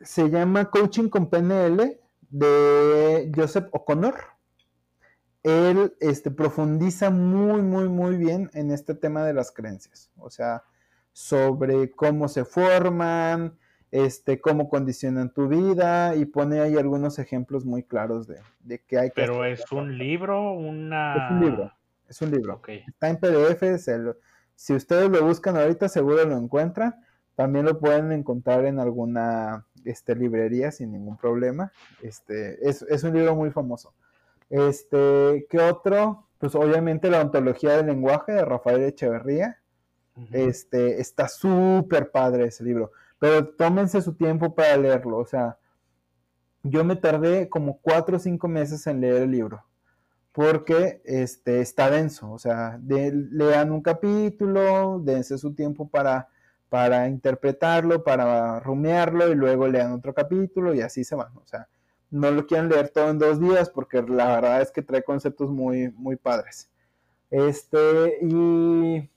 se 0.02 0.30
llama 0.30 0.66
Coaching 0.66 1.10
con 1.10 1.30
PNL 1.30 2.00
de 2.30 3.32
Joseph 3.36 3.68
O'Connor. 3.72 4.16
Él 5.48 5.96
este, 6.02 6.30
profundiza 6.30 7.10
muy, 7.10 7.62
muy, 7.62 7.88
muy 7.88 8.18
bien 8.18 8.50
en 8.54 8.72
este 8.72 8.96
tema 8.96 9.24
de 9.24 9.34
las 9.34 9.52
creencias. 9.52 10.12
O 10.18 10.30
sea, 10.30 10.64
sobre 11.14 11.90
cómo 11.92 12.28
se 12.28 12.44
forman, 12.44 13.58
este, 13.92 14.42
cómo 14.42 14.68
condicionan 14.68 15.34
tu 15.34 15.48
vida 15.48 16.16
y 16.16 16.26
pone 16.26 16.60
ahí 16.60 16.76
algunos 16.76 17.18
ejemplos 17.18 17.64
muy 17.64 17.84
claros 17.84 18.28
de, 18.28 18.40
de 18.60 18.80
que 18.80 19.00
hay 19.00 19.10
que... 19.10 19.22
Pero 19.22 19.46
es 19.46 19.72
un 19.72 19.98
libro, 19.98 20.52
una... 20.52 21.16
Es 21.16 21.32
un 21.32 21.40
libro, 21.40 21.74
es 22.10 22.22
un 22.22 22.32
libro. 22.32 22.62
Está 22.68 23.10
en 23.10 23.18
PDF, 23.18 23.64
si 24.54 24.74
ustedes 24.74 25.10
lo 25.10 25.24
buscan 25.24 25.56
ahorita 25.56 25.88
seguro 25.88 26.26
lo 26.26 26.36
encuentran. 26.36 26.96
También 27.36 27.66
lo 27.66 27.80
pueden 27.80 28.12
encontrar 28.12 28.66
en 28.66 28.80
alguna 28.80 29.66
este, 29.86 30.16
librería 30.16 30.72
sin 30.72 30.92
ningún 30.92 31.16
problema. 31.16 31.72
Este, 32.02 32.68
es, 32.68 32.82
es, 32.82 33.04
un 33.04 33.14
libro 33.14 33.36
muy 33.36 33.52
famoso. 33.52 33.94
Este, 34.50 35.48
¿qué 35.50 35.60
otro? 35.60 36.28
Pues 36.38 36.56
obviamente 36.56 37.10
la 37.10 37.22
ontología 37.22 37.78
del 37.78 37.88
lenguaje 37.88 38.32
de 38.32 38.46
Rafael 38.46 38.84
Echeverría. 38.84 39.60
Este, 40.32 41.00
está 41.00 41.28
súper 41.28 42.12
padre 42.12 42.46
ese 42.46 42.64
libro. 42.64 42.92
Pero 43.20 43.50
tómense 43.50 44.02
su 44.02 44.16
tiempo 44.16 44.56
para 44.56 44.78
leerlo. 44.78 45.18
O 45.18 45.26
sea, 45.26 45.58
yo 46.64 46.84
me 46.84 46.96
tardé 46.96 47.50
como 47.50 47.80
cuatro 47.80 48.18
o 48.18 48.20
cinco 48.20 48.48
meses 48.48 48.88
en 48.88 49.02
leer 49.02 49.24
el 49.24 49.32
libro. 49.32 49.64
Porque 50.32 51.02
este, 51.06 51.62
está 51.62 51.90
denso. 51.90 52.32
O 52.32 52.40
sea, 52.40 52.80
lean 52.84 53.72
un 53.72 53.82
capítulo, 53.82 55.00
dense 55.04 55.38
su 55.38 55.54
tiempo 55.54 55.88
para 55.88 56.30
para 56.70 57.08
interpretarlo, 57.08 58.04
para 58.04 58.60
rumiarlo 58.60 59.30
y 59.30 59.36
luego 59.36 59.68
lean 59.68 59.94
otro 59.94 60.14
capítulo 60.14 60.74
y 60.74 60.82
así 60.82 61.04
se 61.04 61.16
van. 61.16 61.36
O 61.38 61.46
sea, 61.46 61.68
no 62.10 62.32
lo 62.32 62.46
quieren 62.46 62.70
leer 62.70 62.90
todo 62.90 63.10
en 63.10 63.20
dos 63.20 63.40
días 63.40 63.70
porque 63.70 64.02
la 64.02 64.36
verdad 64.36 64.62
es 64.62 64.72
que 64.72 64.82
trae 64.82 65.04
conceptos 65.04 65.50
muy, 65.50 65.90
muy 65.92 66.16
padres. 66.16 66.70
Este, 67.30 68.20
y, 68.22 69.10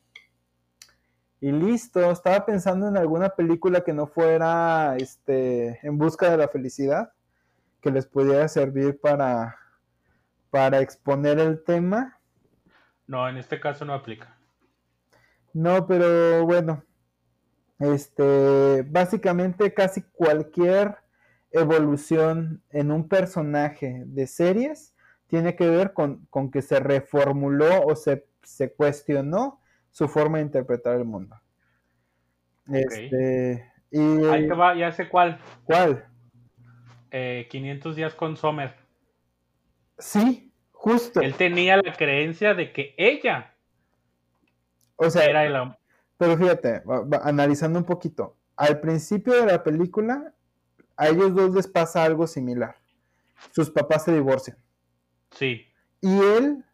y 1.41 1.53
listo, 1.53 2.11
estaba 2.11 2.45
pensando 2.45 2.89
en 2.89 2.97
alguna 2.97 3.31
película 3.31 3.83
que 3.83 3.93
no 3.93 4.07
fuera 4.07 4.97
este, 4.97 5.79
en 5.87 5.99
busca 5.99 6.31
de 6.31 6.37
la 6.37 6.49
felicidad, 6.49 7.13
que 7.81 7.91
les 7.91 8.07
pudiera 8.07 8.49
servir 8.49 9.01
para, 9.01 9.57
para 10.51 10.81
exponer 10.81 11.39
el 11.39 11.63
tema. 11.63 12.19
No, 13.07 13.29
en 13.29 13.37
este 13.37 13.61
caso 13.61 13.85
no 13.85 13.95
aplica. 13.95 14.37
No, 15.53 15.87
pero 15.87 16.45
bueno, 16.45 16.85
este, 17.79 18.83
básicamente 18.83 19.73
casi 19.73 20.03
cualquier 20.03 20.97
evolución 21.53 22.63
en 22.71 22.91
un 22.91 23.09
personaje 23.09 24.03
de 24.07 24.27
series 24.27 24.95
tiene 25.27 25.55
que 25.57 25.69
ver 25.69 25.93
con, 25.93 26.27
que 26.53 26.63
se 26.63 26.81
reformuló 26.81 27.85
o 27.87 27.95
se, 27.95 28.27
se, 28.43 28.73
cuestionó 28.73 29.61
su 29.91 30.09
forma 30.09 30.39
de 30.39 30.45
interpretar 30.45 30.97
el 30.97 31.05
mundo. 31.05 31.41
Este, 32.67 33.73
y, 33.91 34.25
Ahí 34.25 34.49
te 34.49 34.55
va, 34.55 34.75
ya 34.75 34.91
sé 34.93 35.09
cuál. 35.09 35.39
¿Cuál? 35.65 36.07
500 37.11 37.13
eh, 37.13 37.97
días 37.97 38.15
con 38.15 38.37
Sommer. 38.37 38.75
Sí, 39.99 40.53
justo. 40.73 41.21
Él 41.21 41.35
tenía 41.35 41.77
la 41.77 41.93
creencia 41.93 42.55
de 42.55 42.73
que 42.73 42.95
ella 42.97 43.55
o 45.03 45.09
sea, 45.09 45.25
era 45.25 45.47
el, 45.47 45.55
pero 46.19 46.37
fíjate, 46.37 46.83
analizando 47.23 47.79
un 47.79 47.87
poquito, 47.87 48.37
al 48.55 48.81
principio 48.81 49.33
de 49.33 49.47
la 49.51 49.65
película, 49.65 50.35
a 51.01 51.09
ellos 51.09 51.35
dos 51.35 51.55
les 51.55 51.67
pasa 51.67 52.05
algo 52.05 52.27
similar. 52.27 52.77
Sus 53.53 53.71
papás 53.71 54.05
se 54.05 54.13
divorcian. 54.13 54.59
Sí. 55.31 55.65
Y 56.03 56.19
él 56.21 56.67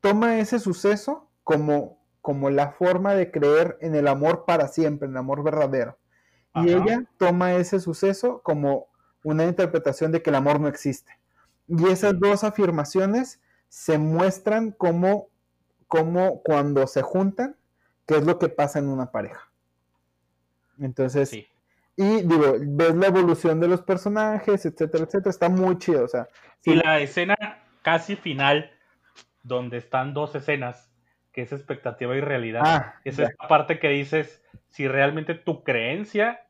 toma 0.00 0.40
ese 0.40 0.58
suceso 0.58 1.30
como, 1.44 2.04
como 2.20 2.50
la 2.50 2.72
forma 2.72 3.14
de 3.14 3.30
creer 3.30 3.78
en 3.80 3.94
el 3.94 4.08
amor 4.08 4.44
para 4.46 4.66
siempre, 4.66 5.06
en 5.06 5.12
el 5.12 5.18
amor 5.18 5.44
verdadero. 5.44 5.96
Y 6.56 6.70
ella 6.72 7.04
toma 7.16 7.54
ese 7.54 7.78
suceso 7.78 8.42
como 8.42 8.88
una 9.22 9.44
interpretación 9.44 10.10
de 10.10 10.20
que 10.20 10.30
el 10.30 10.36
amor 10.36 10.58
no 10.58 10.66
existe. 10.66 11.12
Y 11.68 11.86
esas 11.86 12.18
dos 12.18 12.42
afirmaciones 12.42 13.40
se 13.68 13.96
muestran 13.96 14.72
como, 14.72 15.28
como 15.86 16.42
cuando 16.42 16.88
se 16.88 17.02
juntan, 17.02 17.56
qué 18.06 18.16
es 18.16 18.26
lo 18.26 18.40
que 18.40 18.48
pasa 18.48 18.80
en 18.80 18.88
una 18.88 19.12
pareja. 19.12 19.52
Entonces, 20.80 21.46
y 21.96 22.22
digo, 22.22 22.56
ves 22.60 22.94
la 22.94 23.06
evolución 23.06 23.60
de 23.60 23.68
los 23.68 23.82
personajes, 23.82 24.66
etcétera, 24.66 25.04
etcétera, 25.04 25.30
está 25.30 25.48
muy 25.48 25.78
chido, 25.78 26.04
o 26.04 26.08
sea. 26.08 26.28
Y 26.64 26.74
la 26.74 27.00
escena 27.00 27.36
casi 27.82 28.16
final, 28.16 28.70
donde 29.42 29.76
están 29.76 30.14
dos 30.14 30.34
escenas, 30.34 30.92
que 31.32 31.42
es 31.42 31.52
expectativa 31.52 32.16
y 32.16 32.20
realidad, 32.20 32.62
ah, 32.64 32.94
es 33.04 33.18
esta 33.18 33.48
parte 33.48 33.78
que 33.78 33.88
dices, 33.88 34.42
si 34.68 34.88
realmente 34.88 35.34
tu 35.34 35.62
creencia 35.62 36.46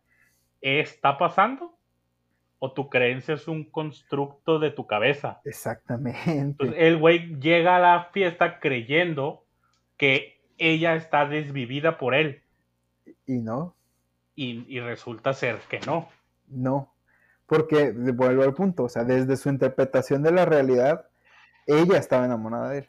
está 0.61 1.19
pasando 1.19 1.77
o 2.59 2.73
tu 2.73 2.89
creencia 2.89 3.35
es 3.35 3.49
un 3.49 3.65
constructo 3.65 4.59
de 4.59 4.71
tu 4.71 4.87
cabeza. 4.87 5.41
Exactamente. 5.45 6.39
Entonces, 6.39 6.77
el 6.79 6.97
güey 6.97 7.39
llega 7.39 7.77
a 7.77 7.81
la 7.81 8.09
fiesta 8.13 8.61
creyendo 8.61 9.45
que 9.99 10.41
ella 10.57 10.95
está 10.95 11.27
desvivida 11.27 11.99
por 11.99 12.15
él. 12.15 12.43
Y 13.27 13.41
no. 13.41 13.77
Y, 14.37 14.81
resulta 14.81 15.33
ser 15.33 15.61
que 15.69 15.81
no. 15.81 16.09
No, 16.49 16.93
porque 17.47 17.93
vuelvo 17.93 18.43
al 18.43 18.55
punto, 18.55 18.85
o 18.85 18.89
sea, 18.89 19.05
desde 19.05 19.37
su 19.37 19.49
interpretación 19.49 20.23
de 20.23 20.33
la 20.33 20.45
realidad, 20.45 21.07
ella 21.67 21.99
estaba 21.99 22.25
enamorada 22.25 22.71
de 22.71 22.79
él. 22.79 22.89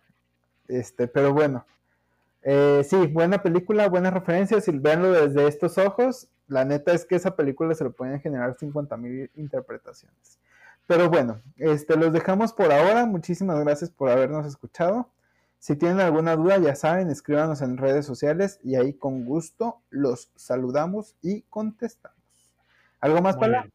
Este, 0.68 1.08
pero 1.08 1.34
bueno, 1.34 1.66
eh, 2.42 2.84
sí, 2.84 3.08
buena 3.08 3.42
película, 3.42 3.88
buenas 3.88 4.14
referencias, 4.14 4.68
y 4.68 4.78
verlo 4.78 5.12
desde 5.12 5.48
estos 5.48 5.78
ojos, 5.78 6.30
la 6.48 6.66
neta 6.66 6.94
es 6.94 7.06
que 7.06 7.16
esa 7.16 7.36
película 7.36 7.74
se 7.76 7.84
lo 7.84 7.92
pueden 7.92 8.20
generar 8.20 8.56
50 8.58 8.98
mil 8.98 9.32
interpretaciones. 9.36 10.40
Pero 10.88 11.10
bueno, 11.10 11.42
este, 11.58 11.96
los 11.96 12.14
dejamos 12.14 12.54
por 12.54 12.72
ahora, 12.72 13.06
muchísimas 13.06 13.60
gracias 13.64 13.90
por 13.90 14.10
habernos 14.10 14.46
escuchado. 14.46 15.10
Si 15.66 15.76
tienen 15.76 16.00
alguna 16.00 16.36
duda, 16.36 16.60
ya 16.60 16.76
saben, 16.76 17.10
escríbanos 17.10 17.64
en 17.64 17.78
redes 17.78 18.06
sociales 18.06 18.60
y 18.64 18.76
ahí 18.76 18.94
con 18.94 19.26
gusto 19.26 19.82
los 19.90 20.32
saludamos 20.36 21.16
y 21.24 21.42
contestamos. 21.50 22.54
¿Algo 23.00 23.20
más, 23.24 23.36
para 23.36 23.68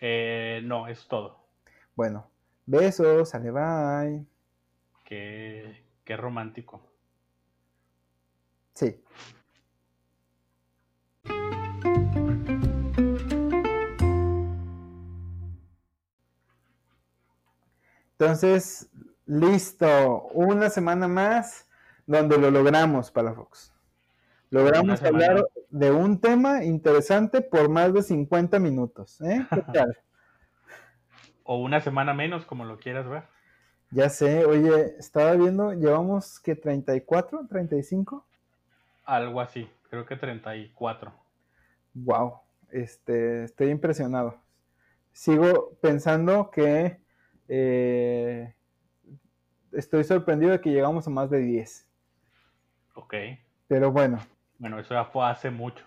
eh, 0.00 0.60
no, 0.64 0.88
es 0.88 1.06
todo. 1.06 1.46
Bueno, 1.94 2.28
besos, 2.66 3.28
sale 3.28 3.52
bye. 3.52 4.26
Qué, 5.04 5.80
qué 6.02 6.16
romántico. 6.16 6.82
Sí. 8.74 9.00
Entonces, 18.18 18.89
Listo, 19.30 20.24
una 20.32 20.70
semana 20.70 21.06
más 21.06 21.68
donde 22.04 22.36
lo 22.36 22.50
logramos, 22.50 23.12
Palafox. 23.12 23.72
Logramos 24.50 25.00
hablar 25.04 25.46
de 25.68 25.92
un 25.92 26.20
tema 26.20 26.64
interesante 26.64 27.40
por 27.40 27.68
más 27.68 27.94
de 27.94 28.02
50 28.02 28.58
minutos. 28.58 29.20
¿eh? 29.20 29.46
¿Qué 29.48 29.62
tal? 29.72 29.96
O 31.44 31.58
una 31.58 31.80
semana 31.80 32.12
menos, 32.12 32.44
como 32.44 32.64
lo 32.64 32.80
quieras 32.80 33.08
ver. 33.08 33.22
Ya 33.92 34.08
sé, 34.08 34.44
oye, 34.44 34.96
estaba 34.98 35.30
viendo, 35.34 35.74
llevamos 35.74 36.40
que 36.40 36.56
34, 36.56 37.46
35. 37.46 38.26
Algo 39.04 39.40
así, 39.40 39.70
creo 39.90 40.06
que 40.06 40.16
34. 40.16 41.12
Wow, 41.94 42.40
este, 42.72 43.44
estoy 43.44 43.68
impresionado. 43.68 44.40
Sigo 45.12 45.76
pensando 45.80 46.50
que 46.50 47.00
eh, 47.46 48.54
estoy 49.72 50.04
sorprendido 50.04 50.52
de 50.52 50.60
que 50.60 50.70
llegamos 50.70 51.06
a 51.06 51.10
más 51.10 51.30
de 51.30 51.38
10. 51.38 51.86
Ok. 52.94 53.14
Pero 53.68 53.92
bueno. 53.92 54.18
Bueno, 54.58 54.78
eso 54.78 54.94
ya 54.94 55.04
fue 55.04 55.26
hace 55.26 55.50
mucho. 55.50 55.84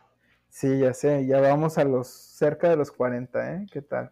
Sí, 0.49 0.79
ya 0.79 0.93
sé, 0.93 1.25
ya 1.25 1.41
vamos 1.41 1.77
a 1.77 1.83
los 1.83 2.07
cerca 2.07 2.69
de 2.69 2.75
los 2.75 2.91
40, 2.91 3.55
¿eh? 3.55 3.65
¿Qué 3.71 3.81
tal? 3.81 4.11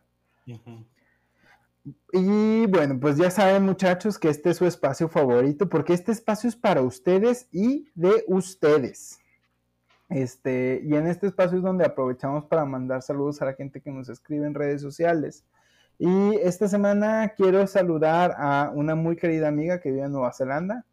Y 2.14 2.66
bueno, 2.68 3.00
pues 3.00 3.18
ya 3.18 3.32
saben 3.32 3.64
muchachos 3.64 4.20
que 4.20 4.30
este 4.30 4.52
es 4.52 4.58
su 4.58 4.66
espacio 4.66 5.08
favorito 5.08 5.70
porque 5.70 5.94
este 5.94 6.12
espacio 6.12 6.50
es 6.50 6.56
para 6.56 6.82
ustedes 6.82 7.48
y 7.52 7.90
de 7.96 8.24
ustedes. 8.28 9.20
Este, 10.10 10.82
y 10.84 10.96
en 10.96 11.08
este 11.08 11.28
espacio 11.28 11.58
es 11.58 11.64
donde 11.64 11.86
aprovechamos 11.86 12.46
para 12.46 12.66
mandar 12.66 13.02
saludos 13.02 13.42
a 13.42 13.46
la 13.46 13.54
gente 13.54 13.82
que 13.82 13.92
nos 13.92 14.10
escribe 14.10 14.46
en 14.46 14.54
redes 14.54 14.82
sociales. 14.82 15.46
Y 16.04 16.36
esta 16.38 16.68
semana 16.68 17.32
quiero 17.38 17.68
saludar 17.68 18.34
a 18.36 18.72
una 18.74 18.96
muy 18.96 19.16
querida 19.16 19.48
amiga 19.48 19.80
que 19.80 19.92
vive 19.92 20.02
en 20.02 20.12
Nueva 20.12 20.34
Zelanda, 20.34 20.84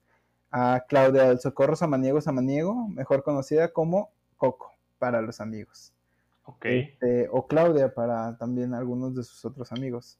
a 0.50 0.84
Claudia 0.86 1.28
del 1.28 1.40
Socorro 1.40 1.76
Samaniego 1.76 2.20
Samaniego, 2.20 2.88
mejor 2.88 3.22
conocida 3.22 3.72
como 3.72 4.11
Coco 4.36 4.74
para 4.98 5.22
los 5.22 5.40
amigos. 5.40 5.94
Ok. 6.44 6.66
Este, 6.66 7.26
o 7.32 7.46
Claudia 7.46 7.94
para 7.94 8.36
también 8.36 8.74
algunos 8.74 9.14
de 9.14 9.24
sus 9.24 9.46
otros 9.46 9.72
amigos. 9.72 10.18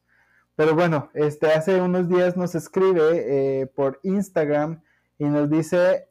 Pero 0.55 0.73
bueno, 0.73 1.11
este, 1.13 1.53
hace 1.53 1.79
unos 1.79 2.09
días 2.09 2.35
nos 2.35 2.55
escribe 2.55 3.61
eh, 3.61 3.67
por 3.67 3.99
Instagram 4.01 4.81
y 5.19 5.25
nos 5.25 5.51
dice, 5.51 6.07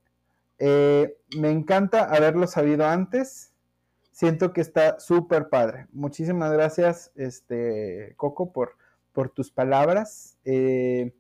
eh, 0.61 1.17
me 1.37 1.51
encanta 1.51 2.05
haberlo 2.15 2.47
sabido 2.47 2.87
antes, 2.87 3.53
siento 4.19 4.53
que 4.53 4.61
está 4.61 4.99
súper 4.99 5.49
padre. 5.49 5.87
Muchísimas 5.93 6.53
gracias, 6.53 7.13
este, 7.15 8.15
Coco, 8.17 8.53
por, 8.53 8.73
por 9.13 9.29
tus 9.29 9.53
palabras. 9.53 10.37
Eh, 10.45 11.15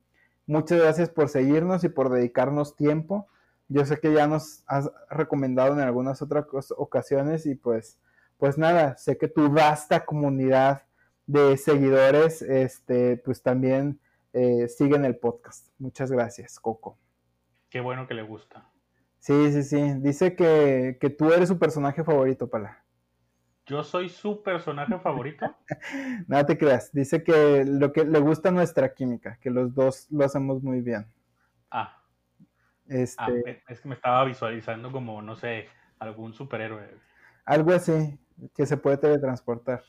muchas 0.48 0.80
gracias 0.80 1.08
por 1.08 1.28
seguirnos 1.28 1.84
y 1.84 1.90
por 1.90 2.10
dedicarnos 2.10 2.74
tiempo. 2.74 3.28
Yo 3.68 3.84
sé 3.84 4.00
que 4.00 4.12
ya 4.12 4.26
nos 4.26 4.64
has 4.66 4.90
recomendado 5.10 5.74
en 5.74 5.78
algunas 5.78 6.22
otras 6.22 6.46
ocasiones 6.76 7.46
y 7.46 7.54
pues, 7.54 8.00
pues 8.36 8.58
nada, 8.58 8.96
sé 8.96 9.16
que 9.16 9.28
tu 9.28 9.48
vasta 9.48 10.04
comunidad 10.04 10.82
de 11.26 11.56
seguidores, 11.56 12.42
este, 12.42 13.16
pues 13.18 13.42
también 13.44 14.00
eh, 14.32 14.66
siguen 14.66 15.04
el 15.04 15.18
podcast. 15.18 15.68
Muchas 15.78 16.10
gracias, 16.10 16.58
Coco. 16.58 16.98
Qué 17.70 17.78
bueno 17.78 18.08
que 18.08 18.14
le 18.14 18.22
gusta. 18.22 18.68
Sí, 19.20 19.52
sí, 19.52 19.62
sí. 19.62 19.94
Dice 19.98 20.34
que, 20.34 20.98
que 21.00 21.10
tú 21.10 21.32
eres 21.32 21.48
su 21.48 21.60
personaje 21.60 22.02
favorito, 22.02 22.48
Pala. 22.48 22.87
¿Yo 23.68 23.84
soy 23.84 24.08
su 24.08 24.42
personaje 24.42 24.98
favorito? 24.98 25.54
Nada 26.26 26.46
te 26.46 26.56
creas. 26.56 26.90
Dice 26.92 27.22
que 27.22 27.66
lo 27.66 27.92
que 27.92 28.04
le 28.04 28.18
gusta 28.18 28.50
nuestra 28.50 28.94
química, 28.94 29.38
que 29.42 29.50
los 29.50 29.74
dos 29.74 30.06
lo 30.10 30.24
hacemos 30.24 30.62
muy 30.62 30.80
bien. 30.80 31.06
Ah. 31.70 32.02
Este, 32.88 33.22
ah, 33.22 33.30
es 33.68 33.80
que 33.82 33.88
me 33.88 33.94
estaba 33.94 34.24
visualizando 34.24 34.90
como, 34.90 35.20
no 35.20 35.36
sé, 35.36 35.68
algún 35.98 36.32
superhéroe. 36.32 36.88
Algo 37.44 37.72
así, 37.72 38.18
que 38.54 38.64
se 38.64 38.78
puede 38.78 38.96
teletransportar. 38.96 39.84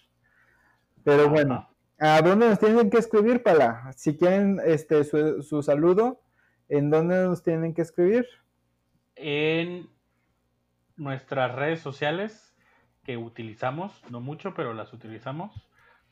Pero 1.06 1.30
bueno, 1.30 1.70
¿a 2.00 2.22
dónde 2.22 2.50
nos 2.50 2.60
tienen 2.60 2.90
que 2.90 2.98
escribir, 2.98 3.42
Pala? 3.42 3.94
Si 3.96 4.18
quieren 4.18 4.60
este, 4.66 5.06
su, 5.06 5.42
su 5.42 5.64
saludo, 5.64 6.22
¿en 6.68 6.90
dónde 6.90 7.16
nos 7.24 7.44
tienen 7.44 7.74
que 7.74 7.84
escribir? 7.84 8.28
En 9.16 9.90
nuestras 10.98 11.56
redes 11.56 11.80
sociales 11.80 12.49
utilizamos, 13.18 14.02
no 14.10 14.20
mucho, 14.20 14.54
pero 14.54 14.74
las 14.74 14.94
utilizamos. 14.94 15.68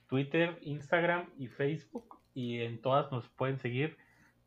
Twitter, 0.07 0.59
Instagram 0.61 1.29
y 1.37 1.47
Facebook. 1.47 2.19
Y 2.33 2.61
en 2.61 2.81
todas 2.81 3.11
nos 3.11 3.27
pueden 3.29 3.59
seguir 3.59 3.97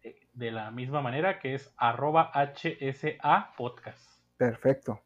eh, 0.03 0.21
de 0.33 0.51
la 0.51 0.71
misma 0.71 1.03
manera 1.03 1.39
que 1.39 1.55
es 1.55 1.73
arroba 1.77 2.31
HSA 2.35 3.55
podcast. 3.57 4.01
Perfecto. 4.37 5.01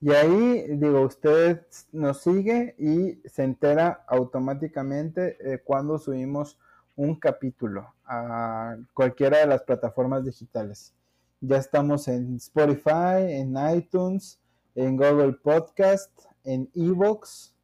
Y 0.00 0.12
ahí, 0.12 0.64
digo, 0.76 1.00
usted 1.00 1.66
nos 1.92 2.20
sigue 2.20 2.74
y 2.78 3.26
se 3.28 3.44
entera 3.44 4.04
automáticamente 4.06 5.38
eh, 5.40 5.62
cuando 5.64 5.98
subimos 5.98 6.58
un 6.96 7.14
capítulo 7.18 7.94
a 8.04 8.76
cualquiera 8.92 9.38
de 9.38 9.46
las 9.46 9.62
plataformas 9.62 10.24
digitales. 10.24 10.94
Ya 11.40 11.56
estamos 11.56 12.08
en 12.08 12.36
Spotify, 12.36 13.20
en 13.28 13.54
iTunes, 13.74 14.38
en 14.74 14.96
Google 14.96 15.32
Podcast, 15.42 16.10
en 16.46 16.70
Evox. 16.74 17.54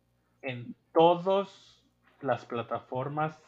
En 0.43 0.75
todas 0.93 1.83
las 2.21 2.45
plataformas 2.45 3.41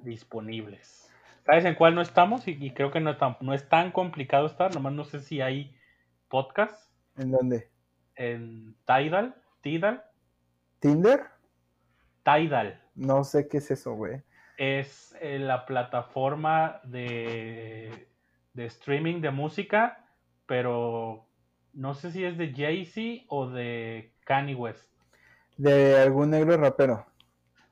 disponibles. 0.00 1.10
¿Sabes 1.46 1.64
en 1.64 1.74
cuál 1.74 1.94
no 1.94 2.02
estamos? 2.02 2.46
Y, 2.46 2.70
creo 2.72 2.90
que 2.90 3.00
no, 3.00 3.16
no 3.40 3.54
es 3.54 3.68
tan 3.68 3.92
complicado 3.92 4.46
estar, 4.46 4.74
nomás 4.74 4.92
no 4.92 5.04
sé 5.04 5.20
si 5.20 5.40
hay 5.40 5.74
podcast. 6.28 6.92
¿En 7.16 7.30
dónde? 7.30 7.70
en 8.16 8.74
Tidal. 8.86 9.34
Tidal. 9.60 10.02
¿Tinder? 10.80 11.20
Tidal. 12.24 12.80
No 12.94 13.24
sé 13.24 13.46
qué 13.48 13.58
es 13.58 13.70
eso, 13.70 13.94
güey. 13.94 14.22
Es 14.56 15.14
eh, 15.20 15.38
la 15.38 15.66
plataforma 15.66 16.80
de, 16.84 18.08
de 18.54 18.66
streaming 18.66 19.20
de 19.20 19.30
música, 19.30 20.08
pero 20.46 21.28
no 21.72 21.94
sé 21.94 22.10
si 22.10 22.24
es 22.24 22.38
de 22.38 22.52
Jay-Z 22.52 23.26
o 23.28 23.48
de 23.48 24.14
Kanye 24.26 24.54
West. 24.54 24.90
De 25.56 25.96
algún 25.96 26.30
negro 26.30 26.56
rapero. 26.58 27.06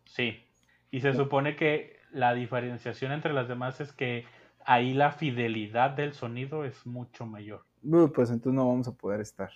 Sí. 0.06 0.46
Y 0.90 1.00
se 1.00 1.12
supone 1.12 1.56
que 1.56 1.98
la 2.12 2.32
diferenciación 2.32 3.12
entre 3.12 3.34
las 3.34 3.48
demás 3.48 3.80
es 3.80 3.92
que 3.92 4.24
ahí 4.64 4.94
la 4.94 5.10
fidelidad 5.10 5.90
del 5.90 6.14
sonido 6.14 6.64
es 6.64 6.86
mucho 6.86 7.26
mayor. 7.26 7.66
Uy, 7.82 8.08
pues 8.08 8.30
entonces 8.30 8.54
no 8.54 8.68
vamos 8.68 8.88
a 8.88 8.92
poder 8.92 9.20
estar. 9.20 9.50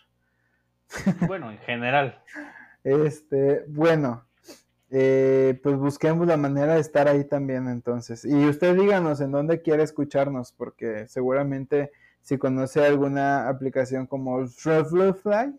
Bueno, 1.28 1.50
en 1.50 1.58
general. 1.58 2.20
Este, 2.82 3.64
bueno, 3.68 4.24
eh, 4.90 5.60
pues 5.62 5.76
busquemos 5.76 6.26
la 6.26 6.36
manera 6.36 6.74
de 6.74 6.80
estar 6.80 7.06
ahí 7.08 7.24
también 7.24 7.68
entonces. 7.68 8.24
Y 8.24 8.46
usted 8.46 8.74
díganos 8.76 9.20
en 9.20 9.30
dónde 9.30 9.62
quiere 9.62 9.82
escucharnos, 9.82 10.52
porque 10.52 11.06
seguramente 11.06 11.92
si 12.22 12.38
conoce 12.38 12.84
alguna 12.84 13.48
aplicación 13.48 14.06
como 14.06 14.46
Fly, 14.48 15.54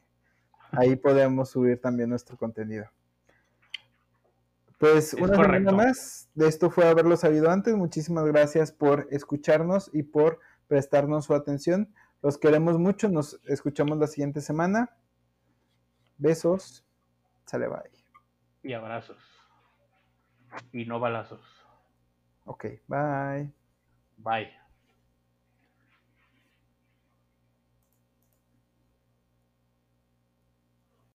ahí 0.71 0.95
podemos 0.95 1.49
subir 1.49 1.79
también 1.81 2.09
nuestro 2.09 2.37
contenido. 2.37 2.89
Pues 4.79 5.13
una 5.13 5.35
semana 5.35 5.71
más, 5.73 6.29
de 6.35 6.47
esto 6.47 6.69
fue 6.69 6.87
haberlo 6.87 7.17
sabido 7.17 7.51
antes. 7.51 7.75
Muchísimas 7.75 8.25
gracias 8.25 8.71
por 8.71 9.07
escucharnos 9.11 9.89
y 9.93 10.03
por 10.03 10.39
prestarnos 10.67 11.25
su 11.25 11.33
atención. 11.33 11.93
Los 12.21 12.37
queremos 12.37 12.79
mucho, 12.79 13.09
nos 13.09 13.41
escuchamos 13.45 13.97
la 13.97 14.07
siguiente 14.07 14.39
semana. 14.39 14.95
Besos. 16.17 16.85
Sale 17.45 17.67
bye. 17.67 17.91
Y 18.63 18.73
abrazos. 18.73 19.17
Y 20.71 20.85
no 20.85 20.99
balazos. 20.99 21.41
Ok, 22.45 22.65
bye. 22.87 23.51
Bye. 24.17 24.58